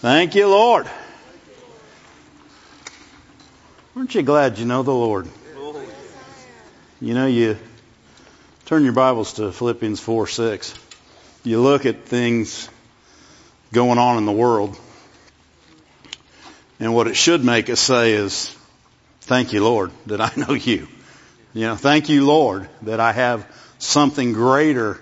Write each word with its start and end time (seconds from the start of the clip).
Thank 0.00 0.34
you, 0.34 0.48
Lord. 0.48 0.88
Aren't 3.94 4.14
you 4.14 4.22
glad 4.22 4.58
you 4.58 4.64
know 4.64 4.82
the 4.82 4.94
Lord? 4.94 5.28
You 7.02 7.12
know, 7.12 7.26
you 7.26 7.58
turn 8.64 8.84
your 8.84 8.94
Bibles 8.94 9.34
to 9.34 9.52
Philippians 9.52 10.00
4 10.00 10.26
6. 10.26 10.74
You 11.44 11.60
look 11.60 11.84
at 11.84 12.06
things 12.06 12.66
going 13.74 13.98
on 13.98 14.16
in 14.16 14.24
the 14.24 14.32
world, 14.32 14.78
and 16.78 16.94
what 16.94 17.06
it 17.06 17.14
should 17.14 17.44
make 17.44 17.68
us 17.68 17.80
say 17.80 18.14
is, 18.14 18.56
Thank 19.20 19.52
you, 19.52 19.62
Lord, 19.62 19.90
that 20.06 20.22
I 20.22 20.32
know 20.34 20.54
you. 20.54 20.88
You 21.52 21.66
know, 21.66 21.76
thank 21.76 22.08
you, 22.08 22.24
Lord, 22.24 22.70
that 22.82 23.00
I 23.00 23.12
have 23.12 23.46
something 23.78 24.32
greater 24.32 24.98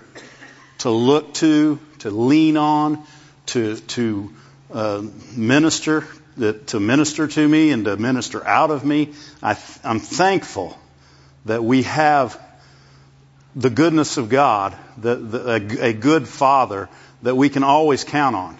to 0.79 0.89
look 0.89 1.35
to, 1.35 1.79
to 1.99 2.11
lean 2.11 2.57
on, 2.57 3.01
to, 3.45 3.77
to 3.77 4.33
uh, 4.71 5.03
minister, 5.35 6.05
that, 6.37 6.67
to 6.67 6.79
minister 6.79 7.27
to 7.27 7.47
me 7.47 7.71
and 7.71 7.85
to 7.85 7.97
minister 7.97 8.45
out 8.45 8.71
of 8.71 8.85
me. 8.85 9.13
I, 9.41 9.57
I'm 9.83 9.99
thankful 9.99 10.77
that 11.45 11.63
we 11.63 11.83
have 11.83 12.39
the 13.55 13.69
goodness 13.69 14.17
of 14.17 14.29
God, 14.29 14.75
the, 14.97 15.15
the, 15.15 15.49
a, 15.49 15.89
a, 15.89 15.93
good 15.93 16.27
Father 16.27 16.87
that 17.23 17.35
we 17.35 17.49
can 17.49 17.63
always 17.63 18.03
count 18.03 18.35
on. 18.35 18.57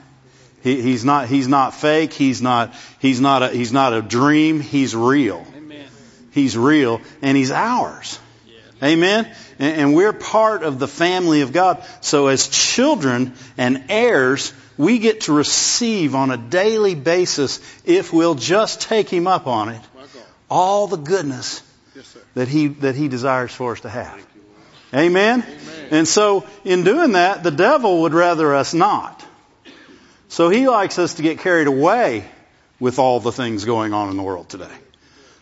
He, 0.62 0.82
he's 0.82 1.06
not 1.06 1.28
he's 1.28 1.48
not 1.48 1.74
fake. 1.74 2.12
He's 2.12 2.42
not 2.42 2.74
he's 3.00 3.22
not 3.22 3.44
a, 3.44 3.50
he's 3.50 3.72
not 3.72 3.94
a 3.94 4.02
dream. 4.02 4.60
He's 4.60 4.96
real. 4.96 5.46
Amen. 5.56 5.88
He's 6.32 6.58
real, 6.58 7.02
and 7.22 7.38
he's 7.38 7.52
ours. 7.52 8.20
Yeah. 8.46 8.90
Amen. 8.90 9.36
And, 9.58 9.82
and 9.82 9.96
we're 9.96 10.12
part 10.12 10.64
of 10.64 10.80
the 10.80 10.88
family 10.88 11.42
of 11.42 11.54
God. 11.54 11.84
So 12.02 12.28
as 12.28 12.48
children 12.50 13.36
and 13.58 13.86
heirs, 13.90 14.54
we 14.80 14.98
get 14.98 15.22
to 15.22 15.34
receive 15.34 16.16
on 16.16 16.32
a 16.32 16.38
daily 16.38 16.96
basis, 16.96 17.60
if 17.86 18.12
we'll 18.12 18.36
just 18.36 18.82
take 18.82 19.10
Him 19.10 19.28
up 19.28 19.46
on 19.46 19.70
it, 19.70 19.82
all 20.50 20.88
the 20.88 20.98
goodness 20.98 21.62
yes, 21.96 22.18
that 22.34 22.48
He 22.48 22.68
that 22.68 22.96
He 22.96 23.10
desires 23.10 23.54
for 23.54 23.74
us 23.74 23.82
to 23.82 23.90
have. 23.90 24.26
Amen? 24.94 25.44
Amen? 25.44 25.88
And 25.92 26.08
so, 26.08 26.48
in 26.64 26.84
doing 26.84 27.12
that, 27.12 27.44
the 27.44 27.52
devil 27.52 28.02
would 28.04 28.14
rather 28.14 28.56
us 28.56 28.74
not. 28.74 29.24
So 30.30 30.50
he 30.50 30.70
likes 30.70 30.98
us 31.00 31.16
to 31.16 31.24
get 31.24 31.40
carried 31.40 31.68
away 31.68 32.24
with 32.80 33.00
all 33.00 33.20
the 33.20 33.32
things 33.32 33.66
going 33.66 33.94
on 33.94 34.10
in 34.10 34.18
the 34.18 34.24
world 34.24 34.48
today. 34.48 34.72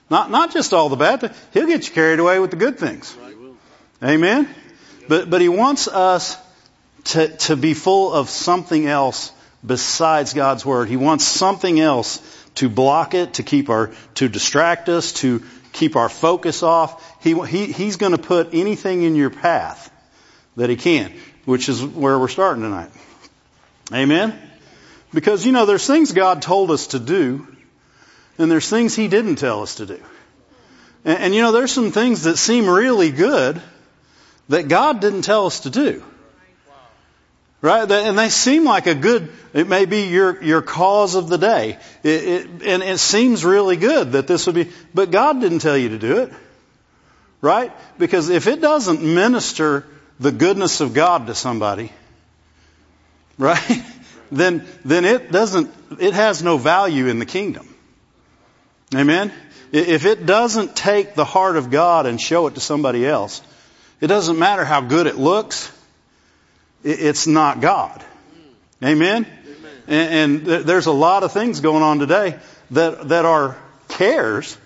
Not, 0.10 0.32
not 0.32 0.52
just 0.54 0.74
all 0.74 0.88
the 0.88 0.96
bad 0.96 1.20
things. 1.20 1.38
He'll 1.54 1.68
get 1.68 1.88
you 1.88 1.94
carried 1.94 2.20
away 2.20 2.40
with 2.40 2.52
the 2.52 2.58
good 2.58 2.80
things. 2.80 3.16
Amen? 4.02 4.48
But, 5.10 5.30
but 5.30 5.42
he 5.42 5.50
wants 5.50 5.90
us 5.90 6.38
to, 7.08 7.28
to 7.38 7.56
be 7.56 7.74
full 7.74 8.14
of 8.14 8.30
something 8.30 8.86
else 8.86 9.32
besides 9.66 10.34
God's 10.34 10.66
Word. 10.66 10.88
He 10.88 10.98
wants 10.98 11.26
something 11.26 11.80
else 11.80 12.22
to 12.56 12.70
block 12.70 13.14
it, 13.14 13.36
to 13.36 13.44
keep 13.44 13.70
our, 13.70 13.92
to 14.16 14.28
distract 14.28 14.90
us, 14.90 15.14
to 15.14 15.44
keep 15.74 15.96
our 15.96 16.10
focus 16.10 16.64
off. 16.64 17.24
He, 17.24 17.40
he, 17.46 17.72
he's 17.72 17.98
going 17.98 18.14
to 18.14 18.18
put 18.18 18.54
anything 18.54 19.04
in 19.04 19.16
your 19.16 19.30
path 19.30 19.92
that 20.56 20.70
he 20.70 20.76
can, 20.76 21.14
which 21.46 21.70
is 21.70 21.84
where 21.84 22.18
we're 22.18 22.28
starting 22.28 22.64
tonight. 22.64 22.90
Amen? 23.94 24.38
Because, 25.14 25.46
you 25.46 25.52
know, 25.52 25.66
there's 25.66 25.86
things 25.86 26.12
God 26.12 26.42
told 26.42 26.72
us 26.72 26.88
to 26.88 27.00
do, 27.00 27.48
and 28.38 28.52
there's 28.52 28.70
things 28.70 28.96
he 28.96 29.08
didn't 29.08 29.38
tell 29.38 29.62
us 29.62 29.76
to 29.76 29.86
do. 29.86 30.02
And, 31.06 31.20
and 31.20 31.36
you 31.36 31.42
know, 31.42 31.52
there's 31.52 31.72
some 31.72 31.92
things 31.92 32.24
that 32.24 32.38
seem 32.38 32.68
really 32.68 33.12
good, 33.12 33.62
that 34.50 34.68
God 34.68 35.00
didn't 35.00 35.22
tell 35.22 35.46
us 35.46 35.62
to 35.62 35.70
do. 35.70 36.04
Right? 37.60 37.90
And 37.90 38.18
they 38.18 38.30
seem 38.30 38.66
like 38.66 38.86
a 38.86 38.94
good, 38.94 39.32
it 39.54 39.68
may 39.68 39.86
be 39.86 40.04
your, 40.04 40.44
your 40.44 40.62
cause 40.62 41.16
of 41.16 41.28
the 41.28 41.38
day. 41.38 41.80
It, 42.04 42.24
it, 42.24 42.50
and 42.64 42.84
it 42.84 43.00
seems 43.00 43.44
really 43.44 43.78
good 43.78 44.12
that 44.12 44.28
this 44.28 44.46
would 44.46 44.56
be, 44.56 44.70
but 44.94 45.10
God 45.10 45.42
didn't 45.42 45.60
tell 45.60 45.78
you 45.78 45.90
to 45.90 45.98
do 45.98 46.20
it. 46.20 46.34
Right? 47.42 47.72
Because 47.98 48.30
if 48.30 48.48
it 48.48 48.62
doesn't 48.62 49.02
minister 49.02 49.86
the 50.20 50.32
goodness 50.32 50.82
of 50.82 50.94
God 50.94 51.28
to 51.28 51.36
somebody, 51.36 51.92
right? 53.38 53.84
Then, 54.32 54.68
then 54.84 55.06
it 55.06 55.32
doesn't, 55.32 55.72
it 56.00 56.14
has 56.14 56.44
no 56.44 56.58
value 56.58 57.08
in 57.08 57.20
the 57.20 57.26
kingdom. 57.26 57.74
Amen? 58.96 59.32
If 59.72 60.06
it 60.06 60.26
doesn't 60.26 60.76
take 60.76 61.16
the 61.16 61.26
heart 61.26 61.58
of 61.58 61.70
God 61.70 62.06
and 62.06 62.20
show 62.22 62.48
it 62.48 62.56
to 62.56 62.62
somebody 62.62 63.06
else, 63.06 63.42
it 64.00 64.08
doesn't 64.08 64.40
matter 64.40 64.64
how 64.64 64.82
good 64.82 65.08
it 65.08 65.18
looks. 65.18 65.72
It's 66.88 67.28
not 67.28 67.60
God. 67.60 68.02
Amen? 68.82 69.28
And, 69.88 70.46
there's 70.46 70.86
a 70.86 70.92
lot 70.92 71.24
of 71.24 71.34
things 71.34 71.60
going 71.60 71.84
on 71.84 72.00
today 72.00 72.40
that, 72.72 73.10
that 73.10 73.26
are 73.26 73.58
cares 73.90 74.58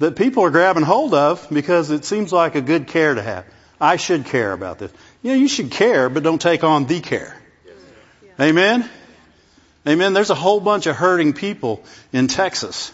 that 0.00 0.16
people 0.16 0.42
are 0.44 0.50
grabbing 0.50 0.82
hold 0.82 1.14
of 1.14 1.46
because 1.50 1.90
it 1.90 2.04
seems 2.04 2.32
like 2.32 2.56
a 2.56 2.60
good 2.60 2.88
care 2.88 3.14
to 3.14 3.22
have. 3.22 3.44
I 3.80 3.96
should 3.96 4.26
care 4.26 4.52
about 4.52 4.80
this. 4.80 4.92
You 5.22 5.30
know, 5.30 5.36
you 5.36 5.46
should 5.46 5.70
care, 5.70 6.08
but 6.08 6.24
don't 6.24 6.40
take 6.40 6.64
on 6.64 6.86
the 6.86 7.00
care. 7.00 7.36
Amen? 8.40 8.88
Amen. 9.86 10.12
There's 10.14 10.30
a 10.30 10.36
whole 10.36 10.58
bunch 10.58 10.86
of 10.86 10.96
hurting 10.96 11.34
people 11.34 11.84
in 12.12 12.26
Texas. 12.26 12.92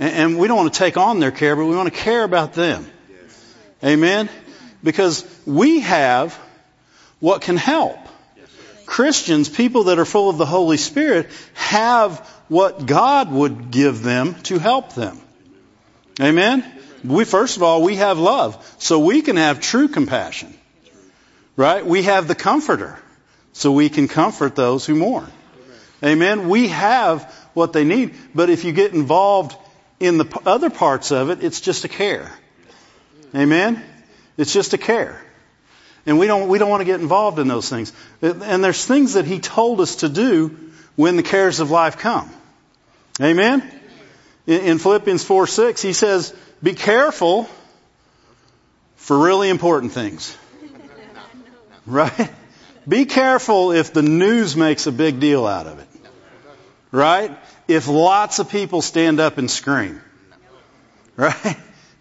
And, 0.00 0.38
we 0.38 0.48
don't 0.48 0.56
want 0.56 0.72
to 0.72 0.78
take 0.78 0.96
on 0.96 1.20
their 1.20 1.30
care, 1.30 1.54
but 1.54 1.66
we 1.66 1.76
want 1.76 1.92
to 1.92 1.98
care 1.98 2.24
about 2.24 2.54
them. 2.54 2.84
Amen? 3.84 4.28
Because 4.82 5.24
we 5.46 5.80
have 5.80 6.36
what 7.20 7.42
can 7.42 7.56
help. 7.56 7.98
Christians, 8.86 9.48
people 9.48 9.84
that 9.84 10.00
are 10.00 10.04
full 10.04 10.28
of 10.30 10.36
the 10.36 10.46
Holy 10.46 10.76
Spirit, 10.76 11.30
have 11.54 12.18
what 12.48 12.86
God 12.86 13.30
would 13.30 13.70
give 13.70 14.02
them 14.02 14.34
to 14.42 14.58
help 14.58 14.94
them. 14.94 15.20
Amen? 16.20 16.64
We, 17.04 17.24
first 17.24 17.56
of 17.56 17.62
all, 17.62 17.82
we 17.82 17.96
have 17.96 18.18
love. 18.18 18.74
So 18.78 18.98
we 18.98 19.22
can 19.22 19.36
have 19.36 19.60
true 19.60 19.88
compassion. 19.88 20.52
Right? 21.56 21.86
We 21.86 22.02
have 22.02 22.26
the 22.26 22.34
comforter. 22.34 22.98
So 23.52 23.72
we 23.72 23.88
can 23.88 24.08
comfort 24.08 24.56
those 24.56 24.84
who 24.84 24.96
mourn. 24.96 25.30
Amen? 26.02 26.48
We 26.48 26.68
have 26.68 27.32
what 27.54 27.72
they 27.72 27.84
need. 27.84 28.14
But 28.34 28.50
if 28.50 28.64
you 28.64 28.72
get 28.72 28.92
involved 28.92 29.56
in 30.00 30.18
the 30.18 30.40
other 30.46 30.70
parts 30.70 31.12
of 31.12 31.30
it, 31.30 31.44
it's 31.44 31.60
just 31.60 31.84
a 31.84 31.88
care. 31.88 32.30
Amen? 33.34 33.82
It's 34.36 34.52
just 34.52 34.72
a 34.72 34.78
care. 34.78 35.22
And 36.06 36.18
we 36.18 36.26
don't, 36.26 36.48
we 36.48 36.58
don't 36.58 36.70
want 36.70 36.80
to 36.80 36.86
get 36.86 37.00
involved 37.00 37.38
in 37.38 37.48
those 37.48 37.68
things. 37.68 37.92
And 38.22 38.64
there's 38.64 38.84
things 38.84 39.14
that 39.14 39.24
He 39.24 39.38
told 39.38 39.80
us 39.80 39.96
to 39.96 40.08
do 40.08 40.56
when 40.96 41.16
the 41.16 41.22
cares 41.22 41.60
of 41.60 41.70
life 41.70 41.98
come. 41.98 42.30
Amen? 43.20 43.62
In 44.46 44.78
Philippians 44.78 45.22
4 45.24 45.46
6, 45.46 45.82
He 45.82 45.92
says, 45.92 46.34
be 46.62 46.74
careful 46.74 47.48
for 48.96 49.18
really 49.18 49.48
important 49.48 49.92
things. 49.92 50.36
Right? 51.86 52.30
Be 52.86 53.06
careful 53.06 53.72
if 53.72 53.92
the 53.92 54.02
news 54.02 54.54
makes 54.54 54.86
a 54.86 54.92
big 54.92 55.18
deal 55.18 55.46
out 55.46 55.66
of 55.66 55.78
it. 55.78 55.88
Right? 56.92 57.36
If 57.66 57.88
lots 57.88 58.38
of 58.38 58.50
people 58.50 58.82
stand 58.82 59.18
up 59.18 59.38
and 59.38 59.50
scream. 59.50 60.00
Right? 61.16 61.56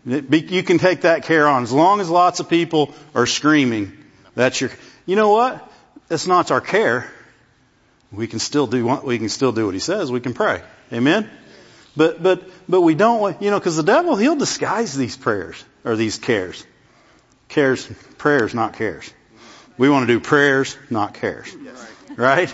You 0.06 0.64
can 0.64 0.78
take 0.78 1.02
that 1.02 1.24
care 1.24 1.48
on. 1.48 1.64
As 1.64 1.72
long 1.72 2.00
as 2.00 2.10
lots 2.10 2.40
of 2.40 2.50
people 2.50 2.94
are 3.14 3.26
screaming, 3.26 3.98
that's 4.36 4.62
your, 4.62 4.72
you 5.06 5.16
know 5.16 5.30
what? 5.30 5.72
It's 6.10 6.28
not 6.28 6.52
our 6.52 6.62
care. 6.62 7.10
We 8.12 8.28
can 8.28 8.40
still 8.40 8.66
do 8.66 8.86
what, 8.86 9.04
we 9.04 9.20
can 9.20 9.30
still 9.30 9.52
do 9.52 9.66
what 9.66 9.74
he 9.74 9.80
says. 9.80 10.12
We 10.12 10.20
can 10.20 10.34
pray. 10.34 10.64
Amen? 10.92 11.30
But, 11.96 12.24
but, 12.24 12.44
but 12.68 12.82
we 12.82 12.96
don't, 12.96 13.42
you 13.42 13.52
know, 13.52 13.60
cause 13.60 13.76
the 13.76 13.84
devil, 13.84 14.16
he'll 14.16 14.36
disguise 14.36 14.96
these 14.96 15.18
prayers, 15.18 15.64
or 15.84 15.96
these 15.96 16.18
cares. 16.18 16.66
Cares, 17.50 17.86
prayers, 18.18 18.54
not 18.54 18.74
cares. 18.74 19.12
We 19.78 19.90
want 19.90 20.08
to 20.08 20.14
do 20.14 20.20
prayers, 20.20 20.78
not 20.90 21.14
cares. 21.14 21.54
Right? 22.16 22.54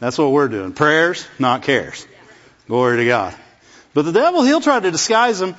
That's 0.00 0.18
what 0.18 0.32
we're 0.32 0.48
doing. 0.48 0.72
Prayers, 0.72 1.26
not 1.38 1.62
cares. 1.62 2.06
Glory 2.66 2.98
to 2.98 3.06
God. 3.06 3.34
But 3.94 4.04
the 4.04 4.12
devil, 4.12 4.42
he'll 4.42 4.60
try 4.60 4.80
to 4.80 4.90
disguise 4.90 5.38
them 5.38 5.54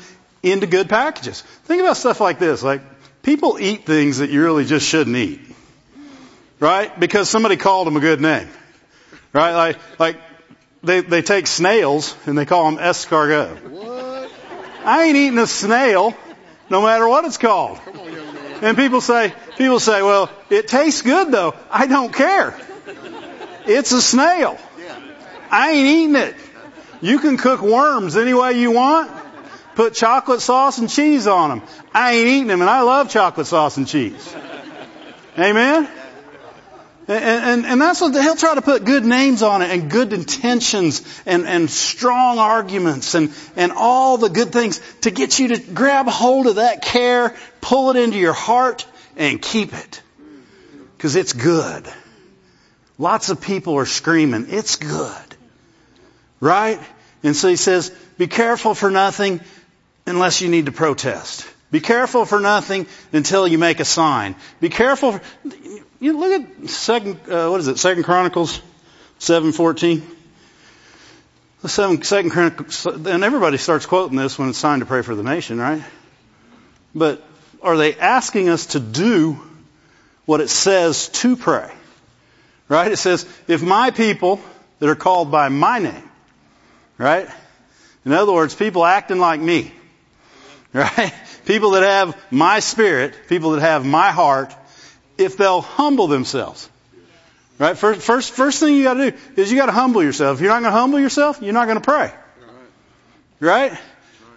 into 0.45 0.67
good 0.67 0.89
packages. 0.89 1.41
Think 1.41 1.81
about 1.81 1.97
stuff 1.97 2.21
like 2.21 2.39
this. 2.39 2.63
Like, 2.63 2.81
people 3.23 3.57
eat 3.59 3.85
things 3.85 4.19
that 4.19 4.29
you 4.29 4.43
really 4.43 4.65
just 4.65 4.87
shouldn't 4.87 5.15
eat. 5.15 5.41
Right? 6.59 6.97
Because 6.99 7.29
somebody 7.29 7.57
called 7.57 7.87
them 7.87 7.97
a 7.97 7.99
good 7.99 8.21
name. 8.21 8.47
Right? 9.33 9.53
Like, 9.53 9.77
like, 9.99 10.17
they, 10.83 11.01
they 11.01 11.21
take 11.21 11.47
snails 11.47 12.15
and 12.25 12.37
they 12.37 12.45
call 12.45 12.71
them 12.71 12.79
escargot. 12.79 13.61
What? 13.69 14.31
I 14.83 15.05
ain't 15.05 15.17
eating 15.17 15.39
a 15.39 15.47
snail, 15.47 16.15
no 16.69 16.83
matter 16.83 17.07
what 17.07 17.25
it's 17.25 17.37
called. 17.37 17.79
And 18.61 18.77
people 18.77 19.01
say, 19.01 19.33
people 19.57 19.79
say, 19.79 20.01
well, 20.01 20.29
it 20.49 20.67
tastes 20.67 21.01
good 21.01 21.31
though. 21.31 21.55
I 21.71 21.87
don't 21.87 22.13
care. 22.13 22.57
It's 23.65 23.91
a 23.91 24.01
snail. 24.01 24.57
I 25.49 25.71
ain't 25.71 25.87
eating 25.87 26.15
it. 26.15 26.35
You 27.01 27.19
can 27.19 27.37
cook 27.37 27.61
worms 27.61 28.15
any 28.15 28.33
way 28.33 28.53
you 28.59 28.71
want. 28.71 29.11
Put 29.75 29.93
chocolate 29.93 30.41
sauce 30.41 30.77
and 30.77 30.89
cheese 30.89 31.27
on 31.27 31.49
them. 31.49 31.67
I 31.93 32.13
ain't 32.13 32.27
eating 32.27 32.47
them 32.47 32.61
and 32.61 32.69
I 32.69 32.81
love 32.81 33.09
chocolate 33.09 33.47
sauce 33.47 33.77
and 33.77 33.87
cheese. 33.87 34.35
Amen? 35.37 35.89
And, 37.07 37.23
and, 37.23 37.65
and 37.65 37.81
that's 37.81 38.01
what 38.01 38.13
he'll 38.13 38.35
try 38.35 38.55
to 38.55 38.61
put 38.61 38.83
good 38.83 39.05
names 39.05 39.43
on 39.43 39.61
it 39.61 39.69
and 39.69 39.91
good 39.91 40.11
intentions 40.11 41.03
and, 41.25 41.45
and 41.45 41.69
strong 41.69 42.39
arguments 42.39 43.13
and, 43.13 43.31
and 43.55 43.71
all 43.73 44.17
the 44.17 44.29
good 44.29 44.51
things 44.51 44.81
to 45.01 45.11
get 45.11 45.37
you 45.37 45.49
to 45.49 45.59
grab 45.59 46.07
hold 46.07 46.47
of 46.47 46.55
that 46.55 46.81
care, 46.81 47.35
pull 47.61 47.91
it 47.91 47.97
into 47.97 48.17
your 48.17 48.33
heart 48.33 48.87
and 49.17 49.41
keep 49.41 49.73
it. 49.73 50.01
Cause 50.97 51.15
it's 51.15 51.33
good. 51.33 51.85
Lots 52.97 53.29
of 53.29 53.41
people 53.41 53.75
are 53.75 53.85
screaming, 53.85 54.47
it's 54.49 54.77
good. 54.77 55.35
Right? 56.39 56.79
And 57.21 57.35
so 57.35 57.49
he 57.49 57.55
says, 57.55 57.91
be 58.17 58.27
careful 58.27 58.73
for 58.73 58.89
nothing 58.89 59.41
unless 60.05 60.41
you 60.41 60.49
need 60.49 60.65
to 60.67 60.71
protest. 60.71 61.47
Be 61.71 61.79
careful 61.79 62.25
for 62.25 62.39
nothing 62.39 62.87
until 63.11 63.47
you 63.47 63.57
make 63.57 63.79
a 63.79 63.85
sign. 63.85 64.35
Be 64.59 64.69
careful. 64.69 65.13
For, 65.13 65.21
you 65.99 66.17
look 66.17 66.41
at 66.41 66.69
second. 66.69 67.19
Uh, 67.29 67.49
what 67.49 67.59
is 67.59 67.67
it? 67.67 67.79
Second 67.79 68.03
Chronicles 68.03 68.61
seven 69.17 69.51
fourteen. 69.51 70.03
The 71.61 71.69
seven, 71.69 72.03
second 72.03 72.29
Chronicles, 72.29 72.85
and 72.85 73.23
everybody 73.23 73.57
starts 73.57 73.87
quoting 73.87 74.17
this 74.17 74.37
when 74.37 74.49
it's 74.49 74.61
time 74.61 74.81
to 74.81 74.85
pray 74.85 75.01
for 75.01 75.15
the 75.15 75.23
nation, 75.23 75.57
right? 75.57 75.83
But 76.93 77.23
are 77.63 77.75
they 77.75 77.95
asking 77.95 78.49
us 78.49 78.67
to 78.67 78.79
do 78.79 79.39
what 80.25 80.41
it 80.41 80.49
says 80.49 81.09
to 81.09 81.35
pray? 81.35 81.71
Right? 82.69 82.91
It 82.91 82.97
says, 82.97 83.25
if 83.47 83.63
my 83.63 83.89
people 83.89 84.39
that 84.79 84.89
are 84.89 84.95
called 84.95 85.31
by 85.31 85.49
my 85.49 85.79
name, 85.79 86.09
right? 86.99 87.27
In 88.05 88.11
other 88.11 88.33
words, 88.33 88.53
people 88.53 88.85
acting 88.85 89.17
like 89.17 89.39
me, 89.39 89.71
right? 90.97 91.13
People 91.45 91.71
that 91.71 91.83
have 91.83 92.21
my 92.29 92.59
spirit, 92.59 93.15
people 93.29 93.51
that 93.51 93.61
have 93.61 93.85
my 93.85 94.11
heart, 94.11 94.53
if 95.17 95.37
they'll 95.37 95.61
humble 95.61 96.07
themselves. 96.07 96.69
Right? 97.57 97.77
First, 97.77 98.01
first, 98.01 98.33
first 98.33 98.59
thing 98.59 98.75
you 98.75 98.83
gotta 98.83 99.11
do 99.11 99.17
is 99.37 99.49
you 99.49 99.57
gotta 99.57 99.71
humble 99.71 100.03
yourself. 100.03 100.37
If 100.37 100.41
you're 100.41 100.51
not 100.51 100.63
gonna 100.63 100.75
humble 100.75 100.99
yourself, 100.99 101.41
you're 101.41 101.53
not 101.53 101.69
gonna 101.69 101.79
pray. 101.79 102.13
Right? 103.39 103.71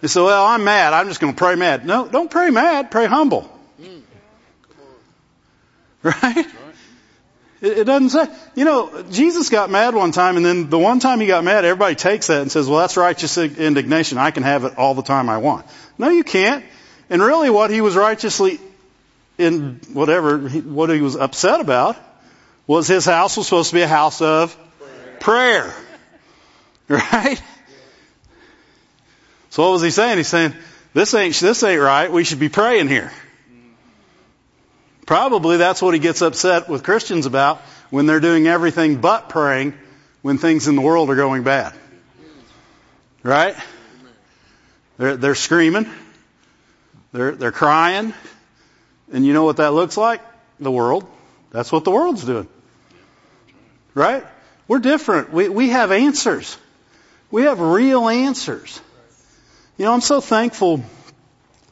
You 0.01 0.07
say, 0.07 0.21
well, 0.21 0.47
I'm 0.47 0.63
mad. 0.63 0.93
I'm 0.93 1.09
just 1.09 1.19
gonna 1.19 1.33
pray 1.33 1.57
mad. 1.57 1.85
No, 1.85 2.07
don't 2.07 2.31
pray 2.31 2.51
mad. 2.51 2.93
Pray 2.93 3.07
humble. 3.07 3.51
Mm. 3.81 4.03
Right? 6.05 6.47
It, 7.61 7.85
doesn't 7.85 8.11
say, 8.11 8.27
you 8.55 8.65
know, 8.65 9.03
Jesus 9.11 9.49
got 9.49 9.69
mad 9.69 9.95
one 9.95 10.13
time 10.13 10.37
and 10.37 10.47
then 10.47 10.71
the 10.71 10.79
one 10.79 11.01
time 11.01 11.21
he 11.21 11.27
got 11.27 11.43
mad, 11.43 11.65
everybody 11.65 11.97
takes 11.97 12.29
that 12.29 12.43
and 12.43 12.53
says, 12.53 12.69
well, 12.69 12.81
that's 12.81 12.97
righteous 12.97 13.37
indignation. 13.37 14.17
I 14.17 14.31
can 14.31 14.45
have 14.45 14.65
it 14.65 14.79
all 14.79 14.95
the 14.95 15.03
time 15.03 15.29
I 15.29 15.39
want. 15.39 15.67
No, 15.99 16.09
you 16.09 16.23
can't. 16.23 16.65
And 17.11 17.21
really 17.21 17.51
what 17.51 17.71
he 17.71 17.81
was 17.81 17.97
righteously 17.97 18.61
in 19.39 19.81
whatever, 19.93 20.39
what 20.39 20.91
he 20.91 21.01
was 21.01 21.17
upset 21.17 21.61
about 21.61 21.97
was 22.69 22.87
his 22.87 23.05
house 23.05 23.37
was 23.37 23.47
supposed 23.47 23.71
to 23.71 23.77
be 23.77 23.83
a 23.83 23.89
house 23.89 24.21
of 24.21 24.57
prayer. 25.21 25.75
Right? 26.91 27.43
So 29.51 29.63
what 29.63 29.73
was 29.73 29.83
he 29.83 29.91
saying? 29.91 30.17
He's 30.17 30.29
saying, 30.29 30.55
this 30.95 31.13
ain't, 31.13 31.35
this 31.35 31.63
ain't 31.63 31.83
right. 31.83 32.11
We 32.11 32.25
should 32.25 32.39
be 32.39 32.49
praying 32.49 32.89
here. 32.89 33.13
Probably 35.09 35.57
that's 35.57 35.81
what 35.81 35.95
he 35.95 36.01
gets 36.01 36.21
upset 36.21 36.69
with 36.69 36.83
Christians 36.83 37.25
about 37.25 37.63
when 37.89 38.05
they're 38.05 38.21
doing 38.21 38.47
everything 38.47 39.01
but 39.01 39.31
praying 39.31 39.73
when 40.21 40.37
things 40.37 40.69
in 40.69 40.77
the 40.77 40.83
world 40.83 41.09
are 41.09 41.17
going 41.17 41.45
bad. 41.45 41.73
Right? 43.23 43.57
They're, 44.99 45.17
they're 45.17 45.35
screaming. 45.35 45.91
They're, 47.13 47.33
they're 47.33 47.53
crying. 47.53 48.13
And 49.11 49.25
you 49.25 49.33
know 49.33 49.45
what 49.45 49.57
that 49.57 49.73
looks 49.73 49.97
like? 49.97 50.21
The 50.61 50.71
world. 50.71 51.07
That's 51.53 51.73
what 51.73 51.85
the 51.85 51.91
world's 51.91 52.25
doing. 52.27 52.47
Right? 53.95 54.27
We're 54.69 54.81
different. 54.81 55.33
We, 55.33 55.49
we 55.49 55.71
have 55.71 55.91
answers. 55.91 56.55
We 57.31 57.45
have 57.45 57.61
real 57.61 58.11
answers. 58.11 58.79
You 59.79 59.87
know, 59.87 59.95
I'm 59.95 60.03
so 60.03 60.21
thankful 60.21 60.85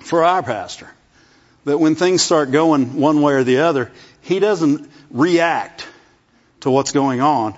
for 0.00 0.24
our 0.24 0.42
pastor 0.42 0.90
that 1.66 1.78
when 1.78 1.94
things 1.94 2.22
start 2.22 2.50
going 2.50 2.96
one 2.96 3.20
way 3.20 3.34
or 3.34 3.44
the 3.44 3.58
other, 3.58 3.92
he 4.22 4.40
doesn't 4.40 4.90
react 5.10 5.86
to 6.60 6.70
what's 6.70 6.92
going 6.92 7.20
on. 7.20 7.54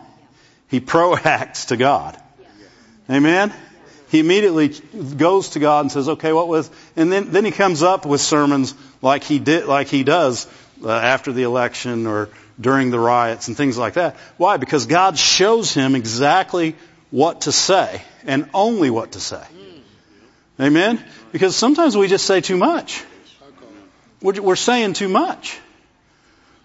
He 0.68 0.80
proacts 0.80 1.68
to 1.68 1.76
God. 1.76 2.20
Amen? 3.08 3.54
he 4.10 4.20
immediately 4.20 4.68
goes 5.16 5.50
to 5.50 5.58
God 5.58 5.80
and 5.80 5.92
says, 5.92 6.08
okay, 6.08 6.32
what 6.32 6.48
was, 6.48 6.70
and 6.96 7.12
then, 7.12 7.30
then 7.30 7.44
he 7.44 7.50
comes 7.50 7.82
up 7.82 8.06
with 8.06 8.20
sermons 8.20 8.74
like 9.02 9.22
he 9.22 9.38
did, 9.38 9.66
like 9.66 9.88
he 9.88 10.02
does 10.02 10.46
uh, 10.82 10.90
after 10.90 11.32
the 11.32 11.42
election 11.42 12.06
or 12.06 12.30
during 12.58 12.90
the 12.90 12.98
riots 12.98 13.48
and 13.48 13.56
things 13.56 13.76
like 13.76 13.94
that. 13.94 14.16
Why? 14.38 14.56
Because 14.56 14.86
God 14.86 15.18
shows 15.18 15.74
him 15.74 15.94
exactly 15.94 16.74
what 17.10 17.42
to 17.42 17.52
say 17.52 18.02
and 18.24 18.48
only 18.54 18.88
what 18.88 19.12
to 19.12 19.20
say. 19.20 19.44
Amen? 20.58 21.04
Because 21.30 21.54
sometimes 21.54 21.96
we 21.96 22.08
just 22.08 22.24
say 22.24 22.40
too 22.40 22.56
much. 22.56 23.04
We're, 24.20 24.56
saying 24.56 24.94
too 24.94 25.08
much. 25.08 25.58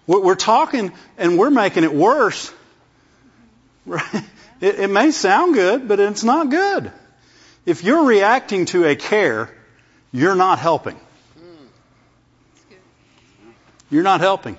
We're, 0.06 0.34
talking 0.34 0.92
and 1.16 1.38
we're 1.38 1.50
making 1.50 1.84
it 1.84 1.94
worse. 1.94 2.52
It 4.60 4.88
may 4.88 5.10
sound 5.10 5.52
good, 5.52 5.88
but 5.88 6.00
it's 6.00 6.24
not 6.24 6.48
good. 6.48 6.90
If 7.66 7.84
you're 7.84 8.04
reacting 8.04 8.64
to 8.66 8.84
a 8.84 8.96
care, 8.96 9.50
you're 10.10 10.36
not 10.36 10.58
helping. 10.58 10.98
You're 13.90 14.02
not 14.02 14.20
helping. 14.20 14.56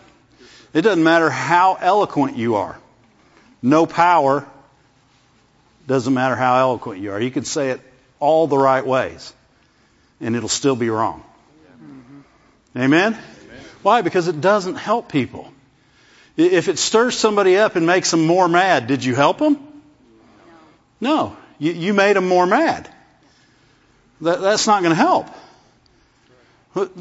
It 0.74 0.84
doesn't 0.84 1.04
matter 1.04 1.32
how 1.32 1.78
eloquent 1.80 2.38
you 2.38 2.56
are. 2.56 2.78
No 3.64 3.88
power 3.88 4.46
doesn't 5.88 6.14
matter 6.14 6.36
how 6.36 6.60
eloquent 6.60 7.02
you 7.02 7.12
are. 7.12 7.20
You 7.20 7.32
can 7.32 7.46
say 7.46 7.72
it 7.72 7.82
all 8.20 8.46
the 8.48 8.58
right 8.58 8.86
ways 8.86 9.34
and 10.22 10.36
it'll 10.36 10.50
still 10.50 10.76
be 10.76 10.90
wrong. 10.90 11.24
Amen? 12.76 13.14
Amen? 13.14 13.20
Why? 13.82 14.02
Because 14.02 14.28
it 14.28 14.42
doesn't 14.42 14.76
help 14.76 15.10
people. 15.10 15.52
If 16.38 16.68
it 16.68 16.78
stirs 16.78 17.18
somebody 17.18 17.58
up 17.58 17.76
and 17.76 17.86
makes 17.86 18.12
them 18.12 18.26
more 18.26 18.48
mad, 18.50 18.88
did 18.88 19.04
you 19.06 19.16
help 19.16 19.38
them? 19.38 19.58
No. 21.00 21.38
You, 21.60 21.72
you 21.72 21.94
made 21.94 22.16
them 22.16 22.28
more 22.28 22.46
mad. 22.46 22.90
That, 24.22 24.42
that's 24.42 24.68
not 24.68 24.82
going 24.82 24.92
to 24.92 24.96
help. 24.96 25.28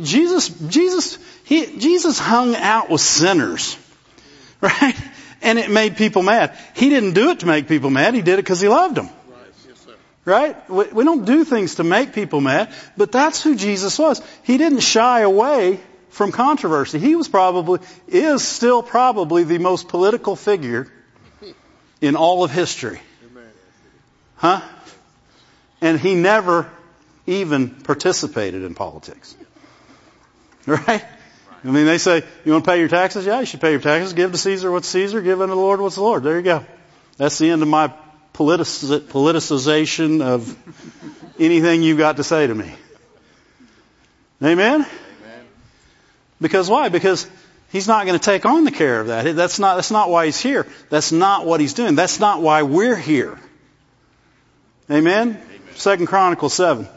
Jesus, 0.00 0.49
Jesus, 0.49 1.19
he, 1.44 1.79
Jesus 1.79 2.19
hung 2.19 2.55
out 2.55 2.91
with 2.91 3.00
sinners, 3.00 3.77
right? 4.61 4.97
And 5.43 5.59
it 5.59 5.69
made 5.69 5.97
people 5.97 6.23
mad. 6.23 6.56
He 6.75 6.88
didn't 6.88 7.15
do 7.15 7.31
it 7.31 7.41
to 7.41 7.47
make 7.47 7.67
people 7.67 7.91
mad. 7.91 8.15
He 8.15 8.23
did 8.23 8.35
it 8.35 8.44
because 8.44 8.61
he 8.61 8.69
loved 8.69 8.94
them. 8.94 9.11
Right? 10.25 10.70
We, 10.70 11.05
don't 11.05 11.27
do 11.27 11.44
things 11.44 11.75
to 11.75 11.84
make 11.84 12.15
people 12.15 12.41
mad, 12.41 12.72
but 12.96 13.13
that's 13.13 13.43
who 13.43 13.56
Jesus 13.56 13.99
was. 13.99 14.22
He 14.43 14.56
didn't 14.56 14.81
shy 14.81 15.20
away 15.20 15.81
from 16.08 16.32
controversy. 16.32 16.99
He 16.99 17.15
was 17.15 17.29
probably, 17.29 17.81
is 18.08 18.43
still 18.43 18.82
probably 18.82 19.44
the 19.44 19.58
most 19.58 19.89
political 19.89 20.34
figure 20.34 20.91
in 22.01 22.17
all 22.17 22.43
of 22.43 22.51
history. 22.51 23.01
Huh? 24.37 24.63
And 25.81 26.01
he 26.01 26.15
never 26.15 26.70
even 27.27 27.70
participated 27.70 28.63
in 28.63 28.75
politics. 28.75 29.37
Right? 30.67 31.05
I 31.65 31.70
mean, 31.70 31.87
they 31.87 31.99
say, 31.99 32.22
you 32.44 32.53
want 32.53 32.65
to 32.65 32.70
pay 32.70 32.79
your 32.79 32.89
taxes? 32.89 33.27
Yeah, 33.27 33.41
you 33.41 33.46
should 33.46 33.60
pay 33.60 33.72
your 33.72 33.81
taxes. 33.81 34.13
Give 34.13 34.32
to 34.32 34.39
Caesar 34.39 34.70
what's 34.70 34.89
Caesar. 34.89 35.20
Give 35.20 35.41
unto 35.41 35.55
the 35.55 35.60
Lord 35.60 35.81
what's 35.81 35.96
the 35.96 36.03
Lord. 36.03 36.22
There 36.22 36.37
you 36.37 36.43
go. 36.43 36.65
That's 37.17 37.39
the 37.39 37.51
end 37.51 37.63
of 37.63 37.69
my 37.69 37.93
politicization 38.34 40.20
of 40.20 40.56
anything 41.38 41.82
you've 41.82 41.98
got 41.98 42.17
to 42.17 42.24
say 42.24 42.46
to 42.46 42.55
me. 42.55 42.74
Amen? 44.43 44.81
Amen? 44.82 44.86
Because 46.41 46.69
why? 46.69 46.88
Because 46.88 47.26
he's 47.70 47.86
not 47.88 48.06
going 48.06 48.19
to 48.19 48.24
take 48.24 48.44
on 48.44 48.64
the 48.64 48.72
care 48.72 49.00
of 49.00 49.06
that. 49.06 49.36
That's 49.36 49.58
not, 49.58 49.76
that's 49.76 49.93
not 49.93 50.10
why 50.10 50.26
he's 50.26 50.41
here. 50.41 50.67
That's 50.91 51.12
not 51.12 51.46
what 51.46 51.60
he's 51.60 51.74
doing. 51.74 51.94
That's 51.94 52.19
not 52.20 52.43
why 52.43 52.62
we're 52.62 52.96
here. 52.96 53.38
Amen? 54.91 55.29
Amen. 55.29 55.43
Second 55.76 56.06
Chronicles 56.06 56.55
7. 56.55 56.88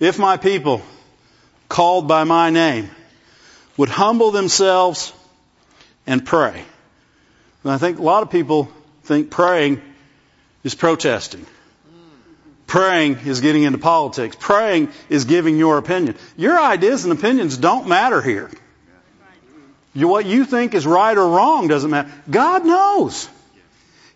If 0.00 0.18
my 0.18 0.38
people, 0.38 0.82
called 1.68 2.08
by 2.08 2.24
my 2.24 2.50
name, 2.50 2.90
would 3.76 3.90
humble 3.90 4.30
themselves 4.30 5.12
and 6.06 6.24
pray. 6.24 6.64
And 7.62 7.72
I 7.72 7.78
think 7.78 7.98
a 7.98 8.02
lot 8.02 8.22
of 8.22 8.30
people 8.30 8.68
think 9.04 9.30
praying 9.30 9.82
is 10.66 10.74
protesting. 10.74 11.46
Praying 12.66 13.18
is 13.24 13.40
getting 13.40 13.62
into 13.62 13.78
politics. 13.78 14.36
Praying 14.38 14.88
is 15.08 15.24
giving 15.24 15.58
your 15.58 15.78
opinion. 15.78 16.16
Your 16.36 16.58
ideas 16.60 17.04
and 17.04 17.12
opinions 17.12 17.56
don't 17.56 17.86
matter 17.86 18.20
here. 18.20 18.50
what 19.94 20.26
you 20.26 20.44
think 20.44 20.74
is 20.74 20.84
right 20.84 21.16
or 21.16 21.28
wrong 21.28 21.68
doesn't 21.68 21.88
matter. 21.88 22.12
God 22.28 22.66
knows. 22.66 23.28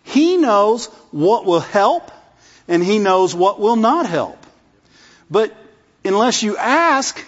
He 0.03 0.35
knows 0.35 0.87
what 1.11 1.45
will 1.45 1.61
help 1.61 2.11
and 2.67 2.83
He 2.83 2.99
knows 2.99 3.33
what 3.33 3.57
will 3.61 3.77
not 3.77 4.05
help. 4.05 4.45
But 5.29 5.55
unless 6.03 6.43
you 6.43 6.57
ask, 6.57 7.25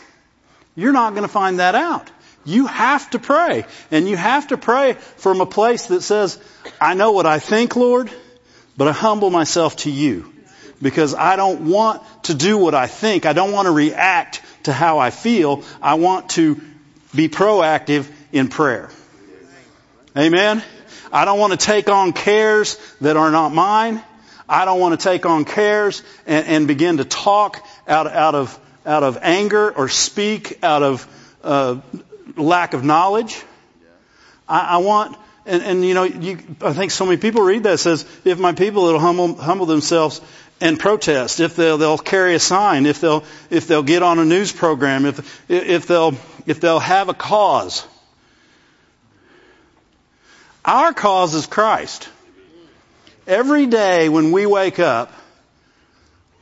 you're 0.75 0.91
not 0.91 1.11
going 1.11 1.23
to 1.23 1.29
find 1.31 1.59
that 1.59 1.75
out. 1.75 2.11
You 2.43 2.67
have 2.67 3.09
to 3.11 3.19
pray. 3.19 3.63
And 3.89 4.05
you 4.05 4.17
have 4.17 4.49
to 4.49 4.57
pray 4.57 4.95
from 5.15 5.39
a 5.39 5.45
place 5.45 5.85
that 5.85 6.01
says, 6.01 6.37
I 6.81 6.93
know 6.93 7.13
what 7.13 7.25
I 7.25 7.39
think, 7.39 7.77
Lord, 7.77 8.11
but 8.77 8.87
I 8.87 8.91
humble 8.91 9.29
myself 9.29 9.75
to 9.77 9.91
you. 9.91 10.31
Because 10.81 11.13
I 11.13 11.37
don't 11.37 11.69
want 11.69 12.01
to 12.23 12.33
do 12.33 12.57
what 12.57 12.75
I 12.75 12.87
think. 12.87 13.25
I 13.25 13.31
don't 13.31 13.53
want 13.53 13.67
to 13.67 13.71
react 13.71 14.41
to 14.63 14.73
how 14.73 14.99
I 14.99 15.11
feel. 15.11 15.63
I 15.81 15.93
want 15.93 16.31
to 16.31 16.59
be 17.15 17.29
proactive 17.29 18.09
in 18.33 18.49
prayer. 18.49 18.89
Amen? 20.17 20.61
I 21.11 21.25
don't 21.25 21.39
want 21.39 21.51
to 21.51 21.57
take 21.57 21.89
on 21.89 22.11
cares 22.11 22.77
that 22.99 23.15
are 23.15 23.31
not 23.31 23.53
mine. 23.53 24.03
I 24.49 24.65
don't 24.65 24.79
want 24.79 24.99
to 24.99 25.03
take 25.03 25.25
on 25.25 25.45
cares 25.45 26.03
and, 26.25 26.45
and 26.47 26.67
begin 26.67 26.97
to 26.97 27.05
talk 27.05 27.65
out, 27.87 28.07
out 28.07 28.35
of 28.35 28.59
out 28.85 29.03
of 29.03 29.17
anger 29.21 29.71
or 29.71 29.89
speak 29.89 30.59
out 30.63 30.83
of 30.83 31.07
uh, 31.43 31.79
lack 32.35 32.73
of 32.73 32.83
knowledge. 32.83 33.41
I, 34.47 34.75
I 34.75 34.77
want, 34.77 35.17
and, 35.45 35.61
and 35.61 35.85
you 35.85 35.93
know, 35.93 36.03
you, 36.03 36.39
I 36.61 36.73
think 36.73 36.91
so 36.91 37.05
many 37.05 37.17
people 37.17 37.41
read 37.41 37.63
that 37.63 37.79
says, 37.79 38.05
if 38.23 38.39
my 38.39 38.53
people 38.53 38.83
will 38.83 38.99
humble, 38.99 39.35
humble 39.35 39.65
themselves 39.65 40.21
and 40.61 40.79
protest, 40.79 41.39
if 41.39 41.55
they'll, 41.55 41.77
they'll 41.77 41.97
carry 41.97 42.35
a 42.35 42.39
sign, 42.39 42.85
if 42.85 43.01
they'll, 43.01 43.23
if 43.49 43.67
they'll 43.67 43.83
get 43.83 44.03
on 44.03 44.19
a 44.19 44.25
news 44.25 44.51
program, 44.51 45.05
if, 45.05 45.49
if 45.51 45.87
they'll, 45.87 46.15
if 46.45 46.61
they'll 46.61 46.79
have 46.79 47.09
a 47.09 47.13
cause. 47.13 47.85
Our 50.63 50.93
cause 50.93 51.35
is 51.35 51.45
Christ. 51.45 52.07
Every 53.27 53.65
day 53.65 54.07
when 54.07 54.31
we 54.31 54.45
wake 54.45 54.79
up, 54.79 55.11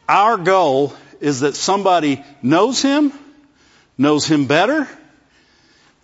our 0.08 0.38
goal 0.38 0.94
is 1.20 1.40
that 1.40 1.56
somebody 1.56 2.24
knows 2.44 2.82
Him, 2.82 3.14
knows 3.98 4.28
Him 4.28 4.46
better, 4.46 4.88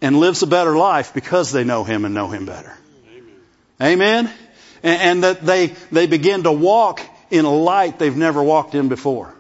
and 0.02 0.20
lives 0.20 0.42
a 0.42 0.48
better 0.48 0.76
life 0.76 1.14
because 1.14 1.52
they 1.52 1.64
know 1.64 1.84
Him 1.84 2.06
and 2.06 2.16
know 2.16 2.28
Him 2.28 2.46
better. 2.46 2.76
Amen? 3.82 4.30
And, 4.84 5.02
and, 5.02 5.24
that 5.24 5.46
they, 5.46 5.68
they 5.92 6.08
begin 6.08 6.44
to 6.44 6.52
walk 6.52 7.02
in 7.30 7.46
a 7.46 7.54
light 7.54 8.00
they've 8.00 8.16
never 8.16 8.42
walked 8.42 8.76
in 8.76 8.90
before. 8.90 9.34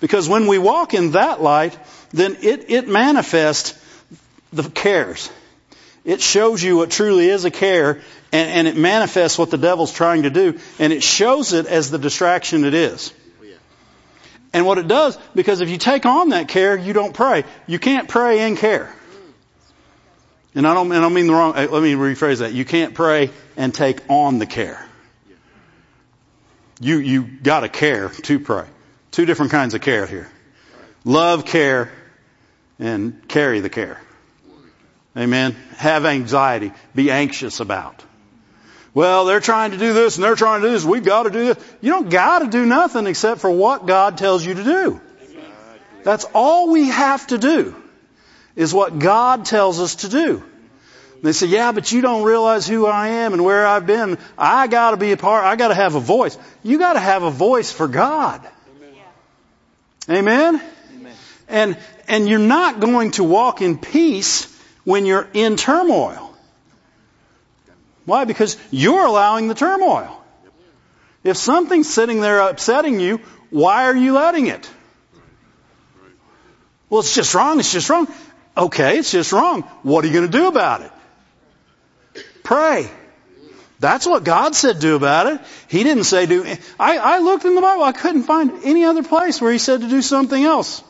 Because 0.00 0.28
when 0.28 0.46
we 0.46 0.58
walk 0.58 0.94
in 0.94 1.12
that 1.12 1.40
light, 1.40 1.78
then 2.12 2.36
it, 2.42 2.70
it 2.70 2.88
manifests 2.88 3.78
the 4.52 4.62
cares. 4.68 5.30
It 6.04 6.20
shows 6.20 6.62
you 6.62 6.76
what 6.76 6.90
truly 6.90 7.28
is 7.28 7.44
a 7.44 7.50
care 7.50 8.02
and, 8.30 8.50
and 8.50 8.68
it 8.68 8.76
manifests 8.76 9.38
what 9.38 9.50
the 9.50 9.56
devil's 9.58 9.92
trying 9.92 10.24
to 10.24 10.30
do 10.30 10.58
and 10.78 10.92
it 10.92 11.02
shows 11.02 11.52
it 11.52 11.66
as 11.66 11.90
the 11.90 11.98
distraction 11.98 12.64
it 12.64 12.74
is. 12.74 13.12
And 14.52 14.66
what 14.66 14.78
it 14.78 14.86
does, 14.86 15.18
because 15.34 15.60
if 15.60 15.68
you 15.68 15.78
take 15.78 16.06
on 16.06 16.28
that 16.28 16.46
care, 16.46 16.76
you 16.76 16.92
don't 16.92 17.12
pray. 17.12 17.42
You 17.66 17.80
can't 17.80 18.08
pray 18.08 18.40
and 18.40 18.56
care. 18.56 18.94
And 20.54 20.64
I 20.64 20.74
don't, 20.74 20.92
and 20.92 21.04
I 21.04 21.08
mean 21.08 21.26
the 21.26 21.32
wrong, 21.32 21.54
uh, 21.56 21.66
let 21.68 21.82
me 21.82 21.94
rephrase 21.94 22.38
that. 22.38 22.52
You 22.52 22.64
can't 22.64 22.94
pray 22.94 23.30
and 23.56 23.74
take 23.74 24.00
on 24.08 24.38
the 24.38 24.46
care. 24.46 24.84
You, 26.80 26.98
you 26.98 27.22
gotta 27.22 27.68
care 27.68 28.08
to 28.08 28.40
pray. 28.40 28.66
Two 29.10 29.26
different 29.26 29.52
kinds 29.52 29.74
of 29.74 29.80
care 29.80 30.06
here. 30.06 30.30
Love 31.04 31.44
care 31.44 31.92
and 32.78 33.26
carry 33.28 33.60
the 33.60 33.70
care. 33.70 34.00
Amen. 35.16 35.52
Have 35.76 36.04
anxiety. 36.04 36.72
Be 36.94 37.10
anxious 37.10 37.60
about. 37.60 38.02
Well, 38.94 39.24
they're 39.24 39.40
trying 39.40 39.72
to 39.72 39.76
do 39.76 39.92
this 39.92 40.16
and 40.16 40.24
they're 40.24 40.36
trying 40.36 40.62
to 40.62 40.68
do 40.68 40.72
this. 40.72 40.84
We've 40.84 41.04
got 41.04 41.24
to 41.24 41.30
do 41.30 41.46
this. 41.46 41.64
You 41.80 41.90
don't 41.90 42.08
got 42.08 42.40
to 42.40 42.46
do 42.46 42.64
nothing 42.64 43.06
except 43.06 43.40
for 43.40 43.50
what 43.50 43.86
God 43.86 44.18
tells 44.18 44.44
you 44.44 44.54
to 44.54 44.64
do. 44.64 45.00
That's 46.04 46.24
all 46.34 46.70
we 46.70 46.88
have 46.88 47.26
to 47.28 47.38
do 47.38 47.74
is 48.56 48.72
what 48.72 48.98
God 48.98 49.46
tells 49.46 49.80
us 49.80 49.96
to 49.96 50.08
do. 50.08 50.44
They 51.24 51.32
say, 51.32 51.46
yeah, 51.46 51.72
but 51.72 51.90
you 51.90 52.02
don't 52.02 52.22
realize 52.22 52.68
who 52.68 52.84
I 52.84 53.08
am 53.08 53.32
and 53.32 53.42
where 53.42 53.66
I've 53.66 53.86
been. 53.86 54.18
I 54.36 54.66
gotta 54.66 54.98
be 54.98 55.10
a 55.12 55.16
part, 55.16 55.42
I 55.42 55.56
gotta 55.56 55.74
have 55.74 55.94
a 55.94 56.00
voice. 56.00 56.36
You 56.62 56.78
gotta 56.78 57.00
have 57.00 57.22
a 57.22 57.30
voice 57.30 57.72
for 57.72 57.88
God. 57.88 58.46
Amen? 60.10 60.60
Amen? 60.94 61.16
And, 61.48 61.78
and 62.08 62.28
you're 62.28 62.38
not 62.38 62.78
going 62.78 63.12
to 63.12 63.24
walk 63.24 63.62
in 63.62 63.78
peace 63.78 64.54
when 64.84 65.06
you're 65.06 65.26
in 65.32 65.56
turmoil. 65.56 66.36
Why? 68.04 68.26
Because 68.26 68.58
you're 68.70 69.06
allowing 69.06 69.48
the 69.48 69.54
turmoil. 69.54 70.22
If 71.22 71.38
something's 71.38 71.88
sitting 71.88 72.20
there 72.20 72.40
upsetting 72.40 73.00
you, 73.00 73.22
why 73.48 73.86
are 73.86 73.96
you 73.96 74.12
letting 74.12 74.48
it? 74.48 74.70
Well, 76.90 77.00
it's 77.00 77.14
just 77.14 77.34
wrong. 77.34 77.60
It's 77.60 77.72
just 77.72 77.88
wrong. 77.88 78.08
Okay, 78.58 78.98
it's 78.98 79.10
just 79.10 79.32
wrong. 79.32 79.62
What 79.84 80.04
are 80.04 80.08
you 80.08 80.12
going 80.12 80.30
to 80.30 80.38
do 80.38 80.48
about 80.48 80.82
it? 80.82 80.90
Pray. 82.44 82.88
That's 83.80 84.06
what 84.06 84.22
God 84.22 84.54
said 84.54 84.78
do 84.78 84.94
about 84.94 85.26
it. 85.26 85.40
He 85.66 85.82
didn't 85.82 86.04
say 86.04 86.26
do. 86.26 86.44
I, 86.78 86.98
I 86.98 87.18
looked 87.18 87.44
in 87.44 87.56
the 87.56 87.60
Bible. 87.60 87.82
I 87.82 87.90
couldn't 87.90 88.22
find 88.22 88.62
any 88.62 88.84
other 88.84 89.02
place 89.02 89.40
where 89.40 89.50
He 89.50 89.58
said 89.58 89.80
to 89.80 89.88
do 89.88 90.00
something 90.00 90.42
else. 90.42 90.82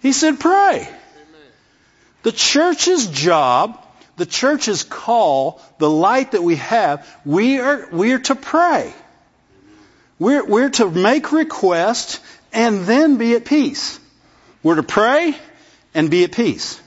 He 0.00 0.12
said 0.12 0.40
pray. 0.40 0.88
The 2.22 2.32
church's 2.32 3.06
job 3.08 3.78
the 4.16 4.26
church's 4.26 4.82
call, 4.84 5.60
the 5.78 5.90
light 5.90 6.32
that 6.32 6.42
we 6.42 6.56
have, 6.56 7.06
we 7.24 7.58
are, 7.58 7.88
we 7.90 8.12
are 8.12 8.18
to 8.20 8.34
pray. 8.34 8.92
We're, 10.18 10.44
we're 10.46 10.70
to 10.70 10.90
make 10.90 11.32
requests 11.32 12.20
and 12.52 12.84
then 12.84 13.16
be 13.16 13.34
at 13.34 13.44
peace. 13.44 13.98
We're 14.62 14.76
to 14.76 14.84
pray 14.84 15.36
and 15.94 16.10
be 16.10 16.24
at 16.24 16.32
peace. 16.32 16.80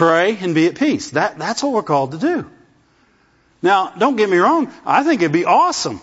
Pray 0.00 0.34
and 0.40 0.54
be 0.54 0.66
at 0.66 0.76
peace. 0.76 1.10
That, 1.10 1.38
that's 1.38 1.62
what 1.62 1.74
we're 1.74 1.82
called 1.82 2.12
to 2.12 2.18
do. 2.18 2.50
Now, 3.60 3.92
don't 3.98 4.16
get 4.16 4.30
me 4.30 4.38
wrong. 4.38 4.72
I 4.86 5.04
think 5.04 5.20
it'd 5.20 5.30
be 5.30 5.44
awesome 5.44 6.00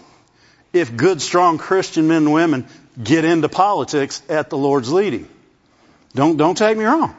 if 0.71 0.95
good, 0.95 1.19
strong 1.19 1.57
Christian 1.57 2.07
men 2.07 2.17
and 2.17 2.31
women 2.31 2.67
get 3.03 3.25
into 3.25 3.49
politics 3.49 4.21
at 4.29 4.51
the 4.51 4.57
Lord's 4.57 4.93
leading. 4.93 5.27
Don't, 6.13 6.37
don't 6.37 6.55
take 6.55 6.77
me 6.77 6.83
wrong. 6.85 7.15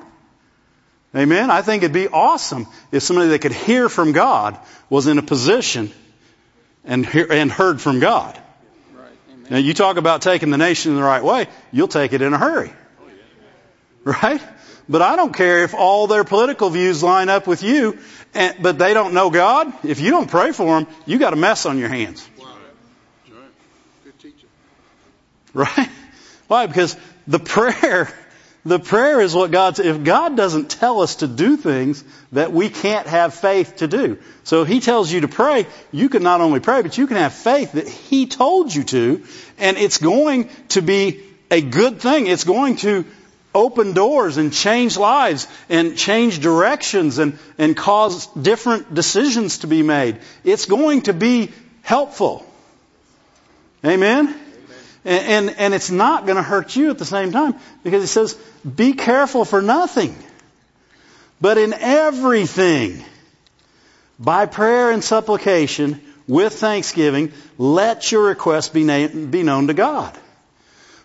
Amen. 1.17 1.51
I 1.51 1.63
think 1.63 1.83
it'd 1.83 1.93
be 1.93 2.07
awesome 2.07 2.69
if 2.93 3.03
somebody 3.03 3.31
that 3.31 3.41
could 3.41 3.55
hear 3.55 3.89
from 3.89 4.13
God 4.13 4.57
was 4.89 5.09
in 5.09 5.19
a 5.19 5.23
position 5.23 5.91
and 6.85 7.05
hear, 7.05 7.27
and 7.29 7.51
heard 7.51 7.81
from 7.81 7.99
God. 7.99 8.41
Right. 8.95 9.51
Now 9.51 9.57
you 9.57 9.75
talk 9.75 9.97
about 9.97 10.23
taking 10.23 10.51
the 10.51 10.59
nation 10.59 10.93
in 10.93 10.97
the 10.97 11.03
right 11.03 11.25
way, 11.25 11.49
you'll 11.73 11.89
take 11.89 12.13
it 12.13 12.23
in 12.23 12.33
a 12.35 12.39
hurry. 12.39 12.71
Oh, 13.01 13.09
yeah. 13.09 14.13
Right? 14.23 14.43
But 14.89 15.03
I 15.03 15.17
don't 15.17 15.35
care 15.35 15.65
if 15.65 15.75
all 15.75 16.07
their 16.07 16.25
political 16.25 16.71
views 16.71 17.03
line 17.03 17.29
up 17.29 17.47
with 17.47 17.63
you, 17.63 17.99
and, 18.35 18.57
but 18.61 18.79
they 18.79 18.95
don't 18.95 19.13
know 19.15 19.31
God. 19.31 19.73
If 19.85 20.01
you 20.01 20.11
don't 20.11 20.31
pray 20.31 20.53
for 20.53 20.81
them, 20.81 20.87
you 21.07 21.19
got 21.19 21.33
a 21.33 21.37
mess 21.37 21.67
on 21.67 21.79
your 21.79 21.89
hands. 21.89 22.29
Wow. 22.39 22.47
Right. 25.55 25.77
Right? 25.77 25.89
Why? 26.47 26.67
Because 26.67 26.97
the 27.27 27.39
prayer 27.39 28.13
the 28.69 28.79
prayer 28.79 29.21
is 29.21 29.35
what 29.35 29.51
God, 29.51 29.79
if 29.79 30.05
God 30.05 30.37
doesn't 30.37 30.69
tell 30.69 31.01
us 31.01 31.17
to 31.17 31.27
do 31.27 31.57
things 31.57 32.05
that 32.33 32.53
we 32.53 32.69
can't 32.69 33.07
have 33.07 33.35
faith 33.35 33.77
to 33.77 33.89
do. 33.89 34.19
So 34.45 34.65
He 34.65 34.81
tells 34.81 35.11
you 35.11 35.23
to 35.23 35.29
pray, 35.29 35.67
you 35.91 36.09
can 36.09 36.23
not 36.23 36.41
only 36.41 36.61
pray, 36.61 36.83
but 36.83 36.99
you 36.99 37.07
can 37.07 37.17
have 37.17 37.33
faith 37.33 37.73
that 37.73 37.89
He 37.89 38.27
told 38.27 38.75
you 38.75 38.85
to, 38.85 39.25
and 39.59 39.79
it's 39.79 39.99
going 39.99 40.51
to 40.71 40.83
be 40.83 41.21
a 41.51 41.63
good 41.63 42.01
thing. 42.01 42.27
It's 42.27 42.45
going 42.45 42.77
to 42.79 43.05
open 43.59 43.93
doors 43.93 44.37
and 44.37 44.53
change 44.53 44.97
lives 44.97 45.49
and 45.69 45.99
change 45.99 46.39
directions 46.39 47.19
and, 47.19 47.39
and 47.59 47.77
cause 47.77 48.27
different 48.29 48.95
decisions 48.95 49.59
to 49.59 49.67
be 49.67 49.83
made. 49.83 50.19
It's 50.45 50.67
going 50.67 51.03
to 51.03 51.13
be 51.13 51.51
helpful. 51.83 52.47
Amen? 53.85 54.29
And, 55.05 55.49
and, 55.49 55.57
and 55.59 55.75
it's 55.75 55.91
not 55.91 56.25
going 56.25 56.37
to 56.37 56.43
hurt 56.43 56.77
you 56.77 56.91
at 56.91 56.99
the 56.99 57.05
same 57.05 57.33
time 57.33 57.57
because 57.83 58.05
it 58.05 58.09
says, 58.09 58.35
be 58.65 58.93
careful 58.93 59.45
for 59.45 59.61
nothing, 59.61 60.17
but 61.41 61.59
in 61.59 61.73
everything, 61.73 63.05
by 64.21 64.47
prayer 64.47 64.93
and 64.93 65.03
supplication, 65.03 66.01
with 66.29 66.53
thanksgiving, 66.53 67.33
let 67.57 68.13
your 68.13 68.25
requests 68.25 68.69
be, 68.69 68.85
na- 68.85 69.09
be 69.09 69.43
known 69.43 69.69
to 69.69 69.75
God. 69.75 70.17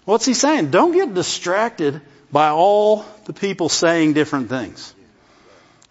What's 0.05 0.25
he 0.25 0.33
saying? 0.33 0.69
Don't 0.69 0.91
get 0.91 1.13
distracted 1.13 2.01
by 2.33 2.49
all 2.49 3.05
the 3.25 3.31
people 3.33 3.69
saying 3.69 4.13
different 4.13 4.49
things. 4.49 4.93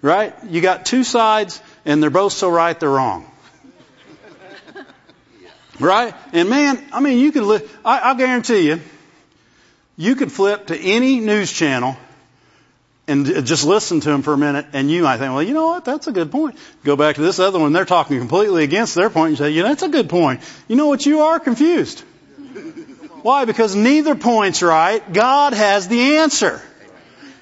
Right? 0.02 0.34
You 0.44 0.60
got 0.60 0.84
two 0.84 1.04
sides 1.04 1.62
and 1.84 2.02
they're 2.02 2.10
both 2.10 2.32
so 2.32 2.50
right 2.50 2.78
they're 2.78 2.90
wrong. 2.90 3.30
Right? 5.80 6.14
And 6.32 6.50
man, 6.50 6.84
I 6.92 7.00
mean, 7.00 7.18
you 7.18 7.32
could, 7.32 7.44
li- 7.44 7.66
I, 7.84 8.00
I'll 8.00 8.14
guarantee 8.14 8.68
you, 8.68 8.80
you 9.96 10.16
could 10.16 10.30
flip 10.30 10.66
to 10.66 10.76
any 10.76 11.18
news 11.18 11.50
channel 11.50 11.96
and 13.08 13.26
just 13.46 13.64
listen 13.64 14.00
to 14.00 14.08
them 14.10 14.22
for 14.22 14.34
a 14.34 14.38
minute 14.38 14.66
and 14.74 14.90
you 14.90 15.02
might 15.02 15.16
think, 15.16 15.32
well, 15.32 15.42
you 15.42 15.54
know 15.54 15.68
what? 15.68 15.84
That's 15.84 16.06
a 16.08 16.12
good 16.12 16.30
point. 16.30 16.58
Go 16.84 16.94
back 16.94 17.16
to 17.16 17.22
this 17.22 17.38
other 17.38 17.58
one. 17.58 17.72
They're 17.72 17.86
talking 17.86 18.18
completely 18.18 18.64
against 18.64 18.94
their 18.94 19.10
point 19.10 19.30
and 19.30 19.38
say, 19.38 19.50
you 19.50 19.62
yeah, 19.62 19.68
that's 19.68 19.82
a 19.82 19.88
good 19.88 20.10
point. 20.10 20.42
You 20.68 20.76
know 20.76 20.88
what? 20.88 21.06
You 21.06 21.20
are 21.22 21.40
confused. 21.40 22.04
Why? 23.22 23.44
Because 23.44 23.74
neither 23.74 24.14
point's 24.14 24.62
right. 24.62 25.12
God 25.12 25.54
has 25.54 25.88
the 25.88 26.16
answer. 26.16 26.60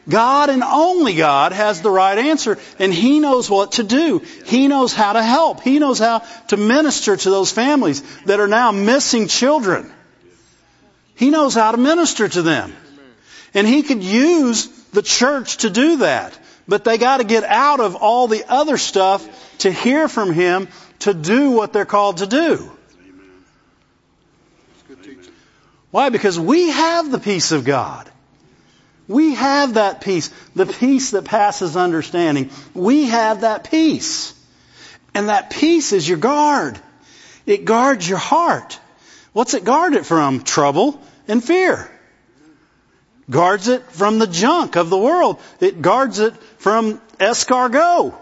God 0.08 0.50
and 0.50 0.62
only 0.62 1.14
God 1.14 1.52
has 1.52 1.80
the 1.80 1.90
right 1.90 2.18
answer 2.18 2.58
and 2.78 2.92
He 2.92 3.20
knows 3.20 3.48
what 3.48 3.72
to 3.72 3.82
do. 3.82 4.22
He 4.46 4.68
knows 4.68 4.92
how 4.92 5.12
to 5.12 5.22
help. 5.22 5.62
He 5.62 5.78
knows 5.78 5.98
how 5.98 6.20
to 6.48 6.56
minister 6.56 7.16
to 7.16 7.30
those 7.30 7.52
families 7.52 8.02
that 8.24 8.40
are 8.40 8.48
now 8.48 8.72
missing 8.72 9.28
children. 9.28 9.90
He 11.14 11.30
knows 11.30 11.54
how 11.54 11.72
to 11.72 11.78
minister 11.78 12.28
to 12.28 12.42
them. 12.42 12.74
And 13.54 13.66
He 13.66 13.82
could 13.82 14.02
use 14.02 14.66
the 14.92 15.02
church 15.02 15.58
to 15.58 15.70
do 15.70 15.98
that. 15.98 16.38
But 16.66 16.84
they 16.84 16.98
got 16.98 17.18
to 17.18 17.24
get 17.24 17.44
out 17.44 17.80
of 17.80 17.96
all 17.96 18.26
the 18.26 18.44
other 18.48 18.78
stuff 18.78 19.58
to 19.58 19.70
hear 19.70 20.08
from 20.08 20.32
Him 20.32 20.68
to 21.00 21.14
do 21.14 21.50
what 21.50 21.72
they're 21.72 21.84
called 21.84 22.18
to 22.18 22.26
do. 22.26 22.70
Why? 25.90 26.08
Because 26.08 26.38
we 26.38 26.70
have 26.70 27.10
the 27.10 27.18
peace 27.18 27.52
of 27.52 27.64
God. 27.64 28.08
We 29.08 29.34
have 29.34 29.74
that 29.74 30.00
peace, 30.00 30.30
the 30.54 30.66
peace 30.66 31.10
that 31.10 31.24
passes 31.24 31.76
understanding. 31.76 32.50
We 32.74 33.06
have 33.06 33.40
that 33.40 33.68
peace. 33.68 34.34
And 35.14 35.28
that 35.28 35.50
peace 35.50 35.92
is 35.92 36.08
your 36.08 36.18
guard. 36.18 36.78
It 37.44 37.64
guards 37.64 38.08
your 38.08 38.18
heart. 38.18 38.78
What's 39.32 39.54
it 39.54 39.64
guard 39.64 39.94
it 39.94 40.06
from? 40.06 40.44
Trouble 40.44 41.00
and 41.26 41.42
fear. 41.42 41.90
Guards 43.28 43.66
it 43.66 43.82
from 43.90 44.18
the 44.18 44.26
junk 44.28 44.76
of 44.76 44.90
the 44.90 44.98
world. 44.98 45.40
It 45.58 45.82
guards 45.82 46.20
it 46.20 46.36
from 46.58 47.00
escargot. 47.18 48.14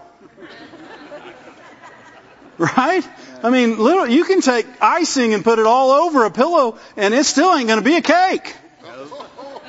Right? 2.59 3.07
I 3.41 3.49
mean, 3.49 3.79
little, 3.79 4.05
you 4.05 4.25
can 4.25 4.41
take 4.41 4.67
icing 4.81 5.33
and 5.33 5.43
put 5.45 5.59
it 5.59 5.65
all 5.65 5.91
over 5.91 6.25
a 6.25 6.31
pillow 6.31 6.77
and 6.97 7.13
it 7.13 7.23
still 7.23 7.55
ain't 7.55 7.67
going 7.67 7.79
to 7.79 7.85
be 7.85 7.95
a 7.95 8.01
cake. 8.01 8.53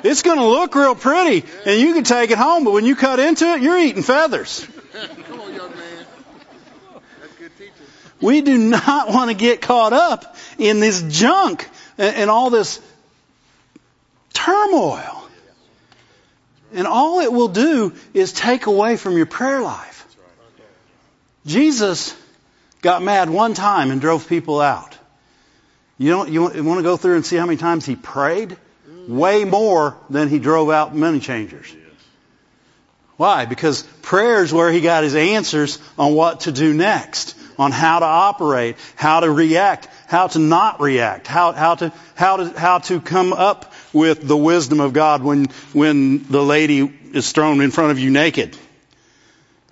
It's 0.03 0.23
going 0.23 0.39
to 0.39 0.45
look 0.45 0.75
real 0.75 0.93
pretty 0.93 1.47
and 1.65 1.79
you 1.79 1.93
can 1.93 2.03
take 2.03 2.31
it 2.31 2.37
home, 2.37 2.65
but 2.65 2.73
when 2.73 2.85
you 2.85 2.97
cut 2.97 3.19
into 3.19 3.45
it, 3.45 3.61
you're 3.61 3.79
eating 3.79 4.03
feathers. 4.03 4.67
Come 5.27 5.39
on, 5.39 5.55
young 5.55 5.71
man. 5.71 6.05
That's 7.21 7.33
good 7.35 7.57
teaching. 7.57 7.73
We 8.19 8.41
do 8.41 8.57
not 8.57 9.07
want 9.13 9.31
to 9.31 9.37
get 9.37 9.61
caught 9.61 9.93
up 9.93 10.35
in 10.57 10.81
this 10.81 11.01
junk 11.01 11.69
and, 11.97 12.15
and 12.15 12.29
all 12.29 12.49
this 12.49 12.81
turmoil. 14.33 15.29
And 16.73 16.87
all 16.87 17.21
it 17.21 17.31
will 17.31 17.49
do 17.49 17.93
is 18.13 18.33
take 18.33 18.65
away 18.65 18.97
from 18.97 19.15
your 19.15 19.25
prayer 19.25 19.61
life. 19.61 20.05
Jesus 21.45 22.15
got 22.81 23.03
mad 23.03 23.29
one 23.29 23.53
time 23.53 23.91
and 23.91 24.01
drove 24.01 24.27
people 24.27 24.59
out. 24.59 24.97
You 25.97 26.09
don't, 26.09 26.29
you 26.31 26.41
want 26.41 26.79
to 26.79 26.83
go 26.83 26.97
through 26.97 27.15
and 27.15 27.25
see 27.25 27.35
how 27.35 27.45
many 27.45 27.57
times 27.57 27.85
he 27.85 27.95
prayed? 27.95 28.57
Way 29.07 29.45
more 29.45 29.97
than 30.09 30.29
he 30.29 30.39
drove 30.39 30.69
out 30.69 30.95
money 30.95 31.19
changers. 31.19 31.75
Why? 33.17 33.45
Because 33.45 33.83
prayer 34.01 34.43
is 34.43 34.51
where 34.51 34.71
he 34.71 34.81
got 34.81 35.03
his 35.03 35.15
answers 35.15 35.77
on 35.99 36.15
what 36.15 36.41
to 36.41 36.51
do 36.51 36.73
next, 36.73 37.37
on 37.59 37.71
how 37.71 37.99
to 37.99 38.05
operate, 38.05 38.77
how 38.95 39.19
to 39.19 39.29
react, 39.29 39.87
how 40.07 40.25
to 40.27 40.39
not 40.39 40.81
react, 40.81 41.27
how, 41.27 41.51
how 41.51 41.75
to, 41.75 41.93
how 42.15 42.37
to, 42.37 42.59
how 42.59 42.79
to 42.79 42.99
come 42.99 43.31
up 43.31 43.71
with 43.93 44.27
the 44.27 44.37
wisdom 44.37 44.79
of 44.79 44.93
God 44.93 45.21
when, 45.21 45.45
when 45.71 46.23
the 46.23 46.41
lady 46.41 46.91
is 47.13 47.31
thrown 47.31 47.61
in 47.61 47.69
front 47.69 47.91
of 47.91 47.99
you 47.99 48.09
naked 48.09 48.57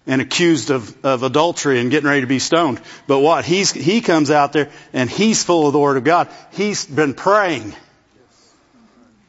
and 0.09 0.21
accused 0.21 0.71
of, 0.71 1.05
of 1.05 1.21
adultery 1.21 1.79
and 1.79 1.91
getting 1.91 2.09
ready 2.09 2.21
to 2.21 2.27
be 2.27 2.39
stoned. 2.39 2.81
But 3.05 3.19
what? 3.19 3.45
He's, 3.45 3.71
he 3.71 4.01
comes 4.01 4.31
out 4.31 4.53
there 4.53 4.71
and 4.91 5.07
he's 5.07 5.43
full 5.43 5.67
of 5.67 5.73
the 5.73 5.77
Word 5.77 5.97
of 5.97 6.03
God. 6.03 6.29
He's 6.51 6.83
been 6.83 7.13
praying. 7.13 7.75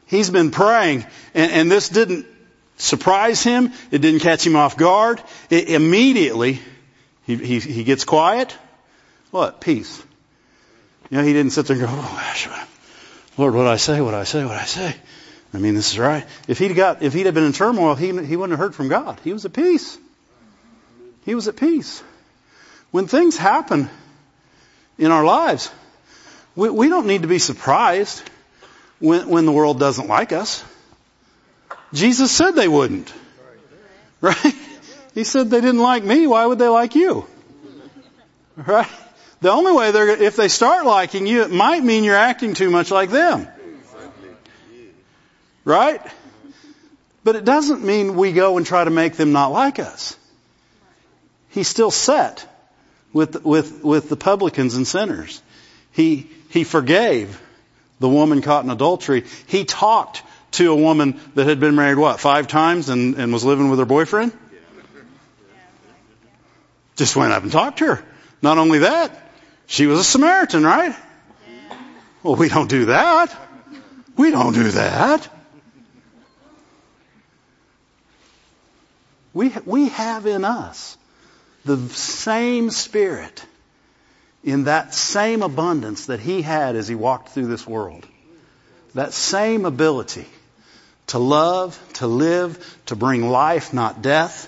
He's 0.07 0.31
been 0.31 0.49
praying. 0.49 1.05
And, 1.35 1.51
and 1.51 1.71
this 1.71 1.87
didn't 1.87 2.25
surprise 2.77 3.43
him. 3.43 3.71
It 3.91 3.99
didn't 3.99 4.21
catch 4.21 4.45
him 4.45 4.55
off 4.55 4.75
guard. 4.75 5.21
It, 5.51 5.69
immediately, 5.69 6.59
he, 7.27 7.35
he, 7.35 7.59
he 7.59 7.83
gets 7.83 8.03
quiet. 8.03 8.57
What? 9.29 9.61
Peace. 9.61 10.03
You 11.11 11.19
know, 11.19 11.23
he 11.23 11.31
didn't 11.31 11.51
sit 11.51 11.67
there 11.67 11.77
and 11.77 11.85
go, 11.85 11.91
oh, 11.91 12.01
gosh, 12.01 12.49
Lord, 13.37 13.53
what 13.53 13.67
I 13.67 13.75
say, 13.75 14.01
what 14.01 14.15
I 14.15 14.23
say, 14.23 14.43
what 14.45 14.57
I 14.57 14.65
say. 14.65 14.95
I 15.53 15.59
mean, 15.59 15.75
this 15.75 15.91
is 15.91 15.99
right. 15.99 16.25
If 16.47 16.57
he'd 16.57 16.73
got, 16.73 17.03
if 17.03 17.13
he'd 17.13 17.27
have 17.27 17.35
been 17.35 17.43
in 17.43 17.53
turmoil, 17.53 17.93
he, 17.93 18.07
he 18.07 18.35
wouldn't 18.35 18.51
have 18.51 18.59
heard 18.59 18.73
from 18.73 18.87
God. 18.87 19.19
He 19.23 19.31
was 19.31 19.45
at 19.45 19.53
peace. 19.53 19.99
He 21.25 21.35
was 21.35 21.47
at 21.47 21.55
peace. 21.55 22.03
When 22.91 23.07
things 23.07 23.37
happen 23.37 23.89
in 24.97 25.11
our 25.11 25.23
lives, 25.23 25.71
we, 26.55 26.69
we 26.69 26.89
don't 26.89 27.07
need 27.07 27.21
to 27.21 27.27
be 27.27 27.39
surprised 27.39 28.23
when, 28.99 29.29
when 29.29 29.45
the 29.45 29.51
world 29.51 29.79
doesn't 29.79 30.07
like 30.07 30.31
us. 30.31 30.63
Jesus 31.93 32.31
said 32.31 32.51
they 32.51 32.67
wouldn't. 32.67 33.13
Right? 34.21 34.55
He 35.15 35.23
said 35.23 35.49
they 35.49 35.61
didn't 35.61 35.81
like 35.81 36.03
me. 36.03 36.27
Why 36.27 36.45
would 36.45 36.59
they 36.59 36.67
like 36.67 36.95
you? 36.95 37.25
Right? 38.55 38.87
The 39.41 39.49
only 39.51 39.71
way 39.71 39.91
they're, 39.91 40.09
if 40.09 40.35
they 40.35 40.47
start 40.47 40.85
liking 40.85 41.25
you, 41.25 41.41
it 41.41 41.51
might 41.51 41.83
mean 41.83 42.03
you're 42.03 42.15
acting 42.15 42.53
too 42.53 42.69
much 42.69 42.91
like 42.91 43.09
them. 43.09 43.47
Right? 45.65 46.01
But 47.23 47.35
it 47.35 47.45
doesn't 47.45 47.83
mean 47.83 48.15
we 48.15 48.31
go 48.31 48.57
and 48.57 48.65
try 48.65 48.83
to 48.83 48.91
make 48.91 49.13
them 49.13 49.31
not 49.31 49.51
like 49.51 49.79
us 49.79 50.15
he's 51.51 51.67
still 51.67 51.91
set 51.91 52.47
with, 53.13 53.43
with, 53.45 53.83
with 53.83 54.09
the 54.09 54.15
publicans 54.15 54.75
and 54.75 54.87
sinners. 54.87 55.41
He, 55.91 56.29
he 56.49 56.63
forgave 56.63 57.39
the 57.99 58.09
woman 58.09 58.41
caught 58.41 58.63
in 58.63 58.71
adultery. 58.71 59.25
He 59.47 59.65
talked 59.65 60.23
to 60.51 60.71
a 60.71 60.75
woman 60.75 61.19
that 61.35 61.47
had 61.47 61.59
been 61.59 61.75
married, 61.75 61.97
what, 61.97 62.19
five 62.19 62.47
times 62.47 62.89
and, 62.89 63.15
and 63.15 63.31
was 63.31 63.43
living 63.43 63.69
with 63.69 63.79
her 63.79 63.85
boyfriend? 63.85 64.33
Just 66.95 67.15
went 67.15 67.31
up 67.31 67.43
and 67.43 67.51
talked 67.51 67.79
to 67.79 67.95
her. 67.95 68.05
Not 68.41 68.57
only 68.57 68.79
that, 68.79 69.31
she 69.65 69.87
was 69.87 69.99
a 69.99 70.03
Samaritan, 70.03 70.63
right? 70.63 70.95
Well, 72.23 72.35
we 72.35 72.49
don't 72.49 72.69
do 72.69 72.85
that. 72.85 73.35
We 74.17 74.31
don't 74.31 74.53
do 74.53 74.71
that. 74.71 75.27
We, 79.33 79.53
we 79.65 79.87
have 79.89 80.25
in 80.25 80.43
us 80.43 80.97
the 81.65 81.77
same 81.89 82.69
Spirit 82.71 83.43
in 84.43 84.65
that 84.65 84.93
same 84.93 85.43
abundance 85.43 86.07
that 86.07 86.19
He 86.19 86.41
had 86.41 86.75
as 86.75 86.87
He 86.87 86.95
walked 86.95 87.29
through 87.29 87.47
this 87.47 87.65
world. 87.67 88.07
That 88.95 89.13
same 89.13 89.65
ability 89.65 90.25
to 91.07 91.19
love, 91.19 91.79
to 91.93 92.07
live, 92.07 92.77
to 92.87 92.95
bring 92.95 93.29
life, 93.29 93.73
not 93.73 94.01
death. 94.01 94.47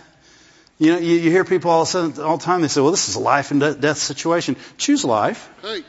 You 0.79 0.93
know, 0.93 0.99
you, 0.99 1.15
you 1.17 1.29
hear 1.29 1.45
people 1.45 1.71
all, 1.71 1.85
sudden, 1.85 2.21
all 2.21 2.37
the 2.37 2.43
time, 2.43 2.61
they 2.61 2.67
say, 2.67 2.81
well, 2.81 2.91
this 2.91 3.09
is 3.09 3.15
a 3.15 3.19
life 3.19 3.51
and 3.51 3.59
death 3.59 3.97
situation. 3.97 4.55
Choose 4.77 5.05
life. 5.05 5.49
Hey. 5.61 5.83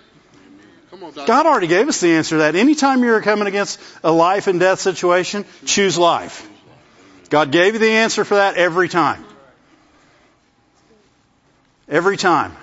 On, 0.92 1.12
God 1.26 1.46
already 1.46 1.66
gave 1.66 1.88
us 1.88 2.00
the 2.00 2.12
answer 2.12 2.36
to 2.36 2.38
that. 2.38 2.54
Anytime 2.54 3.02
you're 3.02 3.20
coming 3.20 3.48
against 3.48 3.80
a 4.04 4.12
life 4.12 4.46
and 4.46 4.60
death 4.60 4.78
situation, 4.78 5.44
choose 5.64 5.98
life. 5.98 6.48
God 7.30 7.50
gave 7.50 7.74
you 7.74 7.80
the 7.80 7.90
answer 7.90 8.24
for 8.24 8.36
that 8.36 8.56
every 8.56 8.88
time. 8.88 9.24
Every 11.88 12.16
time. 12.16 12.56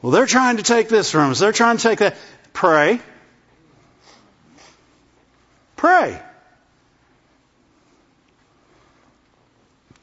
Well, 0.00 0.12
they're 0.12 0.26
trying 0.26 0.58
to 0.58 0.62
take 0.62 0.88
this 0.88 1.10
from 1.10 1.30
us. 1.30 1.38
They're 1.38 1.52
trying 1.52 1.78
to 1.78 1.82
take 1.82 1.98
that. 2.00 2.16
Pray. 2.52 3.00
Pray. 5.76 6.20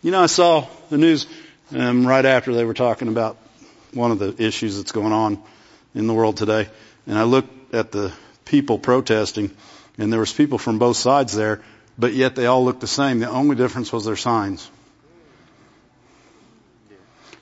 You 0.02 0.12
know, 0.12 0.22
I 0.22 0.26
saw 0.26 0.68
the 0.90 0.98
news 0.98 1.28
um, 1.76 2.06
right 2.06 2.26
after 2.26 2.54
they 2.54 2.66
were 2.66 2.74
talking 2.74 3.08
about 3.08 3.38
one 3.94 4.12
of 4.12 4.20
the 4.20 4.36
issues 4.44 4.78
that's 4.78 4.92
going 4.92 5.14
on 5.14 5.42
in 5.94 6.08
the 6.08 6.14
world 6.14 6.38
today, 6.38 6.70
and 7.06 7.18
I 7.18 7.24
looked 7.24 7.74
at 7.74 7.92
the 7.92 8.12
people 8.46 8.80
protesting, 8.80 9.52
and 9.98 10.12
there 10.12 10.20
was 10.20 10.34
people 10.34 10.58
from 10.58 10.80
both 10.80 10.98
sides 10.98 11.34
there, 11.34 11.62
but 11.98 12.14
yet 12.14 12.36
they 12.36 12.46
all 12.46 12.66
looked 12.66 12.82
the 12.82 12.88
same. 12.88 13.20
The 13.20 13.30
only 13.30 13.56
difference 13.56 13.94
was 13.94 14.06
their 14.06 14.16
signs. 14.16 14.70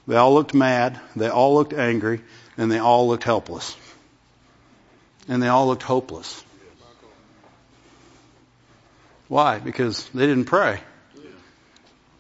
They 0.10 0.16
all 0.16 0.34
looked 0.34 0.56
mad, 0.56 1.00
they 1.16 1.30
all 1.30 1.54
looked 1.54 1.72
angry, 1.72 2.22
and 2.58 2.72
they 2.72 2.80
all 2.80 3.08
looked 3.08 3.24
helpless. 3.24 3.78
And 5.28 5.40
they 5.42 5.48
all 5.48 5.68
looked 5.68 5.84
hopeless. 5.84 6.44
Why? 9.28 9.60
Because 9.60 10.10
they 10.10 10.26
didn't 10.26 10.46
pray. 10.46 10.80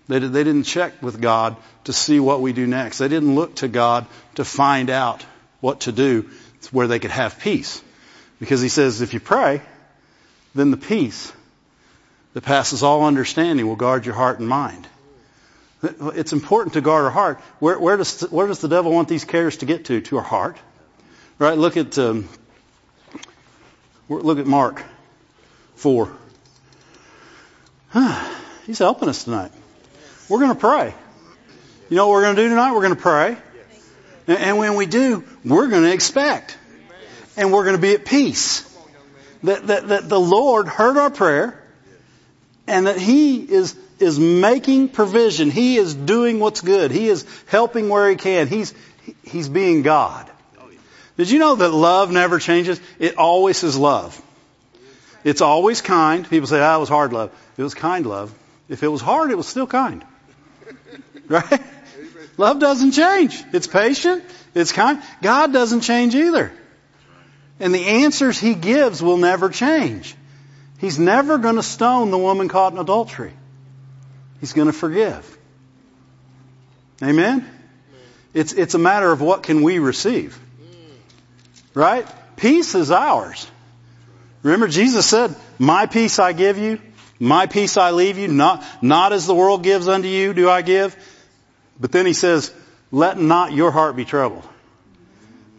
They, 0.08 0.19
did, 0.19 0.34
they 0.34 0.43
didn't 0.43 0.65
check 0.65 1.02
with 1.02 1.19
God 1.19 1.56
to 1.86 1.91
see 1.91 2.19
what 2.19 2.41
we 2.41 2.54
do 2.54 2.67
next. 2.67 2.99
They 2.99 3.08
didn't 3.08 3.34
look 3.34 3.56
to 3.56 3.67
God 3.67 4.06
to 4.36 4.45
find 4.45 4.91
out 4.91 5.25
what 5.60 5.82
to 5.82 5.91
do 5.91 6.30
where 6.71 6.86
they 6.86 6.99
could 6.99 7.10
have 7.10 7.39
peace. 7.39 7.82
Because 8.39 8.62
he 8.62 8.69
says 8.69 9.02
if 9.02 9.15
you 9.15 9.19
pray, 9.19 9.63
then 10.54 10.69
the 10.69 10.78
peace 10.78 11.34
that 12.34 12.41
passes 12.41 12.84
all 12.84 13.06
understanding 13.06 13.65
will 13.65 13.75
guard 13.75 14.06
your 14.06 14.13
heart 14.13 14.38
and 14.38 14.47
mind. 14.47 14.88
It's 15.82 16.34
important 16.34 16.74
to 16.74 16.82
guard 16.82 17.06
our 17.06 17.12
heart. 17.12 17.39
Where, 17.60 17.80
where, 17.80 17.96
does, 17.96 18.22
where 18.30 18.48
does 18.48 18.60
the 18.60 18.68
devil 18.68 18.92
want 18.92 19.08
these 19.08 19.24
cares 19.24 19.58
to 19.58 19.65
get 19.65 19.86
to? 19.86 20.02
To 20.02 20.18
our 20.18 20.24
heart. 20.24 20.58
Right? 21.38 21.58
Look 21.58 21.78
at, 21.78 21.98
um, 21.98 22.28
look 24.10 24.39
at 24.39 24.46
Mark 24.46 24.84
4. 25.76 26.12
He's 28.65 28.80
helping 28.80 29.08
us 29.08 29.24
tonight. 29.24 29.52
We're 30.28 30.39
going 30.39 30.54
to 30.54 30.60
pray. 30.60 30.94
You 31.89 31.96
know 31.96 32.08
what 32.08 32.13
we're 32.13 32.22
going 32.24 32.36
to 32.36 32.42
do 32.44 32.50
tonight? 32.50 32.74
We're 32.74 32.82
going 32.82 32.96
to 32.96 33.02
pray. 33.02 33.38
And 34.28 34.58
when 34.60 34.76
we 34.76 34.86
do, 34.86 35.24
we're 35.44 35.70
going 35.70 35.84
to 35.84 35.92
expect. 35.92 36.58
And 37.36 37.52
we're 37.52 37.63
going 37.63 37.78
to 37.78 37.82
be 37.82 37.94
at 37.94 38.06
peace. 38.06 38.65
That, 39.44 39.65
that, 39.68 39.88
that 39.88 40.10
the 40.10 40.20
Lord 40.20 40.68
heard 40.68 40.98
our 40.98 41.10
prayer 41.10 41.63
and 42.68 42.86
that 42.86 42.98
He 42.98 43.38
is, 43.38 43.76
is 44.02 44.20
making 44.20 44.90
provision. 44.90 45.52
He 45.52 45.78
is 45.78 45.94
doing 45.94 46.40
what's 46.40 46.62
good. 46.62 46.92
He 46.92 47.08
is 47.08 47.26
helping 47.48 47.90
where 47.90 48.10
He 48.10 48.16
can. 48.16 48.48
He's, 48.48 48.74
He's 49.24 49.50
being 49.50 49.82
God. 49.82 50.30
Did 51.18 51.30
you 51.30 51.40
know 51.40 51.56
that 51.56 51.72
love 51.72 52.12
never 52.12 52.40
changes? 52.40 52.80
It 52.98 53.18
always 53.18 53.64
is 53.64 53.78
love. 53.78 54.22
It's 55.24 55.42
always 55.42 55.82
kind. 55.82 56.28
People 56.30 56.48
say, 56.48 56.62
ah, 56.62 56.78
it 56.78 56.80
was 56.80 56.88
hard 56.88 57.12
love. 57.12 57.32
It 57.58 57.64
was 57.64 57.74
kind 57.74 58.06
love. 58.06 58.34
If 58.70 58.84
it 58.84 58.88
was 58.88 59.02
hard, 59.02 59.32
it 59.32 59.36
was 59.36 59.48
still 59.48 59.68
kind. 59.68 60.04
Right? 61.28 61.62
Love 62.38 62.58
doesn't 62.60 62.94
change. 62.94 63.44
It's 63.54 63.68
patient. 63.68 64.24
It's 64.56 64.72
kind. 64.72 65.00
God 65.22 65.54
doesn't 65.54 65.82
change 65.82 66.16
either. 66.16 66.52
And 67.60 67.72
the 67.72 67.86
answers 67.86 68.40
He 68.40 68.56
gives 68.56 69.04
will 69.04 69.18
never 69.18 69.50
change. 69.50 70.16
He's 70.80 70.98
never 70.98 71.38
going 71.38 71.58
to 71.58 71.64
stone 71.64 72.10
the 72.10 72.18
woman 72.18 72.48
caught 72.48 72.72
in 72.74 72.80
adultery. 72.80 73.34
He's 74.39 74.54
going 74.54 74.67
to 74.67 74.73
forgive. 74.73 75.38
Amen? 77.02 77.49
It's, 78.34 78.54
it's 78.54 78.73
a 78.73 78.80
matter 78.80 79.12
of 79.12 79.21
what 79.21 79.43
can 79.43 79.63
we 79.63 79.80
receive. 79.80 80.39
Right? 81.73 82.08
Peace 82.36 82.75
is 82.75 82.91
ours. 82.91 83.47
Remember 84.43 84.67
Jesus 84.67 85.06
said, 85.06 85.36
my 85.58 85.86
peace 85.86 86.19
I 86.19 86.34
give 86.34 86.58
you, 86.58 86.80
my 87.19 87.47
peace 87.47 87.75
I 87.75 87.91
leave 87.91 88.17
you, 88.17 88.28
not, 88.28 88.63
not 88.82 89.12
as 89.12 89.28
the 89.28 89.36
world 89.36 89.63
gives 89.63 89.88
unto 89.88 90.08
you 90.08 90.34
do 90.34 90.49
I 90.49 90.62
give. 90.62 90.95
But 91.80 91.91
then 91.91 92.06
he 92.06 92.13
says, 92.13 92.54
let 92.91 93.17
not 93.17 93.52
your 93.52 93.71
heart 93.71 93.95
be 93.95 94.06
troubled. 94.06 94.47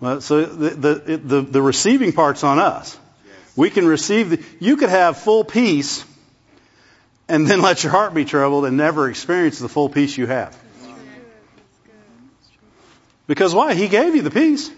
Well, 0.00 0.20
so 0.22 0.44
the, 0.44 0.70
the, 0.70 1.16
the, 1.18 1.40
the 1.42 1.62
receiving 1.62 2.12
part's 2.12 2.42
on 2.42 2.58
us. 2.58 2.98
We 3.56 3.68
can 3.68 3.86
receive 3.86 4.30
the, 4.30 4.44
you 4.58 4.76
could 4.76 4.88
have 4.88 5.18
full 5.18 5.44
peace 5.44 6.04
and 7.30 7.46
then 7.46 7.62
let 7.62 7.84
your 7.84 7.92
heart 7.92 8.12
be 8.12 8.24
troubled 8.24 8.64
and 8.64 8.76
never 8.76 9.08
experience 9.08 9.58
the 9.60 9.68
full 9.68 9.88
peace 9.88 10.18
you 10.18 10.26
have. 10.26 10.56
Because 13.28 13.54
why? 13.54 13.74
He 13.74 13.86
gave 13.86 14.16
you 14.16 14.22
the 14.22 14.32
peace. 14.32 14.70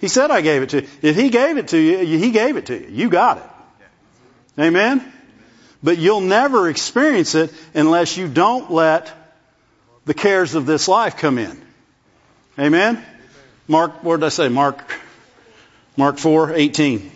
He 0.00 0.06
said 0.06 0.30
I 0.30 0.40
gave 0.40 0.62
it 0.62 0.68
to 0.70 0.82
you. 0.82 0.88
If 1.02 1.16
He 1.16 1.30
gave 1.30 1.58
it 1.58 1.68
to 1.68 1.78
you, 1.78 2.18
He 2.18 2.30
gave 2.30 2.56
it 2.56 2.66
to 2.66 2.80
you. 2.80 2.88
You 2.88 3.10
got 3.10 3.38
it. 3.38 4.62
Amen? 4.62 5.12
But 5.82 5.98
you'll 5.98 6.20
never 6.20 6.68
experience 6.68 7.34
it 7.34 7.52
unless 7.74 8.16
you 8.16 8.28
don't 8.28 8.70
let 8.70 9.12
the 10.04 10.14
cares 10.14 10.54
of 10.54 10.66
this 10.66 10.86
life 10.86 11.16
come 11.16 11.38
in. 11.38 11.60
Amen? 12.56 13.04
Mark, 13.66 14.04
what 14.04 14.20
did 14.20 14.26
I 14.26 14.28
say? 14.28 14.48
Mark, 14.48 14.78
Mark 15.96 16.18
4, 16.18 16.52
18. 16.54 17.10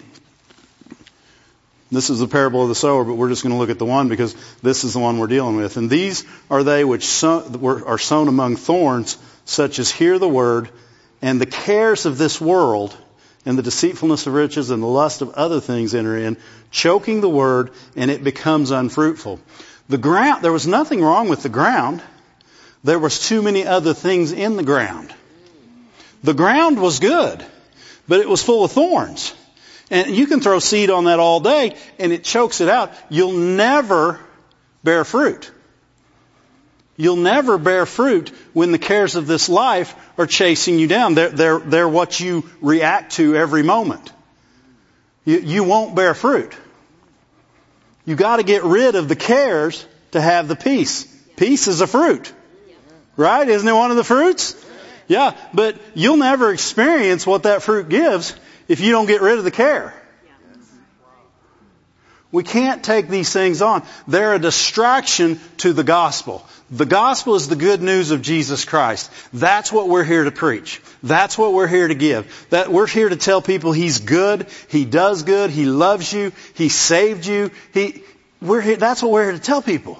This 1.90 2.10
is 2.10 2.18
the 2.18 2.28
parable 2.28 2.62
of 2.62 2.68
the 2.68 2.74
sower, 2.74 3.02
but 3.02 3.14
we're 3.14 3.30
just 3.30 3.42
going 3.42 3.54
to 3.54 3.58
look 3.58 3.70
at 3.70 3.78
the 3.78 3.86
one 3.86 4.08
because 4.08 4.34
this 4.62 4.84
is 4.84 4.92
the 4.92 4.98
one 4.98 5.18
we're 5.18 5.26
dealing 5.26 5.56
with. 5.56 5.78
And 5.78 5.88
these 5.88 6.24
are 6.50 6.62
they 6.62 6.84
which 6.84 7.24
are 7.24 7.98
sown 7.98 8.28
among 8.28 8.56
thorns, 8.56 9.16
such 9.46 9.78
as 9.78 9.90
hear 9.90 10.18
the 10.18 10.28
word, 10.28 10.68
and 11.22 11.40
the 11.40 11.46
cares 11.46 12.04
of 12.04 12.18
this 12.18 12.40
world, 12.40 12.94
and 13.46 13.56
the 13.56 13.62
deceitfulness 13.62 14.26
of 14.26 14.34
riches, 14.34 14.68
and 14.68 14.82
the 14.82 14.86
lust 14.86 15.22
of 15.22 15.30
other 15.30 15.60
things 15.60 15.94
enter 15.94 16.18
in, 16.18 16.36
choking 16.70 17.22
the 17.22 17.28
word, 17.30 17.70
and 17.96 18.10
it 18.10 18.22
becomes 18.22 18.70
unfruitful. 18.70 19.40
The 19.88 19.96
ground, 19.96 20.44
there 20.44 20.52
was 20.52 20.66
nothing 20.66 21.00
wrong 21.02 21.30
with 21.30 21.42
the 21.42 21.48
ground. 21.48 22.02
There 22.84 22.98
was 22.98 23.18
too 23.18 23.40
many 23.40 23.66
other 23.66 23.94
things 23.94 24.32
in 24.32 24.56
the 24.56 24.62
ground. 24.62 25.14
The 26.22 26.34
ground 26.34 26.78
was 26.78 26.98
good, 26.98 27.42
but 28.06 28.20
it 28.20 28.28
was 28.28 28.42
full 28.42 28.64
of 28.64 28.72
thorns. 28.72 29.32
And 29.90 30.14
you 30.14 30.26
can 30.26 30.40
throw 30.40 30.58
seed 30.58 30.90
on 30.90 31.04
that 31.04 31.18
all 31.18 31.40
day 31.40 31.76
and 31.98 32.12
it 32.12 32.24
chokes 32.24 32.60
it 32.60 32.68
out. 32.68 32.92
You'll 33.08 33.32
never 33.32 34.20
bear 34.84 35.04
fruit. 35.04 35.50
You'll 36.96 37.16
never 37.16 37.58
bear 37.58 37.86
fruit 37.86 38.30
when 38.52 38.72
the 38.72 38.78
cares 38.78 39.14
of 39.14 39.26
this 39.26 39.48
life 39.48 39.94
are 40.18 40.26
chasing 40.26 40.78
you 40.78 40.88
down. 40.88 41.14
They're, 41.14 41.30
they're, 41.30 41.58
they're 41.60 41.88
what 41.88 42.18
you 42.18 42.48
react 42.60 43.12
to 43.12 43.36
every 43.36 43.62
moment. 43.62 44.12
You, 45.24 45.38
you 45.38 45.64
won't 45.64 45.94
bear 45.94 46.12
fruit. 46.14 46.54
You 48.04 48.16
gotta 48.16 48.42
get 48.42 48.64
rid 48.64 48.94
of 48.94 49.08
the 49.08 49.16
cares 49.16 49.86
to 50.10 50.20
have 50.20 50.48
the 50.48 50.56
peace. 50.56 51.04
Peace 51.36 51.68
is 51.68 51.80
a 51.80 51.86
fruit. 51.86 52.32
Right? 53.16 53.48
Isn't 53.48 53.68
it 53.68 53.72
one 53.72 53.90
of 53.90 53.96
the 53.96 54.04
fruits? 54.04 54.54
Yeah, 55.06 55.34
but 55.54 55.76
you'll 55.94 56.16
never 56.16 56.52
experience 56.52 57.26
what 57.26 57.44
that 57.44 57.62
fruit 57.62 57.88
gives 57.88 58.34
if 58.68 58.80
you 58.80 58.92
don't 58.92 59.06
get 59.06 59.22
rid 59.22 59.38
of 59.38 59.44
the 59.44 59.50
care. 59.50 59.94
We 62.30 62.44
can't 62.44 62.84
take 62.84 63.08
these 63.08 63.32
things 63.32 63.62
on. 63.62 63.82
They're 64.06 64.34
a 64.34 64.38
distraction 64.38 65.40
to 65.58 65.72
the 65.72 65.84
gospel. 65.84 66.46
The 66.70 66.84
gospel 66.84 67.36
is 67.36 67.48
the 67.48 67.56
good 67.56 67.80
news 67.80 68.10
of 68.10 68.20
Jesus 68.20 68.66
Christ. 68.66 69.10
That's 69.32 69.72
what 69.72 69.88
we're 69.88 70.04
here 70.04 70.24
to 70.24 70.30
preach. 70.30 70.82
That's 71.02 71.38
what 71.38 71.54
we're 71.54 71.66
here 71.66 71.88
to 71.88 71.94
give. 71.94 72.46
That 72.50 72.70
we're 72.70 72.86
here 72.86 73.08
to 73.08 73.16
tell 73.16 73.40
people 73.40 73.72
He's 73.72 74.00
good, 74.00 74.46
He 74.68 74.84
does 74.84 75.22
good, 75.22 75.48
He 75.48 75.64
loves 75.64 76.12
you, 76.12 76.32
He 76.52 76.68
saved 76.68 77.24
you. 77.24 77.50
He, 77.72 78.02
we're 78.42 78.60
here, 78.60 78.76
that's 78.76 79.02
what 79.02 79.10
we're 79.10 79.24
here 79.24 79.32
to 79.32 79.38
tell 79.38 79.62
people. 79.62 79.98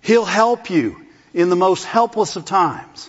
He'll 0.00 0.24
help 0.24 0.68
you 0.68 1.06
in 1.32 1.48
the 1.48 1.56
most 1.56 1.84
helpless 1.84 2.34
of 2.34 2.44
times. 2.44 3.08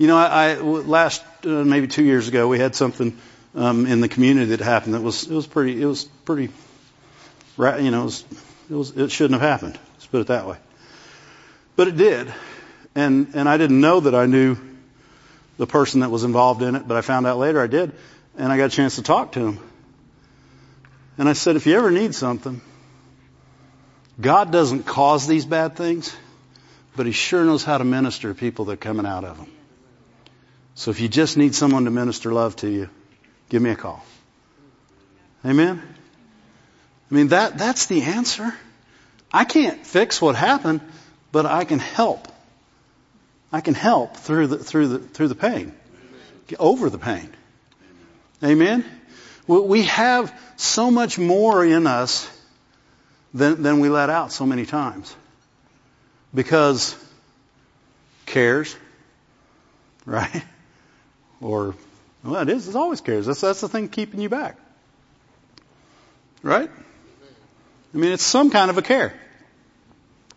You 0.00 0.06
know, 0.06 0.16
I, 0.16 0.52
I 0.52 0.54
last 0.54 1.22
uh, 1.44 1.48
maybe 1.62 1.86
two 1.86 2.02
years 2.02 2.26
ago 2.26 2.48
we 2.48 2.58
had 2.58 2.74
something 2.74 3.18
um, 3.54 3.84
in 3.84 4.00
the 4.00 4.08
community 4.08 4.56
that 4.56 4.60
happened 4.60 4.94
that 4.94 5.02
was 5.02 5.24
it 5.24 5.34
was 5.34 5.46
pretty 5.46 5.82
it 5.82 5.84
was 5.84 6.04
pretty 6.24 6.44
you 7.58 7.90
know 7.90 8.00
it 8.00 8.04
was, 8.04 8.24
it 8.70 8.74
was 8.74 8.90
it 8.96 9.10
shouldn't 9.10 9.38
have 9.38 9.50
happened. 9.50 9.78
Let's 9.92 10.06
put 10.06 10.22
it 10.22 10.28
that 10.28 10.46
way. 10.46 10.56
But 11.76 11.88
it 11.88 11.98
did, 11.98 12.32
and 12.94 13.32
and 13.34 13.46
I 13.46 13.58
didn't 13.58 13.82
know 13.82 14.00
that 14.00 14.14
I 14.14 14.24
knew 14.24 14.56
the 15.58 15.66
person 15.66 16.00
that 16.00 16.10
was 16.10 16.24
involved 16.24 16.62
in 16.62 16.76
it, 16.76 16.88
but 16.88 16.96
I 16.96 17.02
found 17.02 17.26
out 17.26 17.36
later 17.36 17.60
I 17.60 17.66
did, 17.66 17.92
and 18.38 18.50
I 18.50 18.56
got 18.56 18.72
a 18.72 18.74
chance 18.74 18.94
to 18.96 19.02
talk 19.02 19.32
to 19.32 19.48
him. 19.48 19.58
And 21.18 21.28
I 21.28 21.34
said, 21.34 21.56
if 21.56 21.66
you 21.66 21.76
ever 21.76 21.90
need 21.90 22.14
something, 22.14 22.62
God 24.18 24.50
doesn't 24.50 24.84
cause 24.84 25.26
these 25.26 25.44
bad 25.44 25.76
things, 25.76 26.16
but 26.96 27.04
He 27.04 27.12
sure 27.12 27.44
knows 27.44 27.64
how 27.64 27.76
to 27.76 27.84
minister 27.84 28.28
to 28.28 28.34
people 28.34 28.64
that 28.64 28.72
are 28.72 28.76
coming 28.76 29.04
out 29.04 29.24
of 29.24 29.36
them. 29.36 29.59
So 30.80 30.90
if 30.90 30.98
you 30.98 31.08
just 31.08 31.36
need 31.36 31.54
someone 31.54 31.84
to 31.84 31.90
minister 31.90 32.32
love 32.32 32.56
to 32.56 32.66
you, 32.70 32.88
give 33.50 33.60
me 33.60 33.68
a 33.68 33.76
call. 33.76 34.02
Amen? 35.44 35.82
I 37.10 37.14
mean, 37.14 37.28
that, 37.28 37.58
that's 37.58 37.84
the 37.84 38.00
answer. 38.00 38.54
I 39.30 39.44
can't 39.44 39.84
fix 39.86 40.22
what 40.22 40.36
happened, 40.36 40.80
but 41.32 41.44
I 41.44 41.64
can 41.64 41.80
help. 41.80 42.28
I 43.52 43.60
can 43.60 43.74
help 43.74 44.16
through 44.16 44.46
the, 44.46 44.56
through 44.56 44.88
the, 44.88 44.98
through 45.00 45.28
the 45.28 45.34
pain. 45.34 45.74
Get 46.46 46.60
over 46.60 46.88
the 46.88 46.96
pain. 46.96 47.28
Amen? 48.42 48.82
We 49.46 49.82
have 49.82 50.32
so 50.56 50.90
much 50.90 51.18
more 51.18 51.62
in 51.62 51.86
us 51.86 52.26
than, 53.34 53.62
than 53.62 53.80
we 53.80 53.90
let 53.90 54.08
out 54.08 54.32
so 54.32 54.46
many 54.46 54.64
times. 54.64 55.14
Because 56.32 56.96
cares, 58.24 58.74
right? 60.06 60.42
Or, 61.40 61.74
well, 62.22 62.42
it 62.42 62.48
is. 62.48 62.68
It 62.68 62.76
always 62.76 63.00
cares. 63.00 63.26
That's, 63.26 63.40
that's 63.40 63.60
the 63.60 63.68
thing 63.68 63.88
keeping 63.88 64.20
you 64.20 64.28
back. 64.28 64.56
Right? 66.42 66.70
I 67.92 67.96
mean, 67.96 68.12
it's 68.12 68.22
some 68.22 68.50
kind 68.50 68.70
of 68.70 68.78
a 68.78 68.82
care. 68.82 69.14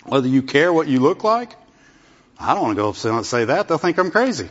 Whether 0.06 0.28
you 0.28 0.42
care 0.42 0.72
what 0.72 0.88
you 0.88 1.00
look 1.00 1.24
like, 1.24 1.56
I 2.40 2.54
don't 2.54 2.64
want 2.64 2.76
to 2.76 2.82
go 2.82 2.90
up 2.90 3.06
and 3.06 3.26
say 3.26 3.46
that. 3.46 3.68
They'll 3.68 3.78
think 3.78 3.98
I'm 3.98 4.12
crazy. 4.12 4.50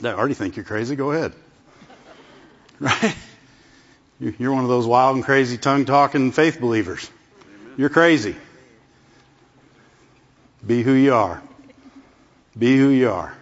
They 0.00 0.10
already 0.10 0.34
think 0.34 0.56
you're 0.56 0.64
crazy. 0.64 0.96
Go 0.96 1.12
ahead. 1.12 1.34
Right? 2.80 3.16
You're 4.20 4.52
one 4.52 4.62
of 4.62 4.68
those 4.68 4.86
wild 4.86 5.16
and 5.16 5.24
crazy 5.24 5.58
tongue 5.58 5.84
talking 5.84 6.30
faith 6.32 6.60
believers. 6.60 7.08
You're 7.76 7.88
crazy. 7.88 8.36
Be 10.64 10.82
who 10.82 10.92
you 10.92 11.14
are. 11.14 11.42
Be 12.56 12.76
who 12.76 12.88
you 12.88 13.10
are. 13.10 13.37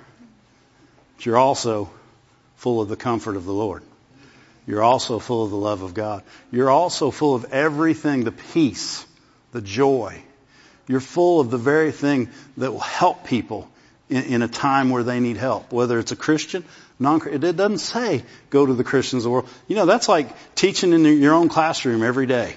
You're 1.26 1.36
also 1.36 1.90
full 2.54 2.80
of 2.80 2.88
the 2.88 2.96
comfort 2.96 3.36
of 3.36 3.44
the 3.44 3.52
Lord. 3.52 3.82
You're 4.64 4.82
also 4.82 5.18
full 5.18 5.44
of 5.44 5.50
the 5.50 5.56
love 5.56 5.82
of 5.82 5.92
God. 5.92 6.22
You're 6.52 6.70
also 6.70 7.10
full 7.10 7.34
of 7.34 7.46
everything, 7.52 8.22
the 8.22 8.32
peace, 8.32 9.04
the 9.50 9.60
joy. 9.60 10.22
You're 10.86 11.00
full 11.00 11.40
of 11.40 11.50
the 11.50 11.58
very 11.58 11.90
thing 11.90 12.30
that 12.56 12.72
will 12.72 12.78
help 12.78 13.26
people 13.26 13.68
in, 14.08 14.22
in 14.24 14.42
a 14.42 14.48
time 14.48 14.90
where 14.90 15.02
they 15.02 15.18
need 15.18 15.36
help. 15.36 15.72
Whether 15.72 15.98
it's 15.98 16.12
a 16.12 16.16
Christian, 16.16 16.64
non 17.00 17.18
Christian, 17.18 17.42
it 17.42 17.56
doesn't 17.56 17.78
say 17.78 18.22
go 18.50 18.64
to 18.64 18.74
the 18.74 18.84
Christians 18.84 19.24
of 19.24 19.24
the 19.24 19.30
world. 19.30 19.48
You 19.66 19.74
know, 19.74 19.86
that's 19.86 20.08
like 20.08 20.28
teaching 20.54 20.92
in 20.92 21.04
your 21.04 21.34
own 21.34 21.48
classroom 21.48 22.04
every 22.04 22.26
day. 22.26 22.54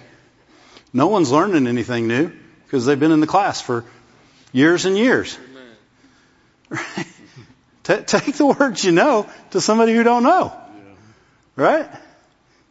No 0.94 1.08
one's 1.08 1.32
learning 1.32 1.66
anything 1.66 2.08
new. 2.08 2.32
because 2.66 2.86
they've 2.86 3.00
been 3.00 3.12
in 3.12 3.20
the 3.20 3.28
class 3.28 3.62
for 3.62 3.84
years 4.52 4.86
and 4.86 4.96
years. 4.96 5.38
Right? 6.72 7.08
Take 7.84 8.36
the 8.36 8.46
words 8.60 8.84
you 8.84 8.92
know 8.92 9.30
to 9.52 9.62
somebody 9.62 9.94
who 9.94 10.04
don't 10.04 10.24
know. 10.24 10.54
Right? 11.56 11.90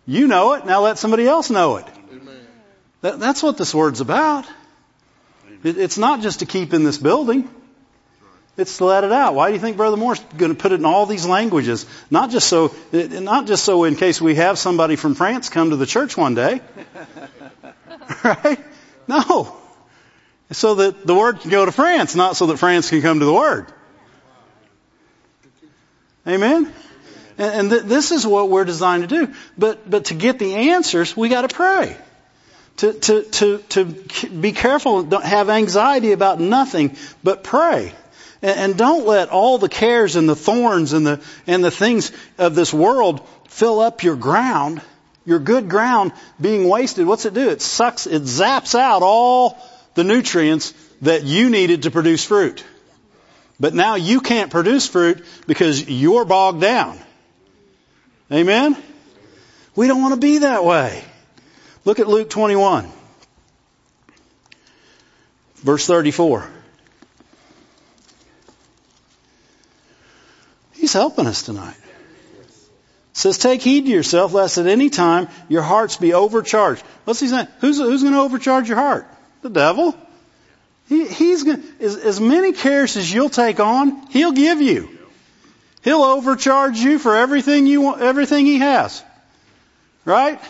You 0.06 0.26
know 0.26 0.54
it, 0.54 0.64
now 0.64 0.82
let 0.82 0.98
somebody 0.98 1.26
else 1.26 1.50
know 1.50 1.76
it. 1.76 1.86
That, 3.02 3.20
that's 3.20 3.42
what 3.42 3.58
this 3.58 3.74
word's 3.74 4.00
about. 4.00 4.46
It, 5.62 5.78
it's 5.78 5.98
not 5.98 6.20
just 6.20 6.40
to 6.40 6.46
keep 6.46 6.72
in 6.72 6.84
this 6.84 6.98
building. 6.98 7.48
It's 8.56 8.78
to 8.78 8.86
let 8.86 9.04
it 9.04 9.12
out. 9.12 9.36
Why 9.36 9.48
do 9.48 9.54
you 9.54 9.60
think 9.60 9.76
Brother 9.76 9.96
Moore's 9.96 10.18
going 10.36 10.52
to 10.52 10.60
put 10.60 10.72
it 10.72 10.80
in 10.80 10.84
all 10.84 11.06
these 11.06 11.24
languages? 11.26 11.86
Not 12.10 12.30
just 12.30 12.48
so, 12.48 12.74
not 12.92 13.46
just 13.46 13.64
so 13.64 13.84
in 13.84 13.94
case 13.94 14.20
we 14.20 14.34
have 14.34 14.58
somebody 14.58 14.96
from 14.96 15.14
France 15.14 15.48
come 15.48 15.70
to 15.70 15.76
the 15.76 15.86
church 15.86 16.16
one 16.16 16.34
day. 16.34 16.60
right? 18.24 18.58
No. 19.06 19.56
So 20.50 20.74
that 20.76 21.06
the 21.06 21.14
word 21.14 21.40
can 21.40 21.50
go 21.50 21.64
to 21.64 21.70
France, 21.72 22.16
not 22.16 22.34
so 22.34 22.46
that 22.46 22.56
France 22.56 22.90
can 22.90 23.00
come 23.00 23.20
to 23.20 23.24
the 23.24 23.32
word. 23.32 23.72
Amen? 26.28 26.72
And, 27.38 27.70
th- 27.70 27.84
this 27.84 28.10
is 28.10 28.26
what 28.26 28.50
we're 28.50 28.64
designed 28.64 29.08
to 29.08 29.26
do. 29.26 29.34
But, 29.56 29.88
but 29.88 30.06
to 30.06 30.14
get 30.14 30.38
the 30.38 30.54
answers, 30.70 31.16
we 31.16 31.28
got 31.28 31.48
to 31.48 31.54
pray. 31.54 31.96
To, 32.78 32.92
to, 32.92 33.22
to, 33.22 33.58
to 33.58 33.84
be 33.84 34.52
careful, 34.52 35.02
don't 35.04 35.24
have 35.24 35.48
anxiety 35.48 36.12
about 36.12 36.38
nothing, 36.38 36.96
but 37.24 37.42
pray. 37.42 37.92
And, 38.42 38.58
and 38.58 38.76
don't 38.76 39.06
let 39.06 39.30
all 39.30 39.58
the 39.58 39.68
cares 39.68 40.16
and 40.16 40.28
the 40.28 40.36
thorns 40.36 40.92
and 40.92 41.06
the, 41.06 41.20
and 41.46 41.64
the 41.64 41.70
things 41.70 42.12
of 42.36 42.54
this 42.54 42.74
world 42.74 43.26
fill 43.48 43.80
up 43.80 44.02
your 44.02 44.16
ground, 44.16 44.82
your 45.24 45.38
good 45.38 45.68
ground 45.68 46.12
being 46.40 46.68
wasted. 46.68 47.06
What's 47.06 47.24
it 47.24 47.34
do? 47.34 47.48
It 47.48 47.62
sucks, 47.62 48.06
it 48.06 48.22
zaps 48.22 48.74
out 48.78 49.02
all 49.02 49.58
the 49.94 50.04
nutrients 50.04 50.74
that 51.02 51.24
you 51.24 51.50
needed 51.50 51.84
to 51.84 51.90
produce 51.90 52.24
fruit. 52.24 52.64
But 53.60 53.74
now 53.74 53.96
you 53.96 54.20
can't 54.20 54.50
produce 54.50 54.86
fruit 54.86 55.24
because 55.46 55.88
you're 55.88 56.24
bogged 56.24 56.60
down. 56.60 56.98
Amen? 58.30 58.76
We 59.74 59.88
don't 59.88 60.00
want 60.00 60.14
to 60.14 60.20
be 60.20 60.38
that 60.38 60.64
way. 60.64 61.02
Look 61.84 61.98
at 61.98 62.08
Luke 62.08 62.30
21. 62.30 62.88
Verse 65.56 65.86
34. 65.86 66.48
He's 70.72 70.92
helping 70.92 71.26
us 71.26 71.42
tonight. 71.42 71.76
It 72.38 73.16
says, 73.16 73.38
take 73.38 73.62
heed 73.62 73.86
to 73.86 73.90
yourself 73.90 74.32
lest 74.32 74.58
at 74.58 74.66
any 74.66 74.90
time 74.90 75.28
your 75.48 75.62
hearts 75.62 75.96
be 75.96 76.14
overcharged. 76.14 76.82
What's 77.04 77.18
he 77.18 77.26
saying? 77.26 77.48
Who's, 77.60 77.78
who's 77.78 78.02
going 78.02 78.14
to 78.14 78.20
overcharge 78.20 78.68
your 78.68 78.78
heart? 78.78 79.08
The 79.42 79.50
devil. 79.50 79.96
He, 80.88 81.06
he's 81.06 81.42
going 81.42 81.62
as, 81.80 81.96
as 81.96 82.20
many 82.20 82.52
cares 82.52 82.96
as 82.96 83.12
you'll 83.12 83.28
take 83.28 83.60
on, 83.60 84.06
he'll 84.08 84.32
give 84.32 84.60
you. 84.60 84.88
He'll 85.82 86.02
overcharge 86.02 86.78
you 86.78 86.98
for 86.98 87.14
everything 87.14 87.66
you 87.66 87.82
want, 87.82 88.00
everything 88.00 88.46
he 88.46 88.58
has. 88.58 89.02
Right? 90.04 90.40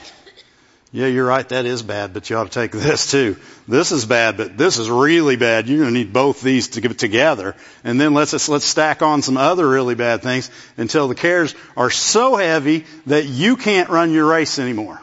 Yeah, 0.90 1.06
you're 1.06 1.26
right. 1.26 1.46
That 1.50 1.66
is 1.66 1.82
bad, 1.82 2.14
but 2.14 2.30
you 2.30 2.36
ought 2.36 2.44
to 2.44 2.50
take 2.50 2.72
this 2.72 3.10
too. 3.10 3.36
This 3.66 3.92
is 3.92 4.06
bad, 4.06 4.38
but 4.38 4.56
this 4.56 4.78
is 4.78 4.88
really 4.88 5.36
bad. 5.36 5.68
You're 5.68 5.80
going 5.80 5.92
to 5.92 5.98
need 5.98 6.12
both 6.12 6.40
these 6.40 6.68
to 6.68 6.80
get 6.80 6.98
together. 6.98 7.54
And 7.84 8.00
then 8.00 8.14
let's, 8.14 8.48
let's 8.48 8.64
stack 8.64 9.02
on 9.02 9.20
some 9.20 9.36
other 9.36 9.68
really 9.68 9.94
bad 9.94 10.22
things 10.22 10.50
until 10.78 11.08
the 11.08 11.14
cares 11.14 11.54
are 11.76 11.90
so 11.90 12.36
heavy 12.36 12.86
that 13.06 13.26
you 13.26 13.56
can't 13.56 13.90
run 13.90 14.12
your 14.12 14.26
race 14.26 14.58
anymore. 14.58 14.98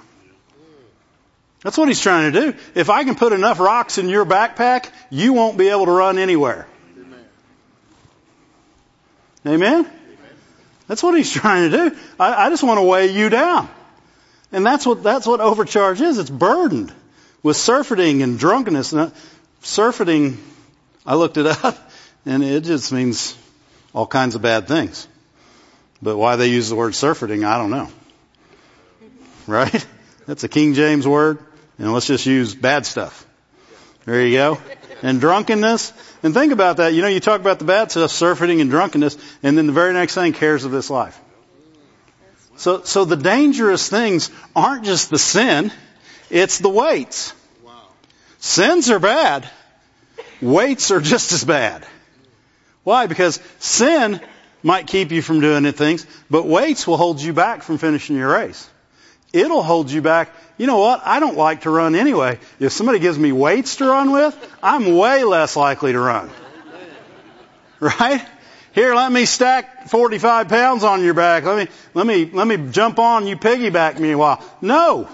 That's 1.66 1.80
what 1.80 1.88
he's 1.88 2.00
trying 2.00 2.32
to 2.32 2.40
do. 2.40 2.58
If 2.76 2.92
I 2.92 3.04
can 3.06 3.16
put 3.16 3.34
enough 3.34 3.60
rocks 3.60 3.98
in 3.98 4.08
your 4.08 4.24
backpack, 4.24 4.88
you 5.10 5.34
won't 5.34 5.58
be 5.58 5.70
able 5.70 5.88
to 5.88 5.92
run 5.92 6.20
anywhere. 6.20 6.68
Amen? 6.96 7.26
Amen? 9.48 9.92
That's 10.88 11.02
what 11.02 11.18
he's 11.18 11.32
trying 11.42 11.72
to 11.72 11.90
do. 11.90 11.98
I, 12.20 12.46
I 12.46 12.50
just 12.52 12.62
want 12.62 12.78
to 12.78 12.84
weigh 12.84 13.08
you 13.08 13.30
down. 13.30 13.68
And 14.52 14.64
that's 14.64 14.86
what, 14.86 15.02
that's 15.02 15.26
what 15.26 15.40
overcharge 15.40 16.02
is. 16.02 16.20
It's 16.20 16.30
burdened 16.30 16.94
with 17.42 17.58
surfeiting 17.58 18.22
and 18.22 18.38
drunkenness. 18.38 18.94
And 18.94 19.12
surfeiting, 19.62 20.38
I 21.04 21.16
looked 21.16 21.38
it 21.38 21.48
up, 21.66 21.76
and 22.28 22.44
it 22.44 22.64
just 22.64 22.94
means 22.94 23.36
all 23.92 24.06
kinds 24.06 24.36
of 24.36 24.44
bad 24.44 24.68
things. 24.68 25.08
But 26.00 26.16
why 26.16 26.36
they 26.36 26.50
use 26.50 26.70
the 26.70 26.76
word 26.76 26.94
surfeiting, 26.94 27.44
I 27.44 27.58
don't 27.58 27.72
know. 27.72 27.90
Right? 29.48 29.84
That's 30.28 30.44
a 30.44 30.48
King 30.48 30.76
James 30.76 31.08
word. 31.08 31.40
And 31.78 31.94
let's 31.94 32.08
just 32.08 32.26
use 32.26 32.56
bad 32.56 32.86
stuff. 32.86 33.26
There 34.06 34.26
you 34.26 34.38
go. 34.38 34.58
And 35.02 35.20
drunkenness. 35.20 35.92
And 36.24 36.34
think 36.34 36.54
about 36.54 36.78
that. 36.78 36.94
You 36.94 37.02
know, 37.02 37.08
you 37.08 37.20
talk 37.20 37.42
about 37.42 37.60
the 37.60 37.66
bad 37.66 37.92
stuff, 37.92 38.12
surfeiting 38.12 38.62
and 38.62 38.70
drunkenness, 38.70 39.18
and 39.44 39.58
then 39.58 39.68
the 39.68 39.74
very 39.74 39.94
next 39.94 40.16
thing, 40.16 40.34
cares 40.34 40.64
of 40.64 40.72
this 40.72 40.90
life. 40.90 41.20
So, 42.58 42.84
so 42.84 43.04
the 43.04 43.18
dangerous 43.18 43.90
things 43.90 44.32
aren't 44.56 44.86
just 44.86 45.10
the 45.10 45.20
sin, 45.20 45.72
it's 46.30 46.60
the 46.60 46.70
weights. 46.70 47.34
Sins 48.40 48.90
are 48.92 49.00
bad. 49.00 49.50
Weights 50.42 50.92
are 50.92 51.02
just 51.02 51.32
as 51.32 51.44
bad. 51.44 51.86
Why? 52.84 53.08
Because 53.08 53.42
sin 53.60 54.22
might 54.62 54.88
keep 54.88 55.12
you 55.12 55.22
from 55.22 55.42
doing 55.42 55.70
things, 55.74 56.06
but 56.30 56.46
weights 56.46 56.86
will 56.86 56.98
hold 56.98 57.22
you 57.22 57.34
back 57.34 57.64
from 57.64 57.78
finishing 57.78 58.16
your 58.16 58.32
race. 58.32 58.70
It'll 59.34 59.64
hold 59.64 59.92
you 59.92 60.02
back 60.02 60.30
you 60.58 60.68
know 60.68 60.80
what? 60.80 61.02
I 61.06 61.20
don't 61.20 61.38
like 61.38 61.62
to 61.62 61.70
run 61.70 61.96
anyway. 61.96 62.40
If 62.60 62.72
somebody 62.72 63.00
gives 63.00 63.20
me 63.20 63.32
weights 63.32 63.78
to 63.78 63.86
run 63.86 64.12
with, 64.12 64.36
I'm 64.64 64.96
way 64.96 65.24
less 65.24 65.56
likely 65.56 65.92
to 65.92 66.00
run. 66.00 66.30
Right? 67.80 68.26
Here, 68.74 68.96
let 68.96 69.12
me 69.12 69.26
stack 69.26 69.90
45 69.90 70.48
pounds 70.48 70.84
on 70.84 71.04
your 71.04 71.14
back. 71.14 71.44
Let 71.44 71.58
me, 71.58 71.74
let 71.94 72.06
me, 72.06 72.26
let 72.32 72.48
me 72.48 72.72
jump 72.72 73.00
on 73.00 73.28
you 73.28 73.36
piggyback 73.36 74.00
me 74.00 74.12
a 74.12 74.18
while. 74.18 74.44
No. 74.62 75.10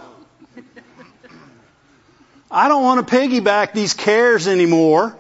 I 2.50 2.68
don't 2.68 2.84
want 2.84 3.08
to 3.08 3.16
piggyback 3.16 3.74
these 3.74 3.94
cares 3.94 4.48
anymore. 4.48 5.16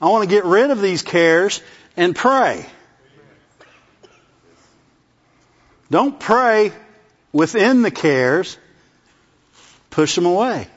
I 0.00 0.08
want 0.08 0.28
to 0.28 0.30
get 0.30 0.44
rid 0.44 0.70
of 0.70 0.80
these 0.80 1.02
cares 1.02 1.60
and 1.96 2.14
pray. 2.14 2.66
Don't 5.90 6.20
pray 6.20 6.72
within 7.32 7.82
the 7.82 7.90
cares 7.90 8.58
push 9.90 10.14
them 10.14 10.26
away 10.26 10.68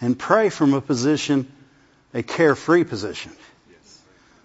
and 0.00 0.18
pray 0.18 0.48
from 0.48 0.74
a 0.74 0.80
position, 0.80 1.50
a 2.14 2.22
carefree 2.22 2.84
position. 2.84 3.32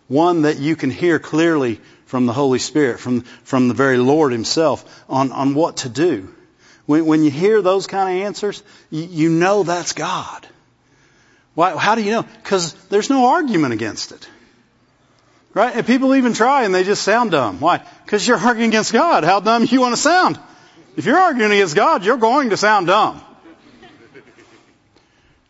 One 0.08 0.44
that 0.44 0.60
you 0.60 0.76
can 0.76 0.90
hear 0.90 1.20
clearly 1.20 1.80
from 2.06 2.26
the 2.26 2.34
Holy 2.34 2.60
Spirit, 2.60 3.00
from, 3.00 3.22
from 3.22 3.68
the 3.68 3.74
very 3.74 3.98
Lord 3.98 4.32
Himself 4.32 5.04
on, 5.10 5.32
on 5.32 5.56
what 5.56 5.78
to 5.78 5.90
do. 5.90 6.34
When, 6.86 7.06
when 7.06 7.24
you 7.24 7.32
hear 7.32 7.62
those 7.62 7.88
kind 7.88 8.20
of 8.20 8.26
answers, 8.26 8.62
you, 8.92 9.04
you 9.04 9.30
know 9.30 9.64
that's 9.64 9.94
God. 9.94 10.46
Why, 11.56 11.76
how 11.78 11.96
do 11.96 12.04
you 12.04 12.12
know? 12.12 12.24
Because 12.24 12.74
there's 12.90 13.10
no 13.10 13.28
argument 13.28 13.74
against 13.74 14.12
it. 14.12 14.28
Right? 15.54 15.76
And 15.76 15.86
people 15.86 16.16
even 16.16 16.34
try 16.34 16.64
and 16.64 16.74
they 16.74 16.84
just 16.84 17.04
sound 17.04 17.32
dumb. 17.32 17.60
Why? 17.60 17.82
Because 18.06 18.28
you're 18.28 18.38
arguing 18.38 18.70
against 18.70 18.92
God. 18.92 19.24
How 19.24 19.40
dumb 19.40 19.66
you 19.70 19.82
want 19.82 19.96
to 19.96 20.02
sound? 20.02 20.40
If 20.98 21.06
you're 21.06 21.18
arguing 21.18 21.52
against 21.52 21.76
God, 21.76 22.04
you're 22.04 22.18
going 22.18 22.50
to 22.50 22.58
sound 22.58 22.88
dumb. 22.88 23.22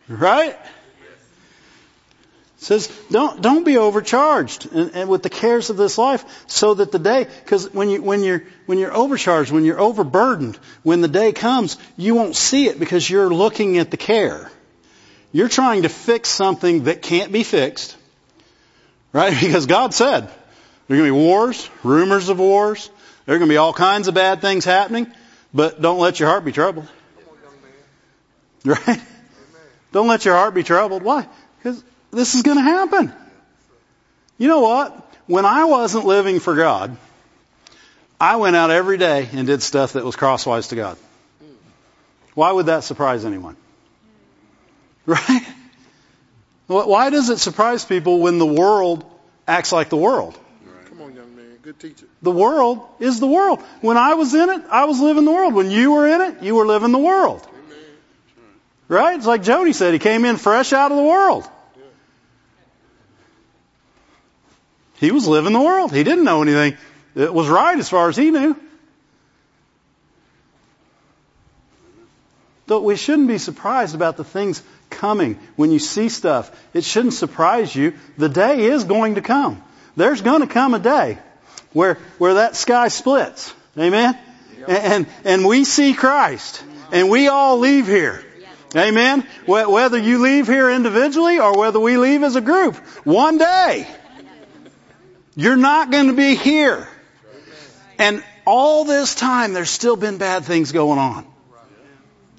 Right? 0.08 0.56
Says, 2.64 2.88
don't, 3.10 3.42
don't 3.42 3.64
be 3.64 3.76
overcharged 3.76 4.72
and, 4.72 4.92
and, 4.94 5.08
with 5.10 5.22
the 5.22 5.28
cares 5.28 5.68
of 5.68 5.76
this 5.76 5.98
life 5.98 6.24
so 6.46 6.72
that 6.72 6.92
the 6.92 6.98
day, 6.98 7.24
because 7.24 7.70
when 7.74 7.90
you, 7.90 8.00
when 8.00 8.22
you're, 8.22 8.42
when 8.64 8.78
you're 8.78 8.94
overcharged, 8.94 9.52
when 9.52 9.66
you're 9.66 9.78
overburdened, 9.78 10.56
when 10.82 11.02
the 11.02 11.08
day 11.08 11.32
comes, 11.32 11.76
you 11.98 12.14
won't 12.14 12.34
see 12.34 12.66
it 12.68 12.78
because 12.78 13.08
you're 13.08 13.28
looking 13.28 13.76
at 13.76 13.90
the 13.90 13.98
care. 13.98 14.50
You're 15.30 15.50
trying 15.50 15.82
to 15.82 15.90
fix 15.90 16.30
something 16.30 16.84
that 16.84 17.02
can't 17.02 17.32
be 17.32 17.42
fixed. 17.42 17.98
Right? 19.12 19.34
Because 19.40 19.66
God 19.66 19.92
said, 19.92 20.22
there 20.88 20.96
are 20.96 21.00
going 21.00 21.10
to 21.10 21.14
be 21.14 21.20
wars, 21.22 21.68
rumors 21.82 22.30
of 22.30 22.38
wars, 22.38 22.88
there 23.26 23.34
are 23.34 23.38
going 23.38 23.48
to 23.48 23.52
be 23.52 23.58
all 23.58 23.74
kinds 23.74 24.08
of 24.08 24.14
bad 24.14 24.40
things 24.40 24.64
happening, 24.64 25.12
but 25.52 25.82
don't 25.82 25.98
let 25.98 26.18
your 26.18 26.30
heart 26.30 26.44
be 26.44 26.52
troubled. 26.52 26.88
Right? 28.64 29.02
Don't 29.94 30.08
let 30.08 30.24
your 30.24 30.34
heart 30.34 30.54
be 30.54 30.64
troubled. 30.64 31.04
Why? 31.04 31.24
Because 31.56 31.82
this 32.10 32.34
is 32.34 32.42
going 32.42 32.56
to 32.56 32.64
happen. 32.64 33.12
You 34.38 34.48
know 34.48 34.60
what? 34.60 34.92
When 35.28 35.46
I 35.46 35.66
wasn't 35.66 36.04
living 36.04 36.40
for 36.40 36.56
God, 36.56 36.96
I 38.20 38.34
went 38.36 38.56
out 38.56 38.72
every 38.72 38.98
day 38.98 39.28
and 39.32 39.46
did 39.46 39.62
stuff 39.62 39.92
that 39.92 40.04
was 40.04 40.16
crosswise 40.16 40.68
to 40.68 40.76
God. 40.76 40.98
Why 42.34 42.50
would 42.50 42.66
that 42.66 42.82
surprise 42.82 43.24
anyone? 43.24 43.56
Right? 45.06 45.46
Why 46.66 47.10
does 47.10 47.28
it 47.28 47.38
surprise 47.38 47.84
people 47.84 48.20
when 48.20 48.38
the 48.38 48.46
world 48.46 49.04
acts 49.46 49.70
like 49.70 49.90
the 49.90 49.98
world? 49.98 50.36
Come 50.86 51.02
on, 51.02 51.14
young 51.14 51.36
man. 51.36 51.58
Good 51.62 51.78
teacher. 51.78 52.06
The 52.22 52.30
world 52.30 52.80
is 52.98 53.20
the 53.20 53.26
world. 53.26 53.60
When 53.82 53.98
I 53.98 54.14
was 54.14 54.32
in 54.32 54.48
it, 54.48 54.62
I 54.70 54.86
was 54.86 54.98
living 54.98 55.26
the 55.26 55.30
world. 55.30 55.52
When 55.52 55.70
you 55.70 55.92
were 55.92 56.08
in 56.08 56.20
it, 56.22 56.42
you 56.42 56.54
were 56.54 56.66
living 56.66 56.90
the 56.90 56.98
world. 56.98 57.46
Right? 58.88 59.16
It's 59.16 59.26
like 59.26 59.42
Jody 59.42 59.72
said, 59.72 59.92
he 59.92 59.98
came 59.98 60.24
in 60.24 60.36
fresh 60.36 60.72
out 60.72 60.90
of 60.90 60.96
the 60.96 61.04
world. 61.04 61.48
He 64.96 65.10
was 65.10 65.26
living 65.26 65.52
the 65.52 65.60
world. 65.60 65.92
He 65.92 66.04
didn't 66.04 66.24
know 66.24 66.42
anything 66.42 66.76
that 67.14 67.32
was 67.34 67.48
right 67.48 67.78
as 67.78 67.88
far 67.88 68.08
as 68.08 68.16
he 68.16 68.30
knew. 68.30 68.56
But 72.66 72.82
we 72.82 72.96
shouldn't 72.96 73.28
be 73.28 73.38
surprised 73.38 73.94
about 73.94 74.16
the 74.16 74.24
things 74.24 74.62
coming 74.88 75.38
when 75.56 75.70
you 75.70 75.78
see 75.78 76.08
stuff. 76.08 76.50
It 76.72 76.84
shouldn't 76.84 77.14
surprise 77.14 77.74
you. 77.74 77.94
The 78.16 78.28
day 78.28 78.64
is 78.64 78.84
going 78.84 79.16
to 79.16 79.20
come. 79.20 79.62
There's 79.96 80.22
going 80.22 80.40
to 80.40 80.46
come 80.46 80.72
a 80.72 80.78
day 80.78 81.18
where, 81.72 81.98
where 82.18 82.34
that 82.34 82.56
sky 82.56 82.88
splits. 82.88 83.52
Amen? 83.78 84.18
And, 84.66 84.78
and, 84.78 85.06
and 85.24 85.46
we 85.46 85.64
see 85.64 85.92
Christ. 85.92 86.64
And 86.92 87.10
we 87.10 87.28
all 87.28 87.58
leave 87.58 87.86
here 87.86 88.23
Amen? 88.76 89.26
Whether 89.46 89.98
you 89.98 90.18
leave 90.18 90.46
here 90.46 90.70
individually 90.70 91.38
or 91.38 91.56
whether 91.56 91.78
we 91.78 91.96
leave 91.96 92.22
as 92.22 92.36
a 92.36 92.40
group. 92.40 92.76
One 93.04 93.38
day. 93.38 93.86
You're 95.36 95.56
not 95.56 95.90
going 95.90 96.08
to 96.08 96.14
be 96.14 96.34
here. 96.34 96.88
And 97.98 98.22
all 98.46 98.84
this 98.84 99.14
time 99.14 99.52
there's 99.52 99.70
still 99.70 99.96
been 99.96 100.18
bad 100.18 100.44
things 100.44 100.72
going 100.72 100.98
on. 100.98 101.26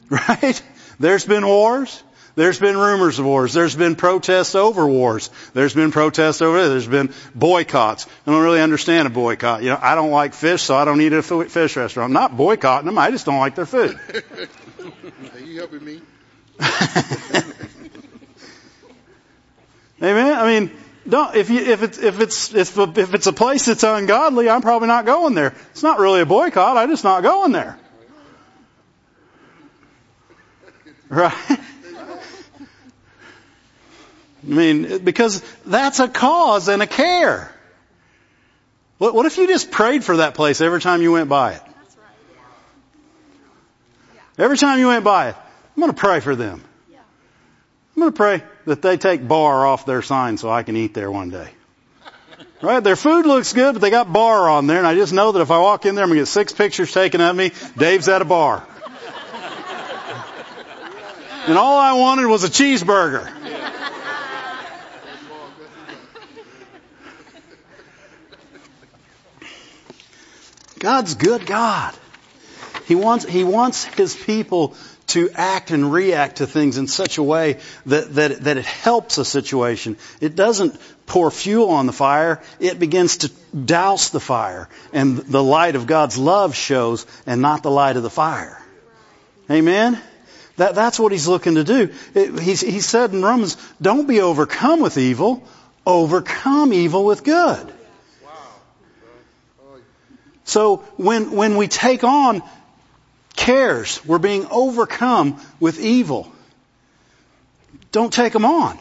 Right? 0.09 0.61
There's 0.99 1.25
been 1.25 1.45
wars. 1.45 2.03
There's 2.35 2.59
been 2.59 2.77
rumors 2.77 3.17
of 3.17 3.25
wars. 3.25 3.53
There's 3.53 3.75
been 3.75 3.95
protests 3.95 4.55
over 4.55 4.85
wars. 4.85 5.29
There's 5.53 5.73
been 5.73 5.91
protests 5.91 6.41
over 6.41 6.59
there. 6.59 6.69
There's 6.69 6.87
been 6.87 7.13
boycotts. 7.33 8.07
I 8.27 8.31
don't 8.31 8.43
really 8.43 8.61
understand 8.61 9.07
a 9.07 9.09
boycott. 9.09 9.63
You 9.63 9.69
know, 9.69 9.79
I 9.81 9.95
don't 9.95 10.11
like 10.11 10.33
fish, 10.33 10.61
so 10.61 10.75
I 10.75 10.83
don't 10.83 10.99
eat 10.99 11.13
at 11.13 11.31
a 11.31 11.45
fish 11.45 11.77
restaurant. 11.77 12.09
I'm 12.09 12.13
not 12.13 12.35
boycotting 12.35 12.87
them. 12.87 12.97
I 12.97 13.09
just 13.09 13.25
don't 13.25 13.39
like 13.39 13.55
their 13.55 13.65
food. 13.65 13.97
Are 15.33 15.39
you 15.39 15.59
helping 15.59 15.83
me? 15.83 16.01
Amen. 20.01 20.33
I 20.37 20.47
mean, 20.47 20.71
don't 21.07 21.35
if 21.35 21.49
you 21.49 21.61
if 21.61 21.83
it's 21.83 21.97
if 21.97 22.19
it's 22.19 22.53
if 22.53 22.77
if 22.77 23.13
it's 23.13 23.27
a 23.27 23.33
place 23.33 23.65
that's 23.65 23.83
ungodly, 23.83 24.49
I'm 24.49 24.61
probably 24.61 24.87
not 24.87 25.05
going 25.05 25.35
there. 25.35 25.53
It's 25.71 25.83
not 25.83 25.99
really 25.99 26.21
a 26.21 26.25
boycott. 26.25 26.77
I'm 26.77 26.89
just 26.89 27.03
not 27.03 27.23
going 27.23 27.51
there. 27.51 27.77
Right? 31.09 31.33
I 34.45 34.53
mean, 34.53 35.03
because 35.03 35.41
that's 35.65 35.99
a 35.99 36.07
cause 36.07 36.67
and 36.67 36.81
a 36.81 36.87
care. 36.87 37.51
What, 38.97 39.13
what 39.13 39.25
if 39.25 39.37
you 39.37 39.47
just 39.47 39.71
prayed 39.71 40.03
for 40.03 40.17
that 40.17 40.35
place 40.35 40.61
every 40.61 40.81
time 40.81 41.01
you 41.01 41.11
went 41.11 41.29
by 41.29 41.53
it? 41.53 41.61
Every 44.37 44.57
time 44.57 44.79
you 44.79 44.87
went 44.87 45.03
by 45.03 45.29
it, 45.29 45.35
I'm 45.75 45.81
going 45.81 45.93
to 45.93 45.99
pray 45.99 46.21
for 46.21 46.35
them. 46.35 46.63
I'm 47.95 48.01
going 48.01 48.11
to 48.11 48.17
pray 48.17 48.43
that 48.65 48.81
they 48.81 48.97
take 48.97 49.25
bar 49.25 49.65
off 49.65 49.85
their 49.85 50.01
sign 50.01 50.37
so 50.37 50.49
I 50.49 50.63
can 50.63 50.75
eat 50.75 50.93
there 50.93 51.09
one 51.09 51.29
day. 51.29 51.49
Right? 52.61 52.81
Their 52.81 52.95
food 52.95 53.25
looks 53.25 53.53
good, 53.53 53.73
but 53.73 53.81
they 53.81 53.89
got 53.89 54.11
bar 54.11 54.49
on 54.49 54.67
there, 54.67 54.79
and 54.79 54.87
I 54.87 54.95
just 54.95 55.13
know 55.13 55.31
that 55.31 55.41
if 55.41 55.51
I 55.51 55.59
walk 55.59 55.85
in 55.85 55.95
there, 55.95 56.03
I'm 56.03 56.09
going 56.09 56.17
to 56.17 56.21
get 56.21 56.27
six 56.27 56.51
pictures 56.51 56.91
taken 56.91 57.21
of 57.21 57.35
me. 57.35 57.51
Dave's 57.77 58.09
at 58.09 58.21
a 58.21 58.25
bar. 58.25 58.65
And 61.47 61.57
all 61.57 61.77
I 61.77 61.93
wanted 61.93 62.25
was 62.25 62.43
a 62.43 62.47
cheeseburger. 62.47 63.31
God's 70.79 71.15
good 71.15 71.45
God. 71.45 71.93
He 72.87 72.95
wants, 72.95 73.25
he 73.25 73.43
wants 73.43 73.85
his 73.85 74.15
people 74.15 74.75
to 75.07 75.29
act 75.33 75.71
and 75.71 75.91
react 75.91 76.37
to 76.37 76.47
things 76.47 76.77
in 76.77 76.87
such 76.87 77.17
a 77.17 77.23
way 77.23 77.59
that, 77.85 78.15
that, 78.15 78.43
that 78.43 78.57
it 78.57 78.65
helps 78.65 79.17
a 79.17 79.25
situation. 79.25 79.97
It 80.19 80.35
doesn't 80.35 80.79
pour 81.05 81.29
fuel 81.29 81.69
on 81.69 81.85
the 81.85 81.93
fire. 81.93 82.41
It 82.59 82.79
begins 82.79 83.17
to 83.17 83.31
douse 83.53 84.09
the 84.09 84.19
fire. 84.19 84.67
And 84.93 85.17
the 85.17 85.43
light 85.43 85.75
of 85.75 85.85
God's 85.85 86.17
love 86.17 86.55
shows 86.55 87.05
and 87.25 87.41
not 87.41 87.63
the 87.63 87.71
light 87.71 87.97
of 87.97 88.03
the 88.03 88.09
fire. 88.09 88.61
Amen? 89.49 90.01
That, 90.57 90.73
that's 90.73 90.99
what 90.99 91.11
he's 91.11 91.27
looking 91.27 91.55
to 91.55 91.63
do. 91.63 91.93
It, 92.13 92.39
he, 92.39 92.53
he 92.53 92.79
said 92.79 93.13
in 93.13 93.21
Romans, 93.21 93.57
don't 93.81 94.07
be 94.07 94.21
overcome 94.21 94.79
with 94.79 94.97
evil, 94.97 95.43
overcome 95.85 96.73
evil 96.73 97.05
with 97.05 97.23
good. 97.23 97.71
So 100.45 100.77
when, 100.97 101.31
when 101.31 101.57
we 101.57 101.67
take 101.67 102.03
on 102.03 102.43
cares, 103.35 104.03
we're 104.05 104.19
being 104.19 104.47
overcome 104.49 105.39
with 105.59 105.79
evil. 105.79 106.31
Don't 107.91 108.11
take 108.11 108.33
them 108.33 108.45
on. 108.45 108.77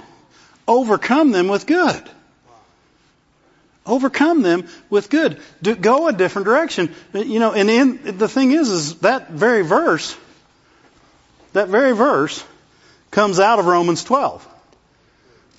Overcome 0.66 1.30
them 1.30 1.48
with 1.48 1.66
good. 1.66 2.02
Overcome 3.86 4.42
them 4.42 4.66
with 4.88 5.10
good. 5.10 5.40
Do, 5.60 5.74
go 5.74 6.08
a 6.08 6.12
different 6.12 6.46
direction. 6.46 6.94
You 7.12 7.38
know, 7.38 7.52
and 7.52 7.68
in, 7.68 8.18
the 8.18 8.28
thing 8.28 8.52
is, 8.52 8.70
is 8.70 8.94
that 9.00 9.30
very 9.30 9.62
verse, 9.62 10.16
that 11.52 11.68
very 11.68 11.92
verse 11.92 12.42
comes 13.10 13.40
out 13.40 13.58
of 13.58 13.66
Romans 13.66 14.02
12, 14.02 14.46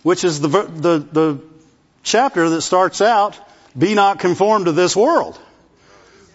which 0.01 0.23
is 0.23 0.41
the, 0.41 0.47
the, 0.47 0.99
the 0.99 1.39
chapter 2.03 2.49
that 2.49 2.61
starts 2.61 2.99
out, 2.99 3.39
be 3.77 3.93
not 3.93 4.19
conformed 4.19 4.65
to 4.65 4.71
this 4.71 4.95
world. 4.95 5.39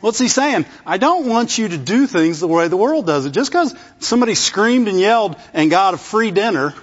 What's 0.00 0.18
he 0.18 0.28
saying? 0.28 0.64
I 0.86 0.96
don't 0.96 1.26
want 1.26 1.58
you 1.58 1.68
to 1.68 1.76
do 1.76 2.06
things 2.06 2.40
the 2.40 2.48
way 2.48 2.68
the 2.68 2.76
world 2.76 3.06
does 3.06 3.26
it. 3.26 3.32
Just 3.32 3.50
because 3.50 3.74
somebody 3.98 4.34
screamed 4.34 4.88
and 4.88 4.98
yelled 4.98 5.36
and 5.52 5.70
got 5.70 5.94
a 5.94 5.98
free 5.98 6.30
dinner 6.30 6.74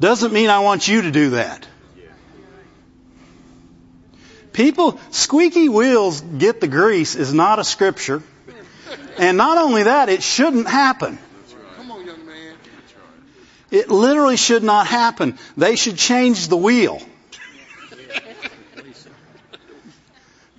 doesn't 0.00 0.32
mean 0.32 0.50
I 0.50 0.60
want 0.60 0.88
you 0.88 1.02
to 1.02 1.10
do 1.10 1.30
that. 1.30 1.66
People, 4.52 4.98
squeaky 5.10 5.68
wheels 5.68 6.20
get 6.20 6.60
the 6.60 6.66
grease 6.66 7.14
is 7.14 7.32
not 7.32 7.60
a 7.60 7.64
scripture. 7.64 8.22
And 9.16 9.36
not 9.36 9.58
only 9.58 9.84
that, 9.84 10.08
it 10.08 10.22
shouldn't 10.22 10.68
happen. 10.68 11.18
Come 11.76 11.90
on, 11.92 12.04
young 12.04 12.26
man. 12.26 12.56
It 13.70 13.90
literally 13.90 14.36
should 14.36 14.64
not 14.64 14.88
happen. 14.88 15.38
They 15.56 15.76
should 15.76 15.96
change 15.96 16.48
the 16.48 16.56
wheel. 16.56 17.00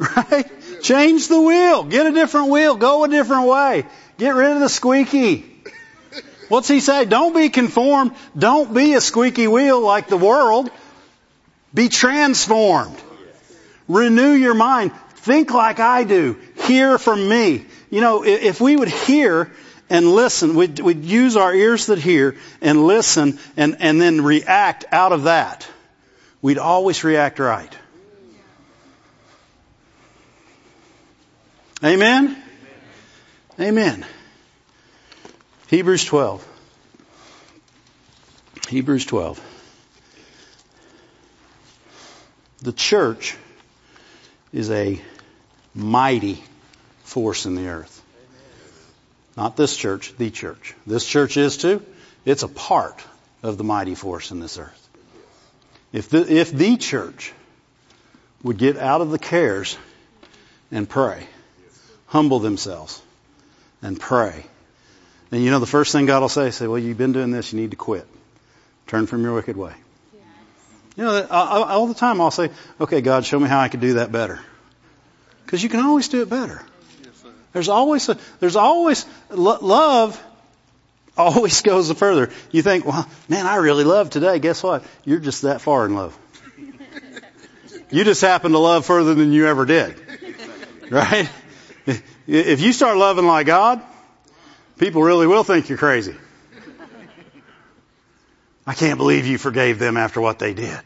Right? 0.01 0.49
Change 0.81 1.27
the 1.27 1.39
wheel. 1.39 1.83
Get 1.83 2.07
a 2.07 2.11
different 2.11 2.49
wheel. 2.49 2.75
Go 2.75 3.03
a 3.03 3.07
different 3.07 3.47
way. 3.47 3.85
Get 4.17 4.33
rid 4.33 4.51
of 4.53 4.59
the 4.59 4.69
squeaky. 4.69 5.45
What's 6.49 6.67
he 6.67 6.79
say? 6.79 7.05
Don't 7.05 7.35
be 7.35 7.49
conformed. 7.49 8.13
Don't 8.37 8.73
be 8.73 8.95
a 8.95 9.01
squeaky 9.01 9.47
wheel 9.47 9.79
like 9.79 10.07
the 10.07 10.17
world. 10.17 10.71
Be 11.73 11.87
transformed. 11.87 12.97
Renew 13.87 14.31
your 14.31 14.55
mind. 14.55 14.91
Think 15.17 15.53
like 15.53 15.79
I 15.79 16.03
do. 16.03 16.37
Hear 16.63 16.97
from 16.97 17.29
me. 17.29 17.65
You 17.91 18.01
know, 18.01 18.25
if 18.25 18.59
we 18.59 18.75
would 18.75 18.89
hear 18.89 19.51
and 19.89 20.11
listen, 20.11 20.55
we'd, 20.55 20.79
we'd 20.79 21.05
use 21.05 21.37
our 21.37 21.53
ears 21.53 21.85
that 21.87 21.99
hear 21.99 22.37
and 22.59 22.87
listen 22.87 23.37
and, 23.55 23.77
and 23.79 24.01
then 24.01 24.21
react 24.21 24.85
out 24.91 25.11
of 25.11 25.23
that, 25.23 25.67
we'd 26.41 26.57
always 26.57 27.03
react 27.03 27.37
right. 27.39 27.77
Amen? 31.83 32.37
Amen. 33.59 34.05
Hebrews 35.67 36.05
12. 36.05 36.47
Hebrews 38.69 39.05
12. 39.05 39.41
The 42.61 42.71
church 42.71 43.35
is 44.53 44.69
a 44.69 45.01
mighty 45.73 46.43
force 47.03 47.47
in 47.47 47.55
the 47.55 47.67
earth. 47.67 48.03
Not 49.35 49.57
this 49.57 49.75
church, 49.75 50.13
the 50.17 50.29
church. 50.29 50.75
This 50.85 51.05
church 51.05 51.35
is 51.35 51.57
too. 51.57 51.83
It's 52.25 52.43
a 52.43 52.47
part 52.47 53.03
of 53.41 53.57
the 53.57 53.63
mighty 53.63 53.95
force 53.95 54.29
in 54.29 54.39
this 54.39 54.59
earth. 54.59 54.89
If 55.91 56.09
the, 56.09 56.31
if 56.31 56.51
the 56.51 56.77
church 56.77 57.33
would 58.43 58.59
get 58.59 58.77
out 58.77 59.01
of 59.01 59.09
the 59.09 59.17
cares 59.17 59.77
and 60.71 60.87
pray, 60.87 61.27
humble 62.11 62.39
themselves 62.39 63.01
and 63.81 63.97
pray. 63.97 64.45
And 65.31 65.41
you 65.41 65.49
know 65.49 65.59
the 65.59 65.65
first 65.65 65.93
thing 65.93 66.05
God 66.05 66.19
will 66.19 66.29
say, 66.29 66.51
say, 66.51 66.67
well, 66.67 66.77
you've 66.77 66.97
been 66.97 67.13
doing 67.13 67.31
this, 67.31 67.53
you 67.53 67.59
need 67.59 67.71
to 67.71 67.77
quit. 67.77 68.05
Turn 68.87 69.07
from 69.07 69.23
your 69.23 69.33
wicked 69.33 69.55
way. 69.55 69.73
You 70.97 71.05
know, 71.05 71.25
all 71.31 71.87
the 71.87 71.93
time 71.93 72.19
I'll 72.19 72.31
say, 72.31 72.49
okay, 72.81 72.99
God, 72.99 73.25
show 73.25 73.39
me 73.39 73.47
how 73.47 73.61
I 73.61 73.69
could 73.69 73.79
do 73.79 73.93
that 73.93 74.11
better. 74.11 74.41
Because 75.45 75.63
you 75.63 75.69
can 75.69 75.79
always 75.79 76.09
do 76.09 76.21
it 76.21 76.29
better. 76.29 76.61
There's 77.53 77.69
always, 77.69 78.09
a, 78.09 78.17
there's 78.41 78.57
always, 78.57 79.05
love 79.29 80.21
always 81.15 81.61
goes 81.71 81.89
further. 81.93 82.29
You 82.51 82.61
think, 82.61 82.85
well, 82.85 83.09
man, 83.29 83.45
I 83.45 83.55
really 83.55 83.85
love 83.85 84.09
today. 84.09 84.39
Guess 84.39 84.63
what? 84.63 84.83
You're 85.05 85.19
just 85.19 85.43
that 85.43 85.61
far 85.61 85.85
in 85.85 85.95
love. 85.95 86.17
You 87.93 88.05
just 88.05 88.21
happen 88.21 88.53
to 88.53 88.57
love 88.57 88.85
further 88.85 89.15
than 89.15 89.33
you 89.33 89.47
ever 89.47 89.65
did. 89.65 89.95
Right? 90.89 91.29
If 92.27 92.61
you 92.61 92.71
start 92.73 92.97
loving 92.97 93.25
like 93.25 93.47
God, 93.47 93.81
people 94.77 95.01
really 95.01 95.27
will 95.27 95.43
think 95.43 95.69
you're 95.69 95.77
crazy. 95.77 96.15
I 98.65 98.73
can't 98.73 98.97
believe 98.97 99.25
you 99.25 99.37
forgave 99.37 99.79
them 99.79 99.97
after 99.97 100.21
what 100.21 100.39
they 100.39 100.53
did. 100.53 100.79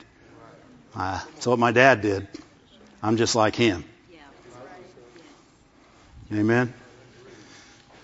Uh, 0.95 1.19
that's 1.33 1.45
what 1.45 1.59
my 1.59 1.71
dad 1.71 2.01
did. 2.01 2.27
I'm 3.03 3.17
just 3.17 3.35
like 3.35 3.55
him. 3.55 3.83
Amen. 6.33 6.73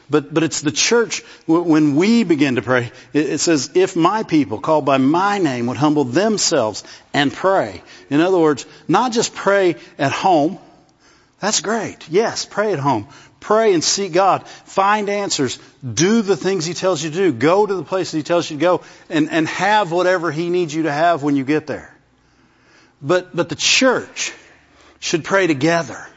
But, 0.10 0.34
but 0.34 0.44
it's 0.44 0.60
the 0.60 0.72
church, 0.72 1.22
when 1.48 1.96
we 1.96 2.26
begin 2.26 2.56
to 2.56 2.62
pray, 2.62 2.92
it 3.14 3.38
says, 3.38 3.72
if 3.76 3.96
my 3.96 4.24
people 4.24 4.60
called 4.60 4.84
by 4.84 4.98
my 4.98 5.38
name 5.38 5.68
would 5.68 5.78
humble 5.78 6.04
themselves 6.04 6.84
and 7.14 7.32
pray. 7.32 7.82
In 8.10 8.20
other 8.20 8.38
words, 8.38 8.66
not 8.90 9.14
just 9.14 9.34
pray 9.34 9.78
at 9.98 10.12
home. 10.12 10.60
That's 11.42 11.60
great. 11.62 12.08
Yes, 12.08 12.46
pray 12.46 12.72
at 12.72 12.80
home. 12.80 13.08
Pray 13.40 13.74
and 13.74 13.84
seek 13.84 14.14
God. 14.14 14.48
Find 14.48 15.10
answers. 15.10 15.58
Do 15.84 16.22
the 16.22 16.38
things 16.38 16.66
He 16.66 16.76
tells 16.76 17.04
you 17.04 17.10
to 17.10 17.16
do. 17.16 17.34
Go 17.34 17.66
to 17.66 17.74
the 17.74 17.84
places 17.84 18.14
He 18.14 18.24
tells 18.24 18.50
you 18.50 18.58
to 18.58 18.62
go 18.62 18.82
and, 19.10 19.30
and 19.32 19.48
have 19.48 19.92
whatever 19.92 20.32
He 20.32 20.52
needs 20.52 20.74
you 20.74 20.84
to 20.84 20.92
have 20.92 21.24
when 21.24 21.36
you 21.36 21.44
get 21.44 21.66
there. 21.66 21.98
But, 23.02 23.36
but 23.36 23.50
the 23.50 23.56
church 23.56 24.32
should 25.00 25.24
pray 25.24 25.48
together. 25.48 26.08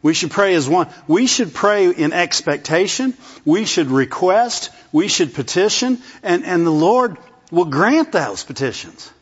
We 0.00 0.14
should 0.14 0.30
pray 0.30 0.54
as 0.54 0.66
one. 0.66 0.88
We 1.06 1.26
should 1.26 1.52
pray 1.52 1.90
in 1.90 2.14
expectation. 2.14 3.12
We 3.44 3.66
should 3.66 3.88
request. 3.88 4.70
We 4.90 5.08
should 5.08 5.34
petition. 5.34 5.98
And, 6.22 6.46
and 6.46 6.66
the 6.66 6.70
Lord 6.70 7.18
will 7.50 7.66
grant 7.66 8.10
those 8.10 8.42
petitions. 8.42 9.12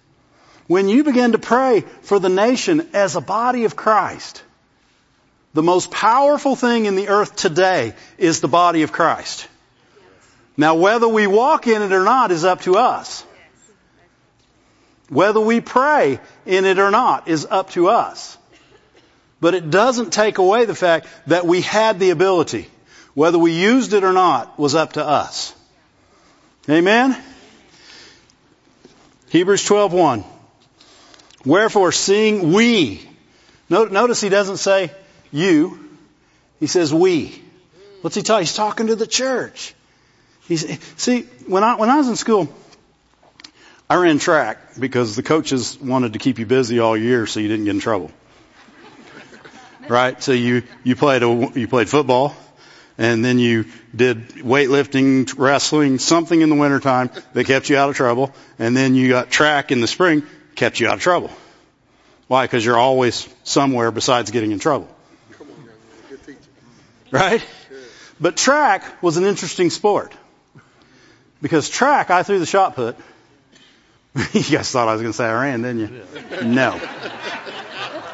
When 0.68 0.88
you 0.88 1.02
begin 1.02 1.32
to 1.32 1.38
pray 1.38 1.80
for 2.02 2.20
the 2.20 2.28
nation 2.28 2.90
as 2.92 3.16
a 3.16 3.20
body 3.20 3.64
of 3.64 3.74
Christ, 3.74 4.44
the 5.54 5.62
most 5.62 5.90
powerful 5.90 6.56
thing 6.56 6.84
in 6.86 6.96
the 6.96 7.08
earth 7.08 7.36
today 7.36 7.94
is 8.18 8.40
the 8.40 8.48
body 8.48 8.82
of 8.82 8.92
Christ. 8.92 9.48
Now 10.56 10.74
whether 10.74 11.08
we 11.08 11.26
walk 11.26 11.66
in 11.66 11.80
it 11.80 11.92
or 11.92 12.04
not 12.04 12.32
is 12.32 12.44
up 12.44 12.62
to 12.62 12.76
us. 12.76 13.24
Whether 15.08 15.40
we 15.40 15.60
pray 15.60 16.18
in 16.44 16.64
it 16.64 16.78
or 16.78 16.90
not 16.90 17.28
is 17.28 17.46
up 17.48 17.70
to 17.70 17.88
us. 17.88 18.36
But 19.40 19.54
it 19.54 19.70
doesn't 19.70 20.12
take 20.12 20.38
away 20.38 20.64
the 20.64 20.74
fact 20.74 21.06
that 21.26 21.46
we 21.46 21.60
had 21.60 22.00
the 22.00 22.10
ability. 22.10 22.68
Whether 23.14 23.38
we 23.38 23.52
used 23.52 23.92
it 23.92 24.02
or 24.02 24.12
not 24.12 24.58
was 24.58 24.74
up 24.74 24.94
to 24.94 25.06
us. 25.06 25.54
Amen? 26.68 27.16
Hebrews 29.28 29.62
12:1. 29.64 30.24
Wherefore 31.44 31.92
seeing 31.92 32.52
we 32.52 33.08
notice 33.68 34.20
he 34.20 34.30
doesn't 34.30 34.56
say 34.56 34.90
you, 35.34 35.78
he 36.60 36.66
says 36.66 36.92
we. 36.92 37.42
What's 38.00 38.16
he 38.16 38.22
talking? 38.22 38.42
He's 38.42 38.54
talking 38.54 38.86
to 38.86 38.96
the 38.96 39.06
church. 39.06 39.74
He's, 40.48 40.78
see, 40.96 41.22
when 41.46 41.64
I, 41.64 41.76
when 41.76 41.90
I 41.90 41.96
was 41.96 42.08
in 42.08 42.16
school, 42.16 42.48
I 43.88 43.96
ran 43.96 44.18
track 44.18 44.76
because 44.78 45.16
the 45.16 45.22
coaches 45.22 45.78
wanted 45.80 46.14
to 46.14 46.18
keep 46.18 46.38
you 46.38 46.46
busy 46.46 46.78
all 46.78 46.96
year 46.96 47.26
so 47.26 47.40
you 47.40 47.48
didn't 47.48 47.66
get 47.66 47.72
in 47.72 47.80
trouble 47.80 48.10
right? 49.88 50.22
So 50.22 50.32
you, 50.32 50.62
you 50.82 50.96
played 50.96 51.22
a, 51.22 51.50
you 51.54 51.68
played 51.68 51.88
football 51.88 52.34
and 52.96 53.24
then 53.24 53.38
you 53.38 53.66
did 53.94 54.28
weightlifting, 54.28 55.32
wrestling, 55.36 55.98
something 55.98 56.40
in 56.40 56.48
the 56.48 56.54
wintertime 56.54 57.10
that 57.32 57.46
kept 57.46 57.68
you 57.68 57.76
out 57.76 57.90
of 57.90 57.96
trouble. 57.96 58.32
And 58.58 58.76
then 58.76 58.94
you 58.94 59.08
got 59.08 59.30
track 59.30 59.72
in 59.72 59.80
the 59.80 59.86
spring, 59.86 60.22
kept 60.54 60.80
you 60.80 60.88
out 60.88 60.94
of 60.94 61.00
trouble. 61.00 61.30
Why? 62.28 62.44
Because 62.44 62.64
you're 62.64 62.78
always 62.78 63.28
somewhere 63.42 63.90
besides 63.90 64.30
getting 64.30 64.52
in 64.52 64.58
trouble. 64.58 64.88
Right? 67.14 67.46
But 68.20 68.36
track 68.36 69.02
was 69.02 69.16
an 69.16 69.24
interesting 69.24 69.70
sport. 69.70 70.12
Because 71.40 71.68
track, 71.68 72.10
I 72.10 72.22
threw 72.22 72.38
the 72.38 72.46
shot 72.46 72.74
put. 72.74 72.96
you 74.32 74.42
guys 74.42 74.70
thought 74.70 74.88
I 74.88 74.92
was 74.92 75.02
going 75.02 75.12
to 75.12 75.16
say 75.16 75.24
I 75.24 75.42
ran, 75.42 75.62
didn't 75.62 75.78
you? 75.80 76.44
No 76.44 76.80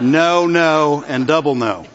no, 0.01 0.47
no, 0.47 1.05
and 1.07 1.27
double 1.27 1.55
no. 1.55 1.87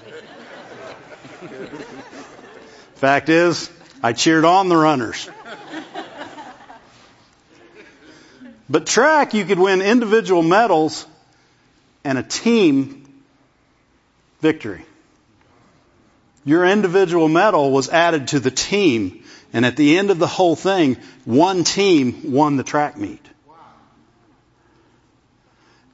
Fact 2.95 3.29
is, 3.29 3.69
I 4.01 4.13
cheered 4.13 4.45
on 4.45 4.69
the 4.69 4.77
runners. 4.77 5.29
But 8.69 8.87
track, 8.87 9.33
you 9.33 9.45
could 9.45 9.59
win 9.59 9.81
individual 9.81 10.41
medals 10.41 11.05
and 12.03 12.17
a 12.17 12.23
team 12.23 13.05
victory. 14.41 14.85
Your 16.45 16.63
individual 16.63 17.27
medal 17.27 17.71
was 17.71 17.89
added 17.89 18.29
to 18.29 18.39
the 18.39 18.51
team, 18.51 19.23
and 19.51 19.65
at 19.65 19.75
the 19.75 19.97
end 19.97 20.11
of 20.11 20.19
the 20.19 20.27
whole 20.27 20.55
thing, 20.55 20.97
one 21.25 21.63
team 21.63 22.31
won 22.31 22.55
the 22.55 22.63
track 22.63 22.97
meet. 22.97 23.25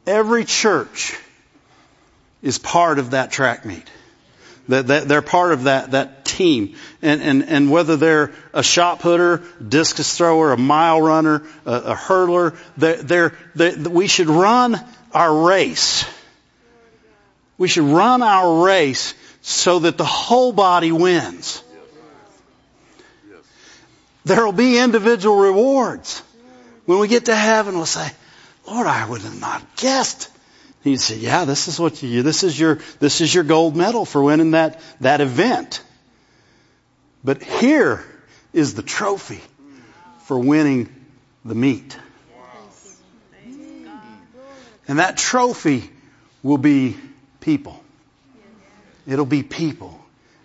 Every 0.05 0.43
church 0.43 1.17
is 2.41 2.57
part 2.57 2.99
of 2.99 3.11
that 3.11 3.31
track 3.31 3.65
meet. 3.65 3.89
They're 4.67 5.21
part 5.21 5.53
of 5.53 5.63
that, 5.63 5.91
that 5.91 6.25
team. 6.25 6.75
And, 7.01 7.21
and, 7.21 7.43
and 7.43 7.71
whether 7.71 7.97
they're 7.97 8.31
a 8.53 8.63
shot 8.63 8.99
putter, 8.99 9.43
discus 9.65 10.17
thrower, 10.17 10.51
a 10.51 10.57
mile 10.57 11.01
runner, 11.01 11.43
a, 11.65 11.73
a 11.73 11.95
hurdler, 11.95 12.57
they're, 12.77 13.33
they're, 13.55 13.77
we 13.77 14.07
should 14.07 14.27
run 14.27 14.79
our 15.13 15.47
race. 15.47 16.05
We 17.57 17.67
should 17.67 17.83
run 17.83 18.21
our 18.21 18.65
race 18.65 19.13
so 19.41 19.79
that 19.79 19.97
the 19.97 20.05
whole 20.05 20.51
body 20.53 20.91
wins. 20.91 21.63
There 24.23 24.45
will 24.45 24.53
be 24.53 24.77
individual 24.77 25.35
rewards. 25.35 26.21
When 26.85 26.99
we 26.99 27.07
get 27.07 27.25
to 27.25 27.35
heaven, 27.35 27.75
we'll 27.75 27.85
say, 27.85 28.07
Lord, 28.67 28.87
I 28.87 29.07
would 29.07 29.21
have 29.21 29.39
not 29.39 29.75
guessed 29.75 30.31
He'd 30.83 30.99
say, 30.99 31.17
yeah, 31.17 31.45
this 31.45 31.67
is 31.67 31.79
what 31.79 32.01
you, 32.01 32.23
this 32.23 32.43
is 32.43 32.59
your, 32.59 32.79
this 32.99 33.21
is 33.21 33.33
your 33.33 33.43
gold 33.43 33.75
medal 33.75 34.03
for 34.03 34.23
winning 34.23 34.51
that, 34.51 34.79
that 34.99 35.21
event. 35.21 35.83
But 37.23 37.43
here 37.43 38.03
is 38.51 38.73
the 38.73 38.81
trophy 38.81 39.41
for 40.25 40.39
winning 40.39 40.89
the 41.45 41.53
meet. 41.53 41.97
And 44.87 44.97
that 44.97 45.17
trophy 45.17 45.89
will 46.41 46.57
be 46.57 46.97
people. 47.39 47.80
It'll 49.07 49.25
be 49.25 49.43
people. 49.43 49.99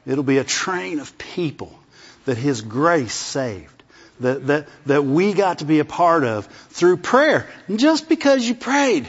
It'll 0.06 0.24
be 0.24 0.38
a 0.38 0.44
train 0.44 1.00
of 1.00 1.16
people 1.18 1.76
that 2.24 2.36
His 2.36 2.62
grace 2.62 3.14
saved. 3.14 3.72
That, 4.20 4.46
that, 4.46 4.68
that 4.86 5.04
we 5.04 5.34
got 5.34 5.58
to 5.58 5.66
be 5.66 5.78
a 5.78 5.84
part 5.84 6.24
of 6.24 6.46
through 6.46 6.98
prayer. 6.98 7.46
And 7.68 7.78
just 7.78 8.08
because 8.08 8.48
you 8.48 8.54
prayed 8.54 9.06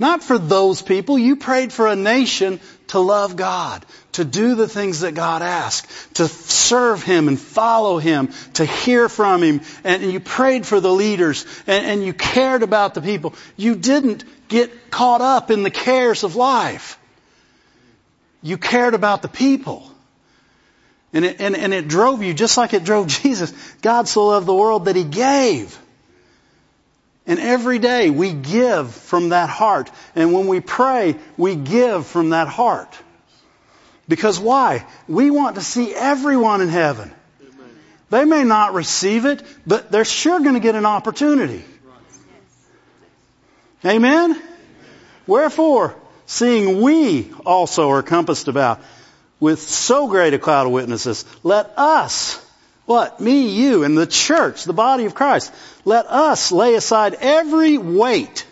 not 0.00 0.24
for 0.24 0.38
those 0.38 0.80
people. 0.80 1.18
You 1.18 1.36
prayed 1.36 1.74
for 1.74 1.86
a 1.86 1.94
nation 1.94 2.58
to 2.88 2.98
love 2.98 3.36
God, 3.36 3.84
to 4.12 4.24
do 4.24 4.54
the 4.54 4.66
things 4.66 5.00
that 5.00 5.14
God 5.14 5.42
asked, 5.42 6.14
to 6.14 6.26
serve 6.26 7.02
Him 7.02 7.28
and 7.28 7.38
follow 7.38 7.98
Him, 7.98 8.30
to 8.54 8.64
hear 8.64 9.10
from 9.10 9.42
Him. 9.42 9.60
And 9.84 10.02
you 10.02 10.18
prayed 10.18 10.66
for 10.66 10.80
the 10.80 10.90
leaders 10.90 11.44
and, 11.66 11.84
and 11.84 12.04
you 12.04 12.14
cared 12.14 12.62
about 12.62 12.94
the 12.94 13.02
people. 13.02 13.34
You 13.58 13.76
didn't 13.76 14.24
get 14.48 14.90
caught 14.90 15.20
up 15.20 15.50
in 15.50 15.62
the 15.62 15.70
cares 15.70 16.24
of 16.24 16.34
life. 16.34 16.98
You 18.42 18.58
cared 18.58 18.94
about 18.94 19.22
the 19.22 19.28
people. 19.28 19.90
And 21.12 21.24
it, 21.24 21.40
and, 21.40 21.56
and 21.56 21.74
it 21.74 21.88
drove 21.88 22.22
you 22.22 22.32
just 22.32 22.56
like 22.56 22.72
it 22.72 22.84
drove 22.84 23.06
Jesus. 23.22 23.52
God 23.82 24.08
so 24.08 24.26
loved 24.26 24.46
the 24.46 24.54
world 24.54 24.86
that 24.86 24.96
He 24.96 25.04
gave. 25.04 25.78
And 27.26 27.38
every 27.38 27.78
day 27.78 28.10
we 28.10 28.32
give 28.32 28.92
from 28.92 29.28
that 29.28 29.50
heart. 29.50 29.90
And 30.14 30.32
when 30.32 30.46
we 30.46 30.60
pray, 30.60 31.16
we 31.36 31.54
give 31.54 32.06
from 32.06 32.30
that 32.30 32.48
heart. 32.48 32.96
Because 34.08 34.40
why? 34.40 34.86
We 35.06 35.30
want 35.30 35.54
to 35.54 35.60
see 35.60 35.94
everyone 35.94 36.60
in 36.60 36.68
heaven. 36.68 37.12
They 38.08 38.24
may 38.24 38.42
not 38.42 38.74
receive 38.74 39.24
it, 39.24 39.42
but 39.64 39.92
they're 39.92 40.04
sure 40.04 40.40
going 40.40 40.54
to 40.54 40.60
get 40.60 40.74
an 40.74 40.86
opportunity. 40.86 41.64
Amen? 43.84 44.40
Wherefore, 45.28 45.94
seeing 46.30 46.80
we 46.80 47.32
also 47.44 47.90
are 47.90 48.04
compassed 48.04 48.46
about 48.46 48.80
with 49.40 49.60
so 49.60 50.06
great 50.06 50.32
a 50.32 50.38
cloud 50.38 50.66
of 50.66 50.72
witnesses, 50.72 51.24
let 51.42 51.72
us 51.76 52.40
what? 52.86 53.20
Me, 53.20 53.48
you, 53.48 53.84
and 53.84 53.96
the 53.96 54.06
church, 54.06 54.64
the 54.64 54.72
body 54.72 55.04
of 55.04 55.14
Christ. 55.14 55.52
Let 55.84 56.06
us 56.06 56.50
lay 56.50 56.74
aside 56.74 57.14
every 57.20 57.78
weight, 57.78 58.44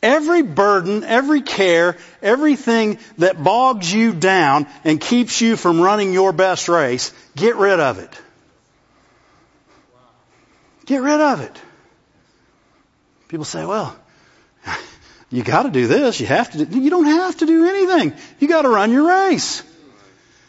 every 0.00 0.42
burden, 0.42 1.02
every 1.02 1.42
care, 1.42 1.96
everything 2.22 2.98
that 3.18 3.42
bogs 3.42 3.92
you 3.92 4.12
down 4.12 4.68
and 4.84 5.00
keeps 5.00 5.40
you 5.40 5.56
from 5.56 5.80
running 5.80 6.12
your 6.12 6.32
best 6.32 6.68
race. 6.68 7.12
Get 7.34 7.56
rid 7.56 7.80
of 7.80 7.98
it. 7.98 8.10
Get 10.86 11.02
rid 11.02 11.20
of 11.20 11.40
it. 11.40 11.60
People 13.26 13.44
say, 13.44 13.64
well, 13.66 13.96
you 15.32 15.42
gotta 15.42 15.70
do 15.70 15.86
this. 15.86 16.20
You 16.20 16.26
have 16.26 16.50
to 16.52 16.64
do, 16.64 16.80
you 16.80 16.90
don't 16.90 17.06
have 17.06 17.36
to 17.38 17.46
do 17.46 17.64
anything. 17.64 18.12
You 18.38 18.48
gotta 18.48 18.68
run 18.68 18.92
your 18.92 19.08
race. 19.08 19.62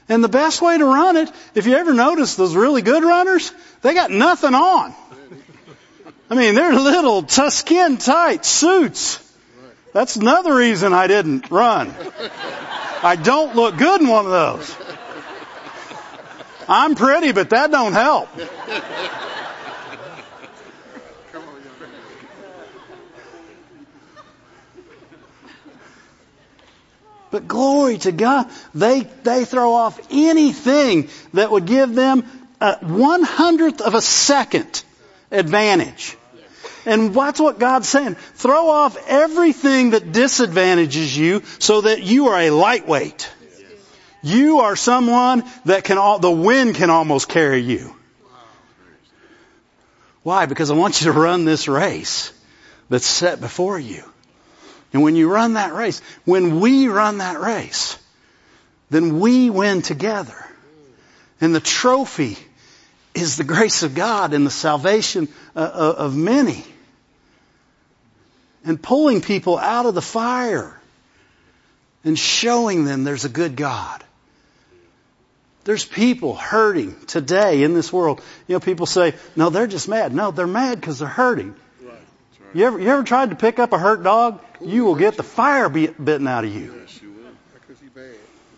And 0.09 0.23
the 0.23 0.29
best 0.29 0.61
way 0.61 0.77
to 0.77 0.85
run 0.85 1.15
it, 1.17 1.31
if 1.55 1.65
you 1.65 1.75
ever 1.75 1.93
notice 1.93 2.35
those 2.35 2.55
really 2.55 2.81
good 2.81 3.03
runners, 3.03 3.51
they 3.81 3.93
got 3.93 4.11
nothing 4.11 4.53
on. 4.53 4.93
I 6.29 6.35
mean, 6.35 6.55
they're 6.55 6.73
little 6.73 7.27
skin 7.27 7.97
tight 7.97 8.45
suits. 8.45 9.19
That's 9.93 10.15
another 10.17 10.55
reason 10.55 10.91
I 10.91 11.07
didn't 11.07 11.49
run. 11.49 11.93
I 13.03 13.15
don't 13.15 13.55
look 13.55 13.77
good 13.77 14.01
in 14.01 14.07
one 14.07 14.25
of 14.25 14.31
those. 14.31 14.75
I'm 16.67 16.95
pretty, 16.95 17.31
but 17.31 17.49
that 17.51 17.71
don't 17.71 17.93
help. 17.93 18.29
Come 21.31 21.43
on, 21.47 21.63
young 21.63 21.79
man. 21.79 21.89
But 27.33 27.47
glory 27.47 27.97
to 27.97 28.11
God, 28.11 28.47
they, 28.75 29.07
they 29.23 29.43
throw 29.43 29.73
off 29.73 29.99
anything 30.11 31.09
that 31.33 31.49
would 31.49 31.65
give 31.65 31.95
them 31.95 32.23
a 32.61 32.75
one 32.75 33.23
hundredth 33.23 33.81
of 33.81 33.95
a 33.95 34.01
second 34.03 34.83
advantage. 35.31 36.15
And 36.85 37.11
that's 37.11 37.39
what 37.39 37.57
God's 37.57 37.89
saying. 37.89 38.17
Throw 38.35 38.69
off 38.69 38.95
everything 39.07 39.89
that 39.89 40.11
disadvantages 40.11 41.17
you 41.17 41.41
so 41.57 41.81
that 41.81 42.03
you 42.03 42.27
are 42.27 42.39
a 42.39 42.51
lightweight. 42.51 43.27
You 44.21 44.59
are 44.59 44.75
someone 44.75 45.43
that 45.65 45.85
can, 45.85 45.97
all, 45.97 46.19
the 46.19 46.29
wind 46.29 46.75
can 46.75 46.91
almost 46.91 47.29
carry 47.29 47.61
you. 47.61 47.95
Why? 50.21 50.45
Because 50.45 50.69
I 50.69 50.75
want 50.75 51.01
you 51.01 51.11
to 51.11 51.19
run 51.19 51.45
this 51.45 51.67
race 51.67 52.31
that's 52.89 53.07
set 53.07 53.41
before 53.41 53.79
you. 53.79 54.03
And 54.93 55.01
when 55.01 55.15
you 55.15 55.29
run 55.29 55.55
that 55.55 55.73
race, 55.73 56.01
when 56.23 56.59
we 56.59 56.87
run 56.87 57.17
that 57.17 57.41
race, 57.41 57.97
then 58.91 59.19
we 59.19 59.49
win 59.49 59.81
together. 59.81 60.37
And 61.41 61.53
the 61.53 61.59
trophy 61.59 62.37
is 63.15 63.35
the 63.35 63.43
grace 63.43 63.83
of 63.83 63.95
God 63.95 64.33
and 64.33 64.45
the 64.45 64.51
salvation 64.51 65.27
uh, 65.55 65.59
uh, 65.59 65.95
of 65.97 66.15
many. 66.15 66.63
And 68.63 68.81
pulling 68.81 69.21
people 69.21 69.57
out 69.57 69.87
of 69.87 69.95
the 69.95 70.01
fire 70.01 70.79
and 72.03 72.17
showing 72.17 72.85
them 72.85 73.03
there's 73.03 73.25
a 73.25 73.29
good 73.29 73.55
God. 73.55 74.03
There's 75.63 75.85
people 75.85 76.35
hurting 76.35 76.95
today 77.07 77.63
in 77.63 77.73
this 77.73 77.91
world. 77.91 78.21
You 78.47 78.55
know, 78.55 78.59
people 78.59 78.85
say, 78.85 79.15
no, 79.35 79.49
they're 79.49 79.67
just 79.67 79.87
mad. 79.87 80.13
No, 80.13 80.31
they're 80.31 80.45
mad 80.45 80.79
because 80.79 80.99
they're 80.99 81.07
hurting. 81.07 81.55
Right. 82.53 82.55
That's 82.55 82.55
right. 82.55 82.59
You 82.59 82.65
ever, 82.65 82.79
you 82.79 82.89
ever 82.89 83.03
tried 83.03 83.29
to 83.31 83.35
pick 83.35 83.59
up 83.59 83.73
a 83.73 83.77
hurt 83.77 84.03
dog? 84.03 84.39
You 84.61 84.85
will 84.85 84.95
get 84.95 85.17
the 85.17 85.23
fire 85.23 85.69
bitten 85.69 86.27
out 86.27 86.45
of 86.45 86.53
you. 86.53 86.75
Yes, 86.81 87.01
you 87.01 87.11
will. 87.11 87.31
Because 87.53 87.81
he 87.81 87.87
bad. 87.87 88.15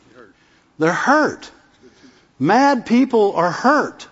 He 0.10 0.16
hurt. 0.16 0.34
They're 0.78 0.94
hurt. 0.94 1.52
Mad 2.40 2.86
people 2.86 3.36
are 3.36 3.52
hurt. 3.52 4.08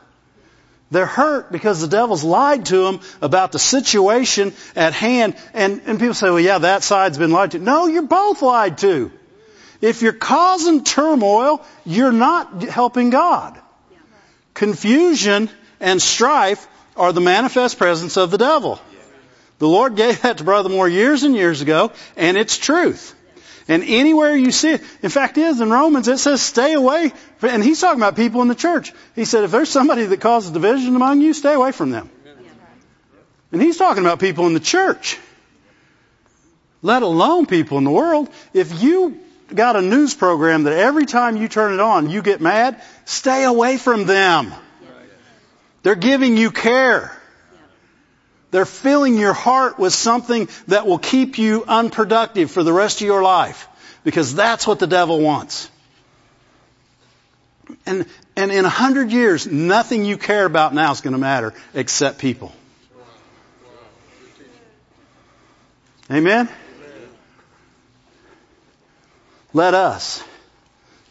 They're 0.91 1.05
hurt 1.07 1.51
because 1.51 1.81
the 1.81 1.87
devil's 1.87 2.23
lied 2.23 2.67
to 2.67 2.77
them 2.83 2.99
about 3.21 3.51
the 3.51 3.59
situation 3.59 4.53
at 4.75 4.93
hand. 4.93 5.35
And, 5.53 5.81
and 5.85 5.99
people 5.99 6.13
say, 6.13 6.29
well, 6.29 6.39
yeah, 6.39 6.59
that 6.59 6.83
side's 6.83 7.17
been 7.17 7.31
lied 7.31 7.51
to. 7.51 7.59
No, 7.59 7.87
you're 7.87 8.03
both 8.03 8.41
lied 8.41 8.77
to. 8.79 9.11
If 9.81 10.01
you're 10.01 10.13
causing 10.13 10.83
turmoil, 10.83 11.65
you're 11.83 12.11
not 12.11 12.61
helping 12.63 13.09
God. 13.09 13.59
Confusion 14.53 15.49
and 15.79 16.01
strife 16.01 16.67
are 16.95 17.11
the 17.11 17.21
manifest 17.21 17.79
presence 17.79 18.15
of 18.15 18.29
the 18.29 18.37
devil. 18.37 18.79
The 19.63 19.69
Lord 19.69 19.95
gave 19.95 20.23
that 20.23 20.39
to 20.39 20.43
Brother 20.43 20.67
Moore 20.67 20.89
years 20.89 21.23
and 21.23 21.37
years 21.37 21.61
ago, 21.61 21.93
and 22.17 22.35
it's 22.35 22.57
truth. 22.57 23.15
And 23.69 23.81
anywhere 23.81 24.35
you 24.35 24.51
see 24.51 24.71
it, 24.71 24.81
in 25.01 25.09
fact, 25.09 25.37
it 25.37 25.43
is 25.43 25.61
in 25.61 25.69
Romans, 25.69 26.09
it 26.09 26.17
says 26.17 26.41
stay 26.41 26.73
away. 26.73 27.13
And 27.41 27.63
he's 27.63 27.79
talking 27.79 28.01
about 28.01 28.17
people 28.17 28.41
in 28.41 28.49
the 28.49 28.55
church. 28.55 28.91
He 29.15 29.23
said, 29.23 29.45
if 29.45 29.51
there's 29.51 29.69
somebody 29.69 30.03
that 30.03 30.19
causes 30.19 30.51
division 30.51 30.97
among 30.97 31.21
you, 31.21 31.33
stay 31.33 31.53
away 31.53 31.71
from 31.71 31.91
them. 31.91 32.09
And 33.53 33.61
he's 33.61 33.77
talking 33.77 34.03
about 34.03 34.19
people 34.19 34.47
in 34.47 34.53
the 34.53 34.59
church. 34.59 35.17
Let 36.81 37.01
alone 37.01 37.45
people 37.45 37.77
in 37.77 37.85
the 37.85 37.89
world. 37.89 38.29
If 38.53 38.83
you 38.83 39.17
got 39.47 39.77
a 39.77 39.81
news 39.81 40.13
program 40.13 40.63
that 40.63 40.73
every 40.73 41.05
time 41.05 41.37
you 41.37 41.47
turn 41.47 41.73
it 41.73 41.79
on, 41.79 42.09
you 42.09 42.21
get 42.21 42.41
mad, 42.41 42.83
stay 43.05 43.45
away 43.45 43.77
from 43.77 44.07
them. 44.07 44.51
They're 45.83 45.95
giving 45.95 46.35
you 46.35 46.51
care. 46.51 47.17
They're 48.53 48.67
filling 48.67 49.17
your 49.17 49.33
heart 49.33 49.79
with 49.79 49.93
something 49.93 50.47
that 50.67 50.85
will 50.85 50.99
keep 50.99 51.39
you 51.39 51.65
unproductive 51.67 52.51
for 52.51 52.61
the 52.61 52.71
rest 52.71 53.01
of 53.01 53.07
your 53.07 53.23
life. 53.23 53.67
Because 54.03 54.35
that's 54.35 54.67
what 54.67 54.77
the 54.77 54.85
devil 54.85 55.19
wants. 55.19 55.71
And, 57.87 58.05
and 58.35 58.51
in 58.51 58.63
a 58.63 58.69
hundred 58.69 59.11
years, 59.11 59.47
nothing 59.47 60.05
you 60.05 60.19
care 60.19 60.45
about 60.45 60.71
now 60.71 60.91
is 60.91 61.01
going 61.01 61.13
to 61.13 61.17
matter 61.17 61.55
except 61.73 62.19
people. 62.19 62.53
Amen? 66.11 66.47
Let 69.51 69.73
us, 69.73 70.23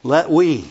let 0.05 0.31
we 0.31 0.65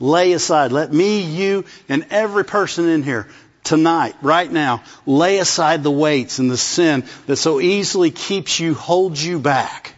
lay 0.00 0.32
aside, 0.32 0.72
let 0.72 0.90
me, 0.90 1.20
you, 1.20 1.66
and 1.88 2.06
every 2.10 2.46
person 2.46 2.88
in 2.88 3.02
here 3.02 3.28
tonight, 3.64 4.14
right 4.22 4.50
now, 4.50 4.82
lay 5.06 5.38
aside 5.38 5.82
the 5.82 5.90
weights 5.90 6.38
and 6.38 6.50
the 6.50 6.56
sin 6.56 7.04
that 7.26 7.36
so 7.36 7.60
easily 7.60 8.10
keeps 8.10 8.58
you, 8.58 8.74
holds 8.74 9.24
you 9.24 9.38
back 9.38 9.94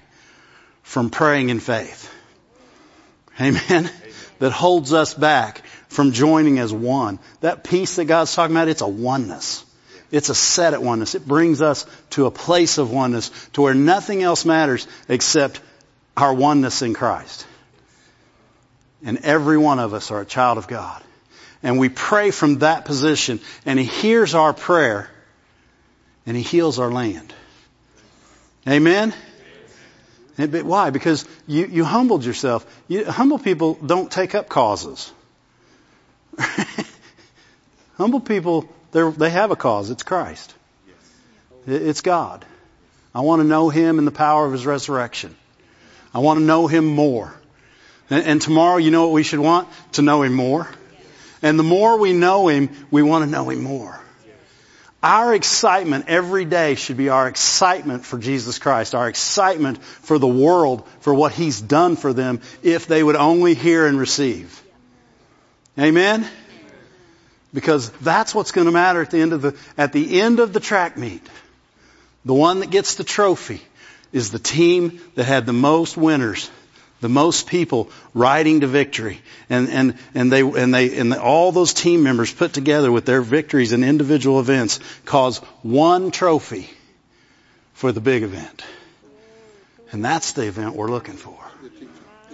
from 0.82 1.10
praying 1.10 1.48
in 1.48 1.60
faith. 1.60 2.10
Amen? 3.40 3.90
That 4.38 4.52
holds 4.52 4.92
us 4.92 5.14
back 5.14 5.62
from 5.88 6.12
joining 6.12 6.58
as 6.58 6.72
one. 6.72 7.18
That 7.40 7.64
peace 7.64 7.96
that 7.96 8.06
God's 8.06 8.34
talking 8.34 8.54
about, 8.54 8.68
it's 8.68 8.82
a 8.82 8.88
oneness. 8.88 9.64
It's 10.10 10.28
a 10.28 10.34
set 10.34 10.74
at 10.74 10.82
oneness. 10.82 11.14
It 11.14 11.26
brings 11.26 11.62
us 11.62 11.86
to 12.10 12.26
a 12.26 12.30
place 12.30 12.78
of 12.78 12.92
oneness 12.92 13.30
to 13.54 13.62
where 13.62 13.74
nothing 13.74 14.22
else 14.22 14.44
matters 14.44 14.86
except 15.08 15.60
our 16.16 16.32
oneness 16.32 16.82
in 16.82 16.94
Christ. 16.94 17.46
And 19.04 19.18
every 19.18 19.58
one 19.58 19.78
of 19.78 19.94
us 19.94 20.10
are 20.10 20.20
a 20.20 20.26
child 20.26 20.58
of 20.58 20.68
God. 20.68 21.02
And 21.64 21.78
we 21.78 21.88
pray 21.88 22.30
from 22.30 22.58
that 22.58 22.84
position, 22.84 23.40
and 23.64 23.78
He 23.78 23.86
hears 23.86 24.34
our 24.34 24.52
prayer, 24.52 25.10
and 26.26 26.36
He 26.36 26.42
heals 26.42 26.78
our 26.78 26.92
land. 26.92 27.32
Amen? 28.68 29.14
But 30.36 30.64
why? 30.64 30.90
Because 30.90 31.26
you, 31.46 31.64
you 31.66 31.84
humbled 31.84 32.24
yourself. 32.24 32.66
You, 32.86 33.06
humble 33.06 33.38
people 33.38 33.74
don't 33.74 34.10
take 34.10 34.34
up 34.34 34.50
causes. 34.50 35.10
humble 37.96 38.20
people, 38.20 38.68
they 38.92 39.30
have 39.30 39.50
a 39.50 39.56
cause. 39.56 39.88
It's 39.88 40.02
Christ. 40.02 40.54
It's 41.66 42.02
God. 42.02 42.44
I 43.14 43.20
want 43.20 43.40
to 43.40 43.48
know 43.48 43.70
Him 43.70 43.98
and 43.98 44.06
the 44.06 44.12
power 44.12 44.44
of 44.44 44.52
His 44.52 44.66
resurrection. 44.66 45.34
I 46.12 46.18
want 46.18 46.40
to 46.40 46.44
know 46.44 46.66
Him 46.66 46.84
more. 46.84 47.34
And, 48.10 48.26
and 48.26 48.42
tomorrow, 48.42 48.76
you 48.76 48.90
know 48.90 49.04
what 49.04 49.12
we 49.12 49.22
should 49.22 49.40
want? 49.40 49.66
To 49.92 50.02
know 50.02 50.22
Him 50.22 50.34
more. 50.34 50.68
And 51.45 51.59
the 51.59 51.62
more 51.62 51.99
we 51.99 52.14
know 52.14 52.49
Him, 52.49 52.70
we 52.90 53.03
want 53.03 53.22
to 53.22 53.30
know 53.30 53.51
Him 53.51 53.62
more. 53.62 54.01
Our 55.03 55.34
excitement 55.34 56.07
every 56.09 56.47
day 56.47 56.74
should 56.74 56.97
be 56.97 57.11
our 57.11 57.28
excitement 57.28 58.07
for 58.07 58.16
Jesus 58.16 58.59
Christ, 58.59 58.95
our 58.95 59.07
excitement 59.07 59.82
for 59.82 60.18
the 60.18 60.26
world, 60.26 60.88
for 61.01 61.12
what 61.12 61.32
He's 61.32 61.61
done 61.61 61.97
for 61.97 62.14
them, 62.14 62.40
if 62.62 62.86
they 62.86 63.03
would 63.03 63.14
only 63.14 63.53
hear 63.53 63.86
and 63.86 63.99
receive. 63.99 64.62
Amen? 65.78 66.26
Because 67.53 67.90
that's 67.90 68.34
what's 68.34 68.51
going 68.51 68.66
to 68.66 68.72
matter 68.72 69.03
at 69.03 69.11
the 69.11 69.20
end 69.20 69.34
of 69.34 69.42
the, 69.42 69.55
at 69.76 69.92
the 69.92 70.22
end 70.22 70.40
of 70.40 70.55
the 70.55 70.61
track 70.61 70.97
meet. 70.97 71.20
The 72.24 72.32
one 72.32 72.61
that 72.61 72.70
gets 72.70 72.95
the 72.95 73.05
trophy 73.05 73.61
is 74.12 74.30
the 74.30 74.38
team 74.38 74.99
that 75.14 75.24
had 75.24 75.45
the 75.45 75.53
most 75.53 75.95
winners 75.95 76.51
the 77.05 77.09
most 77.11 77.46
people 77.46 77.90
riding 78.14 78.61
to 78.61 78.66
victory. 78.66 79.20
And, 79.50 79.68
and, 79.68 79.98
and 80.14 80.32
they, 80.32 80.40
and 80.40 80.72
they, 80.72 80.98
and 80.98 81.12
all 81.12 81.52
those 81.52 81.74
team 81.74 82.02
members 82.02 82.32
put 82.32 82.55
together 82.55 82.90
with 82.90 83.05
their 83.05 83.20
victories 83.20 83.72
and 83.72 83.84
individual 83.84 84.40
events 84.40 84.80
cause 85.05 85.36
one 85.61 86.12
trophy 86.12 86.70
for 87.74 87.92
the 87.92 88.00
big 88.00 88.22
event. 88.22 88.64
And 89.92 90.02
that's 90.02 90.32
the 90.32 90.46
event 90.46 90.76
we're 90.76 90.90
looking 90.90 91.12
for. 91.12 91.36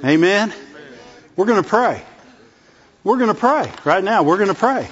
Amen? 0.04 0.54
We're 1.34 1.46
going 1.46 1.64
to 1.64 1.68
pray. 1.68 2.00
We're 3.02 3.18
going 3.18 3.34
to 3.34 3.40
pray 3.40 3.72
right 3.84 4.04
now. 4.04 4.22
We're 4.22 4.36
going 4.36 4.50
to 4.50 4.54
pray. 4.54 4.88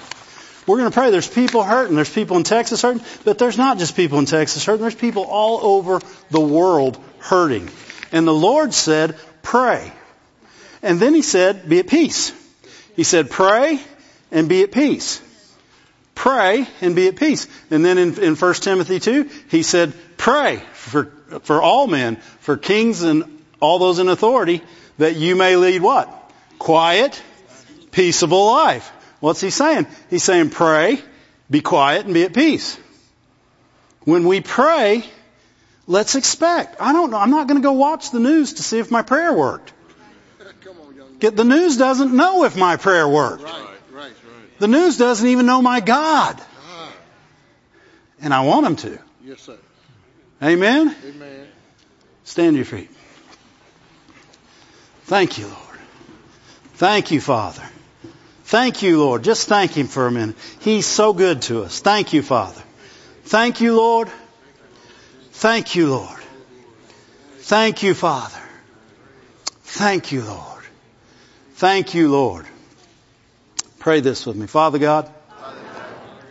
We're 0.66 0.79
going 0.79 0.91
to 0.91 0.95
pray. 0.95 1.12
There's 1.12 1.29
people 1.29 1.62
hurting. 1.62 1.95
There's 1.95 2.12
people 2.12 2.37
in 2.37 2.43
Texas 2.43 2.83
hurting. 2.83 3.05
But 3.24 3.39
there's 3.39 3.57
not 3.57 3.79
just 3.79 3.95
people 3.95 4.18
in 4.18 4.26
Texas 4.26 4.64
hurting. 4.64 4.83
There's 4.83 4.97
people 4.97 5.22
all 5.22 5.76
over 5.76 6.01
the 6.31 6.41
world 6.41 6.99
hurting. 7.20 7.70
And 8.11 8.26
the 8.26 8.35
Lord 8.35 8.72
said, 8.72 9.16
pray. 9.49 9.90
And 10.82 11.01
then 11.01 11.14
he 11.14 11.22
said, 11.22 11.70
be 11.70 11.78
at 11.78 11.86
peace. 11.88 12.32
He 12.96 13.03
said, 13.03 13.30
pray 13.30 13.80
and 14.30 14.46
be 14.46 14.62
at 14.62 14.72
peace. 14.72 15.22
Pray 16.14 16.68
and 16.82 16.94
be 16.94 17.09
at 17.09 17.16
peace. 17.16 17.46
And 17.70 17.82
then 17.82 17.96
in, 17.96 18.22
in 18.22 18.36
1 18.36 18.55
Timothy 18.55 19.01
2, 19.01 19.30
he 19.49 19.62
said, 19.62 19.94
pray 20.18 20.62
for, 20.74 21.07
for 21.44 21.62
all 21.62 21.86
men, 21.86 22.16
for 22.40 22.59
kings 22.59 23.03
and 23.03 23.24
all 23.59 23.78
those 23.78 23.99
in 23.99 24.09
authority, 24.11 24.62
that 24.99 25.16
you 25.16 25.34
may 25.34 25.57
lead 25.57 25.80
what? 25.80 26.11
Quiet, 26.59 27.22
peaceable 27.90 28.49
life. 28.49 28.92
What's 29.20 29.40
he 29.40 29.49
saying? 29.49 29.86
He's 30.11 30.24
saying 30.24 30.51
pray, 30.51 31.01
be 31.51 31.62
quiet, 31.62 32.05
and 32.05 32.12
be 32.12 32.24
at 32.24 32.34
peace. 32.34 32.78
When 34.05 34.26
we 34.26 34.42
pray, 34.42 35.05
let's 35.89 36.14
expect. 36.14 36.80
I 36.80 36.93
don't 36.93 37.11
know. 37.11 37.16
I'm 37.16 37.30
not 37.32 37.49
going 37.49 37.61
to 37.61 37.66
go 37.66 37.72
watch 37.72 38.12
the 38.12 38.20
news 38.20 38.53
to 38.55 38.62
see 38.62 38.78
if 38.78 38.93
my 38.93 39.03
prayer 39.03 39.32
worked. 39.32 39.72
On. 39.72 41.18
Get 41.18 41.34
the 41.34 41.45
news 41.45 41.76
doesn't 41.76 42.14
know 42.14 42.45
if 42.45 42.55
my 42.57 42.76
prayer 42.76 43.09
worked. 43.09 43.43
Right, 43.43 43.53
right, 43.93 44.05
right. 44.12 44.12
The 44.61 44.68
news 44.68 44.97
doesn't 44.97 45.26
even 45.26 45.47
know 45.47 45.61
my 45.61 45.80
God. 45.80 46.41
Ah, 46.62 46.93
And 48.20 48.32
I 48.32 48.43
want 48.43 48.64
them 48.64 48.76
to. 48.76 48.99
yes, 49.24 49.41
sir. 49.41 49.59
Amen? 50.41 50.95
Amen. 51.05 51.49
Stand 52.22 52.53
to 52.55 52.57
your 52.59 52.64
feet. 52.64 52.91
Thank 55.07 55.39
you, 55.39 55.47
Lord. 55.47 55.78
Thank 56.74 57.11
you, 57.11 57.20
Father. 57.20 57.62
Thank 58.45 58.82
you, 58.82 59.01
Lord. 59.01 59.24
Just 59.24 59.49
thank 59.49 59.76
Him 59.76 59.89
for 59.89 60.07
a 60.07 60.12
minute. 60.12 60.36
He's 60.61 60.86
so 60.86 61.12
good 61.12 61.43
to 61.43 61.62
us. 61.62 61.80
Thank 61.80 62.12
you, 62.12 62.22
Father. 62.22 62.62
Thank 63.24 63.61
you, 63.61 63.74
Lord. 63.76 64.09
Thank 65.39 65.76
you, 65.76 65.89
Lord. 65.89 66.20
Thank 67.43 67.84
you, 67.84 67.95
Father. 67.95 68.43
Thank 69.62 70.11
you, 70.11 70.24
Lord. 70.24 70.64
Thank 71.55 71.95
you, 71.95 72.11
Lord. 72.11 72.45
Pray 73.78 74.01
this 74.01 74.26
with 74.26 74.34
me. 74.34 74.49
Father 74.49 74.80
God, 74.80 75.09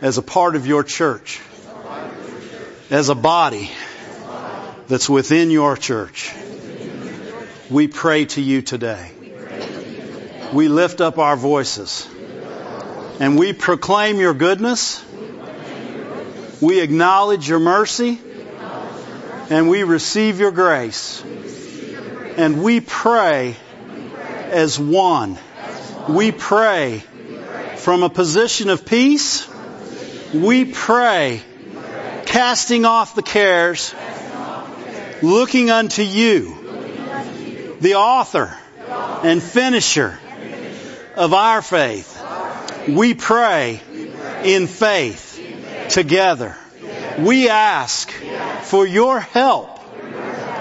as 0.02 0.18
a 0.18 0.22
part 0.22 0.56
of 0.56 0.66
your 0.66 0.84
church, 0.84 1.40
as 2.90 3.08
a 3.08 3.14
body 3.14 3.70
that's 4.88 5.08
within 5.08 5.50
your 5.50 5.74
church, 5.78 6.30
we 7.70 7.88
pray 7.88 8.26
to 8.26 8.42
you 8.42 8.60
today. 8.60 9.10
We 10.52 10.68
lift 10.68 11.00
up 11.00 11.16
our 11.16 11.38
voices 11.38 12.06
and 13.20 13.38
we 13.38 13.54
proclaim 13.54 14.20
your 14.20 14.34
goodness. 14.34 15.02
We 16.60 16.80
acknowledge 16.80 17.48
your 17.48 17.58
mercy 17.58 18.20
and 19.50 19.68
we 19.68 19.82
receive 19.82 20.40
your 20.40 20.50
grace. 20.50 21.22
And 22.36 22.62
we 22.62 22.80
pray 22.80 23.56
as 24.50 24.78
one. 24.78 25.38
We 26.08 26.32
pray 26.32 27.02
from 27.76 28.02
a 28.02 28.10
position 28.10 28.70
of 28.70 28.84
peace. 28.84 29.48
We 30.32 30.66
pray 30.66 31.42
casting 32.26 32.84
off 32.84 33.14
the 33.14 33.22
cares, 33.22 33.94
looking 35.22 35.70
unto 35.70 36.02
you, 36.02 37.76
the 37.80 37.94
author 37.94 38.56
and 39.22 39.42
finisher 39.42 40.18
of 41.16 41.34
our 41.34 41.62
faith. 41.62 42.22
We 42.86 43.14
pray 43.14 43.80
in 44.44 44.66
faith 44.66 45.88
together. 45.88 46.56
We 47.18 47.48
ask 47.48 48.12
for 48.62 48.86
your 48.86 49.20
help 49.20 49.78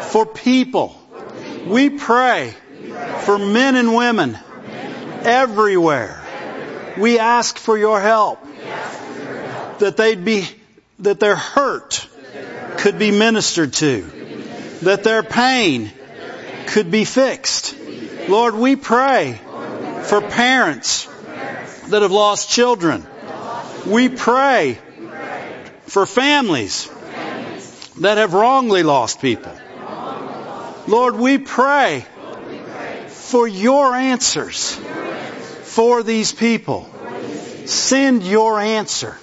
for 0.08 0.26
people. 0.26 1.00
We 1.66 1.90
pray 1.90 2.54
for 3.22 3.38
men 3.38 3.76
and 3.76 3.96
women 3.96 4.38
everywhere. 5.24 6.24
We 6.98 7.20
ask 7.20 7.58
for 7.58 7.78
your 7.78 8.00
help 8.02 8.40
that 9.80 9.98
they'd 9.98 10.24
be, 10.24 10.48
that 11.00 11.20
their 11.20 11.36
hurt 11.36 12.08
could 12.78 12.98
be 12.98 13.12
ministered 13.12 13.74
to, 13.74 14.02
that 14.84 15.04
their 15.04 15.24
pain 15.24 15.92
could 16.68 16.90
be 16.90 17.06
fixed. 17.06 17.76
Lord, 18.28 18.56
we 18.56 18.76
pray 18.76 19.40
for 20.04 20.22
parents 20.22 21.06
that 21.90 22.02
have 22.02 22.12
lost 22.12 22.50
children. 22.50 23.06
We 23.86 24.10
pray 24.10 24.80
for 25.86 26.06
families 26.06 26.90
that 28.00 28.18
have 28.18 28.34
wrongly 28.34 28.84
lost 28.84 29.22
people. 29.22 29.54
Lord, 30.88 31.16
we 31.16 31.38
pray 31.38 32.06
for 33.08 33.48
your 33.48 33.94
answers 33.96 34.76
for 35.64 36.04
these 36.04 36.32
people. 36.32 36.90
Send 37.66 38.24
your 38.24 38.60
answer 38.60 39.18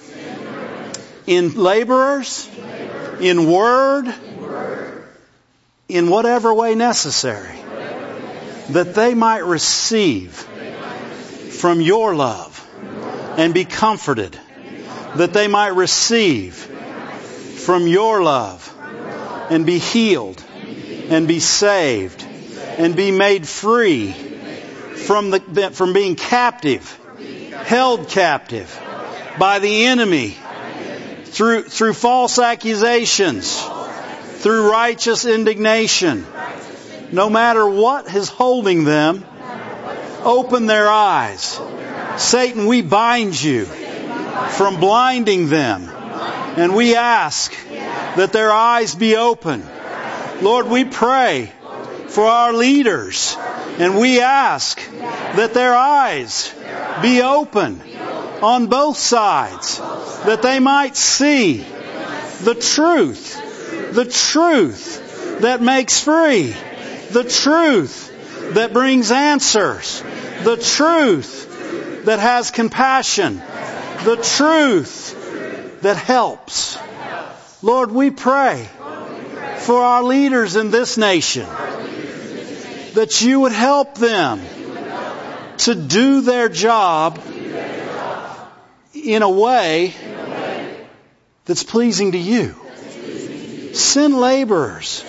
in 1.25 1.55
laborers, 1.55 2.47
in 3.19 3.49
word, 3.49 4.13
in 5.89 6.09
whatever 6.09 6.53
way 6.53 6.75
necessary, 6.75 7.57
that 8.69 8.93
they 8.93 9.15
might 9.15 9.43
receive 9.45 10.33
from 10.33 11.81
your 11.81 12.13
love 12.15 12.61
and 13.37 13.53
be 13.53 13.65
comforted, 13.65 14.37
that 15.15 15.33
they 15.33 15.47
might 15.47 15.73
receive 15.75 16.74
from 17.65 17.87
your 17.87 18.21
love 18.21 18.71
and 19.49 19.65
be 19.65 19.79
healed 19.79 20.43
and 21.09 21.27
be 21.27 21.39
saved 21.39 22.23
and 22.77 22.95
be 22.95 23.09
made 23.09 23.47
free 23.47 24.11
from 24.11 25.31
the, 25.31 25.39
from 25.73 25.93
being 25.93 26.15
captive, 26.15 26.87
held 27.65 28.07
captive 28.07 28.79
by 29.39 29.57
the 29.59 29.85
enemy 29.85 30.35
through, 31.25 31.63
through 31.63 31.93
false 31.93 32.37
accusations, 32.37 33.59
through 34.37 34.71
righteous 34.71 35.25
indignation. 35.25 36.25
No 37.11 37.29
matter 37.29 37.67
what 37.67 38.13
is 38.13 38.29
holding 38.29 38.83
them, 38.83 39.25
open 40.23 40.67
their 40.67 40.87
eyes. 40.87 41.59
Satan, 42.17 42.67
we 42.67 42.81
bind 42.81 43.41
you 43.41 43.65
from 43.65 44.79
blinding 44.79 45.49
them. 45.49 45.94
And 46.57 46.75
we 46.75 46.95
ask 46.95 47.53
that 48.15 48.31
their 48.31 48.51
eyes 48.51 48.95
be 48.95 49.15
open. 49.15 49.63
Lord, 50.41 50.67
we 50.67 50.85
pray 50.85 51.51
for 52.07 52.25
our 52.25 52.53
leaders. 52.53 53.35
And 53.77 53.97
we 53.97 54.21
ask 54.21 54.81
that 55.35 55.53
their 55.53 55.75
eyes 55.75 56.53
be 57.01 57.21
open 57.21 57.81
on 58.41 58.67
both 58.67 58.97
sides, 58.97 59.77
that 59.77 60.41
they 60.41 60.59
might 60.59 60.95
see 60.95 61.57
the 62.41 62.55
truth, 62.55 63.93
the 63.93 64.05
truth 64.05 65.41
that 65.41 65.61
makes 65.61 65.99
free, 66.01 66.55
the 67.11 67.23
truth 67.23 68.53
that 68.53 68.71
brings 68.71 69.11
answers, 69.11 70.01
the 70.43 70.57
truth 70.57 72.05
that 72.05 72.19
has 72.19 72.51
compassion, 72.51 73.41
the 74.03 74.17
truth 74.17 75.04
that 75.85 75.97
helps. 75.97 76.79
Lord, 77.61 77.91
we 77.91 78.09
pray 78.09 78.67
for 79.59 79.83
our 79.83 80.01
leaders 80.01 80.55
in 80.55 80.71
this 80.71 80.97
nation 80.97 81.45
that 82.95 83.21
you 83.21 83.41
would 83.41 83.51
help 83.51 83.93
them 83.93 84.41
to 85.57 85.75
do 85.75 86.21
their 86.21 86.49
job 86.49 87.21
in 88.95 89.21
a 89.21 89.29
way 89.29 89.93
that's 91.45 91.61
pleasing 91.61 92.13
to 92.13 92.17
you. 92.17 92.55
Send 93.75 94.19
laborers 94.19 95.05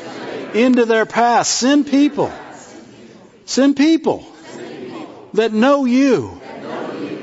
into 0.53 0.85
their 0.85 1.07
path. 1.07 1.47
Send 1.47 1.87
people. 1.87 2.31
Send 3.47 3.79
people 3.79 4.31
that 5.33 5.55
know 5.55 5.87
you, 5.87 6.39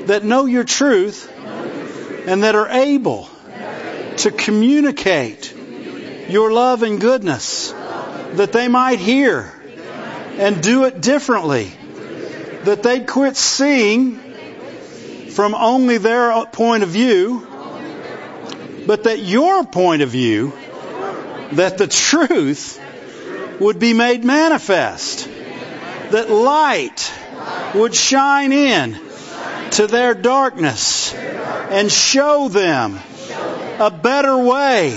that 0.06 0.24
know 0.24 0.46
your 0.46 0.64
truth, 0.64 1.30
and 2.26 2.42
that 2.42 2.56
are 2.56 2.68
able 2.68 3.28
to 4.18 4.30
communicate 4.30 5.54
your 6.28 6.52
love 6.52 6.82
and 6.82 7.00
goodness, 7.00 7.70
that 8.32 8.52
they 8.52 8.68
might 8.68 8.98
hear 8.98 9.52
and 10.38 10.62
do 10.62 10.84
it 10.84 11.00
differently. 11.00 11.72
That 12.64 12.82
they'd 12.82 13.06
quit 13.06 13.36
seeing 13.36 14.18
from 15.30 15.54
only 15.54 15.98
their 15.98 16.44
point 16.46 16.82
of 16.82 16.88
view, 16.88 17.46
but 18.86 19.04
that 19.04 19.18
your 19.20 19.64
point 19.64 20.02
of 20.02 20.10
view, 20.10 20.52
that 21.52 21.78
the 21.78 21.86
truth 21.86 22.80
would 23.60 23.78
be 23.78 23.92
made 23.92 24.24
manifest. 24.24 25.28
That 26.10 26.30
light 26.30 27.12
would 27.74 27.94
shine 27.94 28.52
in 28.52 28.98
to 29.72 29.86
their 29.86 30.14
darkness 30.14 31.12
and 31.14 31.90
show 31.90 32.48
them 32.48 33.00
a 33.78 33.90
better 33.90 34.36
way, 34.36 34.90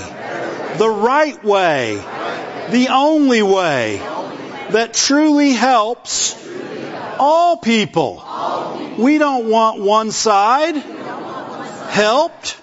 the 0.77 0.89
right 0.89 1.43
way, 1.43 1.95
the 2.69 2.87
only 2.91 3.41
way 3.41 3.97
that 4.71 4.93
truly 4.93 5.53
helps 5.53 6.35
all 7.19 7.57
people. 7.57 8.23
We 8.97 9.17
don't 9.17 9.49
want 9.49 9.81
one 9.81 10.11
side 10.11 10.75
helped. 10.75 12.57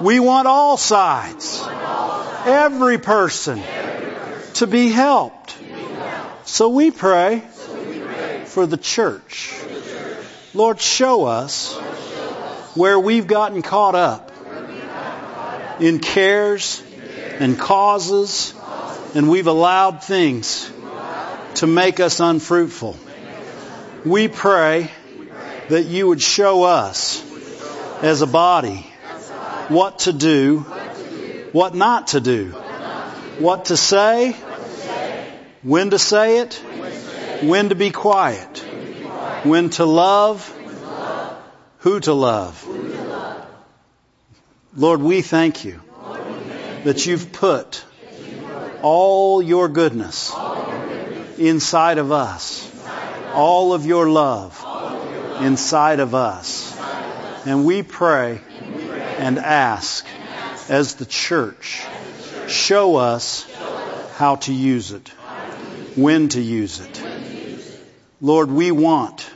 We 0.00 0.20
want 0.20 0.46
all 0.46 0.76
sides. 0.76 1.62
Every 2.44 2.98
person 2.98 3.62
to 4.54 4.66
be 4.66 4.90
helped. 4.90 5.56
So 6.44 6.68
we 6.68 6.90
pray 6.90 7.40
for 8.44 8.66
the 8.66 8.76
church. 8.76 9.54
Lord, 10.54 10.80
show 10.80 11.24
us 11.24 11.74
where 12.74 12.98
we've 12.98 13.26
gotten 13.26 13.62
caught 13.62 13.94
up 13.94 14.25
in 15.80 15.98
cares 15.98 16.82
and 17.38 17.58
causes 17.58 18.54
and 19.14 19.30
we've 19.30 19.46
allowed 19.46 20.04
things 20.04 20.70
to 21.54 21.66
make 21.66 22.00
us 22.00 22.20
unfruitful. 22.20 22.96
We 24.04 24.28
pray 24.28 24.90
that 25.68 25.84
you 25.84 26.08
would 26.08 26.20
show 26.20 26.64
us 26.64 27.24
as 28.02 28.20
a 28.20 28.26
body 28.26 28.86
what 29.68 30.00
to 30.00 30.12
do, 30.12 30.60
what 31.52 31.74
not 31.74 32.08
to 32.08 32.20
do, 32.20 32.50
what 33.38 33.66
to 33.66 33.76
say, 33.76 34.32
when 35.62 35.90
to 35.90 35.98
say 35.98 36.40
it, 36.40 36.54
when 37.42 37.70
to 37.70 37.74
be 37.74 37.90
quiet, 37.90 38.58
when 39.44 39.70
to 39.70 39.84
love, 39.86 40.46
who 41.78 42.00
to 42.00 42.12
love. 42.12 42.95
Lord, 44.78 45.00
we 45.00 45.22
thank 45.22 45.64
you 45.64 45.80
that 46.84 47.06
you've 47.06 47.32
put 47.32 47.82
all 48.82 49.40
your 49.40 49.70
goodness 49.70 50.34
inside 51.38 51.96
of 51.96 52.12
us, 52.12 52.70
all 53.32 53.72
of 53.72 53.86
your 53.86 54.06
love 54.10 54.62
inside 55.40 56.00
of 56.00 56.14
us. 56.14 56.78
And 57.46 57.64
we 57.64 57.82
pray 57.82 58.42
and 59.16 59.38
ask 59.38 60.06
as 60.68 60.96
the 60.96 61.06
church, 61.06 61.82
show 62.46 62.96
us 62.96 63.50
how 64.16 64.36
to 64.36 64.52
use 64.52 64.92
it, 64.92 65.08
when 65.96 66.28
to 66.28 66.40
use 66.40 66.80
it. 66.80 67.02
Lord, 68.20 68.50
we 68.50 68.72
want 68.72 69.30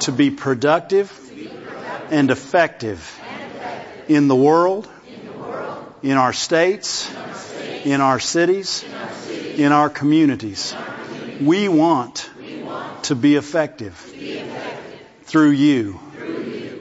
to 0.00 0.12
be 0.12 0.30
productive 0.30 1.10
and 2.10 2.30
effective 2.30 3.18
in 4.08 4.28
the 4.28 4.36
world, 4.36 4.88
in 6.02 6.16
our 6.16 6.32
states, 6.32 7.10
in 7.84 8.00
our 8.00 8.20
cities, 8.20 8.84
in 9.56 9.72
our 9.72 9.88
communities. 9.88 10.74
We 11.40 11.68
want 11.68 12.30
to 13.04 13.14
be 13.14 13.36
effective 13.36 13.94
through 15.24 15.50
you. 15.50 16.00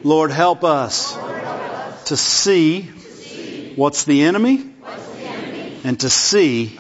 Lord, 0.04 0.32
help 0.32 0.64
us 0.64 1.16
to 2.06 2.18
see 2.18 2.84
what's 3.76 4.04
the 4.04 4.24
enemy 4.24 4.70
and 5.84 6.00
to 6.02 6.10
see 6.10 6.78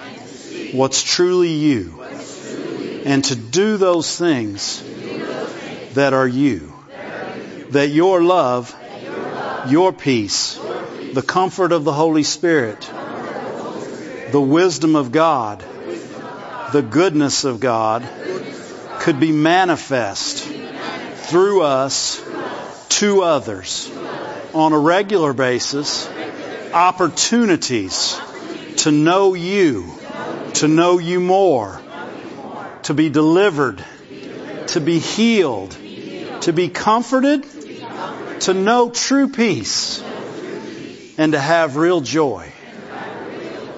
what's 0.73 1.03
truly 1.03 1.53
you 1.53 2.03
and 3.05 3.23
to 3.25 3.35
do 3.35 3.77
those 3.77 4.17
things 4.17 4.83
that 5.93 6.13
are 6.13 6.27
you. 6.27 6.73
That 7.71 7.89
your 7.89 8.21
love, 8.21 8.75
your 9.67 9.93
peace, 9.93 10.55
the 11.13 11.23
comfort 11.25 11.71
of 11.71 11.83
the 11.83 11.93
Holy 11.93 12.23
Spirit, 12.23 12.79
the 14.31 14.41
wisdom 14.41 14.95
of 14.95 15.11
God, 15.11 15.63
the 16.71 16.81
goodness 16.81 17.43
of 17.43 17.59
God 17.59 18.07
could 18.99 19.19
be 19.19 19.31
manifest 19.31 20.43
through 20.43 21.61
us 21.61 22.21
to 22.89 23.23
others 23.23 23.91
on 24.53 24.73
a 24.73 24.79
regular 24.79 25.33
basis, 25.33 26.09
opportunities 26.73 28.19
to 28.77 28.91
know 28.91 29.33
you, 29.33 29.91
to 30.55 30.67
know 30.67 30.97
you 30.97 31.19
more, 31.19 31.81
to 32.83 32.93
be 32.93 33.09
delivered, 33.09 33.83
to 34.67 34.79
be 34.79 34.99
healed, 34.99 35.77
to 36.41 36.53
be 36.53 36.69
comforted, 36.69 37.45
to 38.41 38.53
know 38.53 38.89
true 38.89 39.27
peace, 39.29 40.01
and 41.17 41.33
to 41.33 41.39
have 41.39 41.75
real 41.75 42.01
joy. 42.01 42.51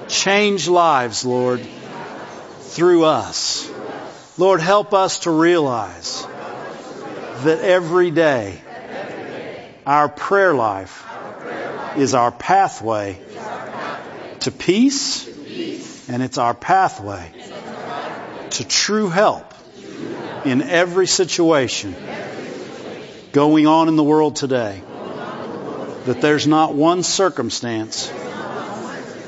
Change 0.08 0.68
lives, 0.68 1.26
Lord, 1.26 1.62
through 2.60 3.04
us. 3.04 3.70
Lord, 4.38 4.62
help 4.62 4.94
us 4.94 5.20
to 5.20 5.32
realize 5.32 6.26
that 7.44 7.60
every 7.60 8.12
day 8.12 8.62
our 9.86 10.08
prayer 10.08 10.54
life 10.54 11.06
is 11.98 12.14
our 12.14 12.32
pathway 12.32 13.20
to 14.40 14.52
peace 14.52 15.28
and 16.08 16.24
it's 16.24 16.38
our 16.38 16.54
pathway 16.54 17.32
to 18.52 18.66
true 18.66 19.10
help 19.10 19.54
in 20.46 20.62
every 20.62 21.08
situation 21.08 21.96
going 23.34 23.68
on 23.68 23.88
in 23.90 23.98
the 23.98 24.04
world 24.04 24.38
today. 24.38 24.82
That 26.06 26.22
there's 26.22 26.48
not 26.48 26.76
one 26.76 27.04
circumstance 27.04 28.08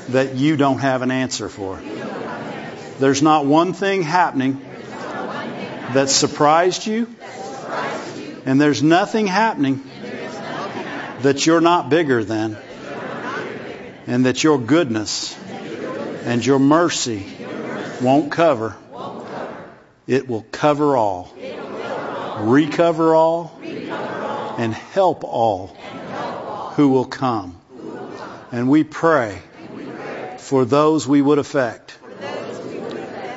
that 0.08 0.36
you 0.36 0.56
don't 0.56 0.78
have 0.78 1.02
an 1.02 1.10
answer 1.10 1.48
for. 1.48 1.80
There's 2.98 3.20
not 3.20 3.44
one 3.44 3.72
thing 3.72 4.02
happening 4.02 4.64
that 5.92 6.08
surprised 6.08 6.86
you, 6.86 7.14
and 8.44 8.60
there's 8.60 8.82
nothing 8.82 9.26
happening 9.26 9.82
that 11.22 11.44
you're 11.44 11.60
not 11.60 11.90
bigger 11.90 12.22
than, 12.22 12.56
and 14.06 14.26
that 14.26 14.44
your 14.44 14.58
goodness 14.58 15.36
and 16.24 16.46
your 16.46 16.60
mercy 16.60 17.26
won't 18.00 18.30
cover. 18.30 18.76
It 20.06 20.28
will 20.28 20.46
cover 20.52 20.96
all, 20.96 21.34
recover 22.38 23.14
all, 23.14 23.58
and 24.58 24.74
help 24.74 25.24
all 25.24 25.68
who 26.76 26.88
will 26.88 27.04
come. 27.04 27.56
And 28.52 28.68
we 28.68 28.84
pray 28.84 29.40
for 30.38 30.64
those 30.64 31.06
we 31.06 31.20
would 31.20 31.38
affect, 31.38 31.98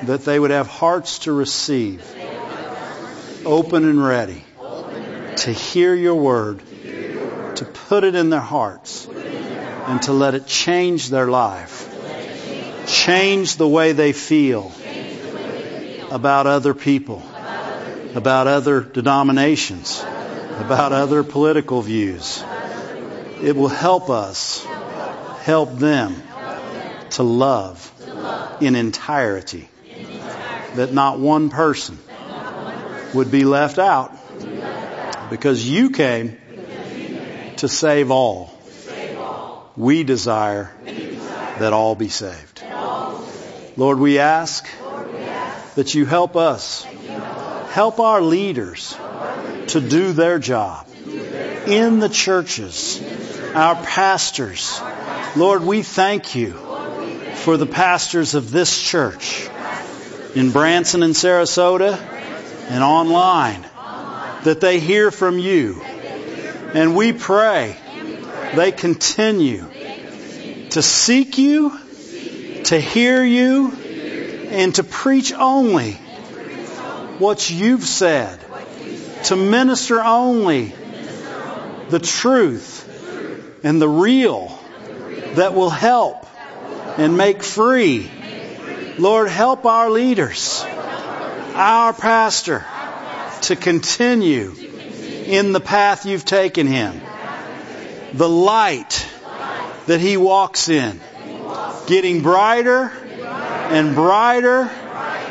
that 0.04 0.24
they 0.26 0.40
would 0.40 0.52
have 0.52 0.68
hearts 0.68 1.20
to 1.20 1.32
receive, 1.32 2.06
open 3.46 3.86
and 3.86 4.04
ready 4.04 4.44
to 5.38 5.52
hear 5.52 5.96
your 5.96 6.16
word, 6.16 6.62
to 7.56 7.66
put 7.66 8.04
it 8.04 8.16
in 8.16 8.30
their 8.30 8.40
hearts, 8.40 9.08
and 9.08 10.02
to 10.04 10.14
let 10.14 10.36
it 10.36 10.46
change 10.46 11.10
their 11.10 11.28
life, 11.28 11.88
change 12.88 13.56
the 13.56 13.68
way 13.68 13.94
they 13.94 14.14
feel 14.14 14.72
about 16.12 16.46
other 16.48 16.74
people, 16.74 17.24
about 18.14 18.48
other 18.48 18.82
denominations, 18.82 20.04
about 20.60 20.92
other 20.92 21.24
political 21.24 21.82
views. 21.82 22.44
It 23.42 23.56
will 23.56 23.70
help 23.70 24.10
us 24.10 24.66
help 25.42 25.78
them 25.78 26.22
to 27.12 27.24
love 27.24 27.92
in 28.62 28.76
entirety. 28.76 29.70
That 30.76 30.94
not 30.94 31.20
one 31.20 31.50
person 31.50 31.98
would 33.14 33.32
be 33.32 33.44
left 33.44 33.80
out 33.80 34.16
because 35.30 35.68
you 35.68 35.90
came 35.90 36.38
to 37.58 37.68
save 37.68 38.12
all. 38.12 38.54
We 39.76 40.04
desire 40.04 40.72
that 41.60 41.74
all 41.74 41.96
be 41.96 42.10
saved. 42.10 42.64
Lord, 43.78 44.00
we 44.00 44.20
ask 44.20 44.68
that 45.76 45.94
you 45.94 46.06
help 46.06 46.36
us, 46.36 46.84
help 47.70 48.00
our 48.00 48.22
leaders 48.22 48.96
to 49.70 49.82
do 49.82 50.14
their 50.14 50.40
job 50.40 50.88
in 51.68 52.00
the 52.00 52.10
churches, 52.10 53.02
our 53.54 53.76
pastors. 53.76 54.82
Lord, 55.36 55.64
we 55.64 55.84
thank 55.84 56.36
you 56.36 56.54
for 57.36 57.58
the 57.58 57.66
pastors 57.66 58.36
of 58.36 58.52
this 58.52 58.82
church 58.82 59.48
in 60.36 60.52
Branson 60.52 61.04
and 61.04 61.14
Sarasota 61.14 61.98
and 62.70 62.84
online 62.84 63.62
that 64.44 64.60
they 64.62 64.80
hear 64.80 65.12
from 65.12 65.40
you. 65.40 65.82
And 66.74 66.96
we 66.96 67.14
pray 67.14 67.76
they 68.56 68.72
continue 68.72 69.66
to 70.72 70.82
seek 70.82 71.38
you, 71.38 71.78
to 72.66 72.80
hear 72.80 73.24
you, 73.24 73.72
and 73.72 74.74
to 74.76 74.84
preach 74.84 75.34
only 75.34 75.94
what 77.20 77.50
you've 77.50 77.84
said, 77.84 78.40
to 79.26 79.36
minister 79.36 80.02
only 80.02 80.74
the 81.90 82.00
truth 82.00 82.86
and 83.64 83.82
the 83.82 83.90
real 83.90 84.58
that 85.36 85.54
will 85.54 85.70
help 85.70 86.26
and 86.98 87.18
make 87.18 87.44
free. 87.44 88.10
Lord, 88.98 89.30
help 89.30 89.66
our 89.66 89.90
leaders, 89.90 90.64
our 90.66 91.94
pastor, 91.94 92.66
to 93.44 93.56
continue 93.56 94.54
in 95.26 95.52
the 95.54 95.60
path 95.60 96.06
you've 96.06 96.26
taken 96.26 96.68
him. 96.68 97.00
The 98.14 98.30
light 98.30 99.08
that 99.88 100.00
he 100.00 100.18
walks 100.18 100.70
in, 100.70 101.00
getting 101.88 102.22
brighter 102.22 102.92
and 103.70 103.96
brighter, 103.96 104.70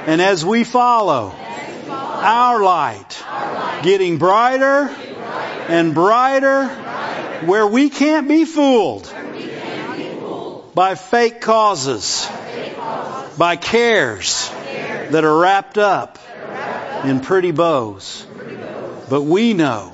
and 0.06 0.22
as 0.22 0.44
we 0.44 0.64
follow, 0.64 1.34
our 1.88 2.62
light 2.62 3.17
getting 3.82 4.18
brighter 4.18 4.94
and 5.68 5.94
brighter 5.94 6.68
where 7.46 7.66
we 7.66 7.90
can't 7.90 8.28
be 8.28 8.44
fooled. 8.44 9.12
by 10.74 10.94
fake 10.94 11.40
causes, 11.40 12.28
by 13.36 13.56
cares 13.56 14.48
that 15.10 15.24
are 15.24 15.38
wrapped 15.38 15.78
up 15.78 16.18
in 17.04 17.20
pretty 17.20 17.50
bows. 17.50 18.26
But 19.08 19.22
we 19.22 19.54
know 19.54 19.92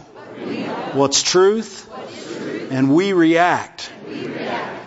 what's 0.92 1.22
truth, 1.22 1.88
and 2.70 2.94
we 2.94 3.12
react 3.12 3.90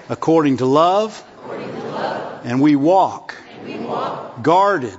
according 0.09 0.57
to 0.57 0.65
love, 0.65 1.23
and 2.43 2.61
we 2.61 2.75
walk 2.75 3.35
guarded 4.41 4.97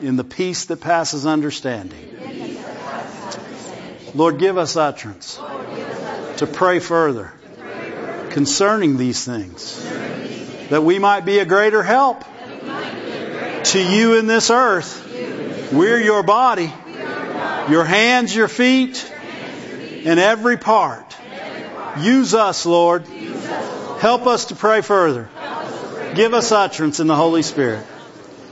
in 0.00 0.16
the 0.16 0.24
peace 0.24 0.66
that 0.66 0.80
passes 0.80 1.26
understanding. 1.26 2.07
Lord, 4.14 4.38
give 4.38 4.58
us 4.58 4.76
utterance 4.76 5.38
to 6.38 6.46
pray 6.46 6.78
further 6.78 7.32
concerning 8.30 8.96
these 8.96 9.24
things, 9.24 9.82
that 10.70 10.82
we 10.82 10.98
might 10.98 11.24
be 11.24 11.38
a 11.38 11.44
greater 11.44 11.82
help 11.82 12.24
to 13.64 13.80
you 13.80 14.18
in 14.18 14.26
this 14.26 14.50
earth. 14.50 15.04
We're 15.72 16.00
your 16.00 16.22
body, 16.22 16.72
your 17.68 17.84
hands, 17.84 18.34
your 18.34 18.48
feet, 18.48 19.12
and 20.04 20.18
every 20.18 20.56
part. 20.56 21.16
Use 22.00 22.34
us, 22.34 22.64
Lord. 22.64 23.06
Help 23.98 24.26
us 24.26 24.46
to 24.46 24.54
pray 24.54 24.80
further. 24.80 25.28
Give 26.14 26.32
us 26.34 26.52
utterance 26.52 27.00
in 27.00 27.06
the 27.06 27.16
Holy 27.16 27.42
Spirit. 27.42 27.84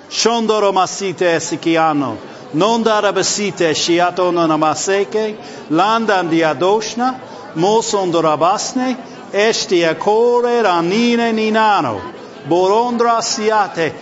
Shondoro 0.09 0.73
masite 0.73 1.27
esikiano. 1.37 2.19
non 2.53 2.83
da 2.83 3.01
darabasite 3.01 3.75
shiatono 3.75 4.47
namaseke, 4.47 5.37
landan 5.71 6.29
diadoshna, 6.29 7.15
moson 7.55 8.11
dorabasne, 8.11 8.97
eshtia 9.33 9.95
core 9.97 10.63
ranine 10.63 11.33
ninano, 11.33 12.01
borondra 12.49 13.21
siate, 13.21 13.93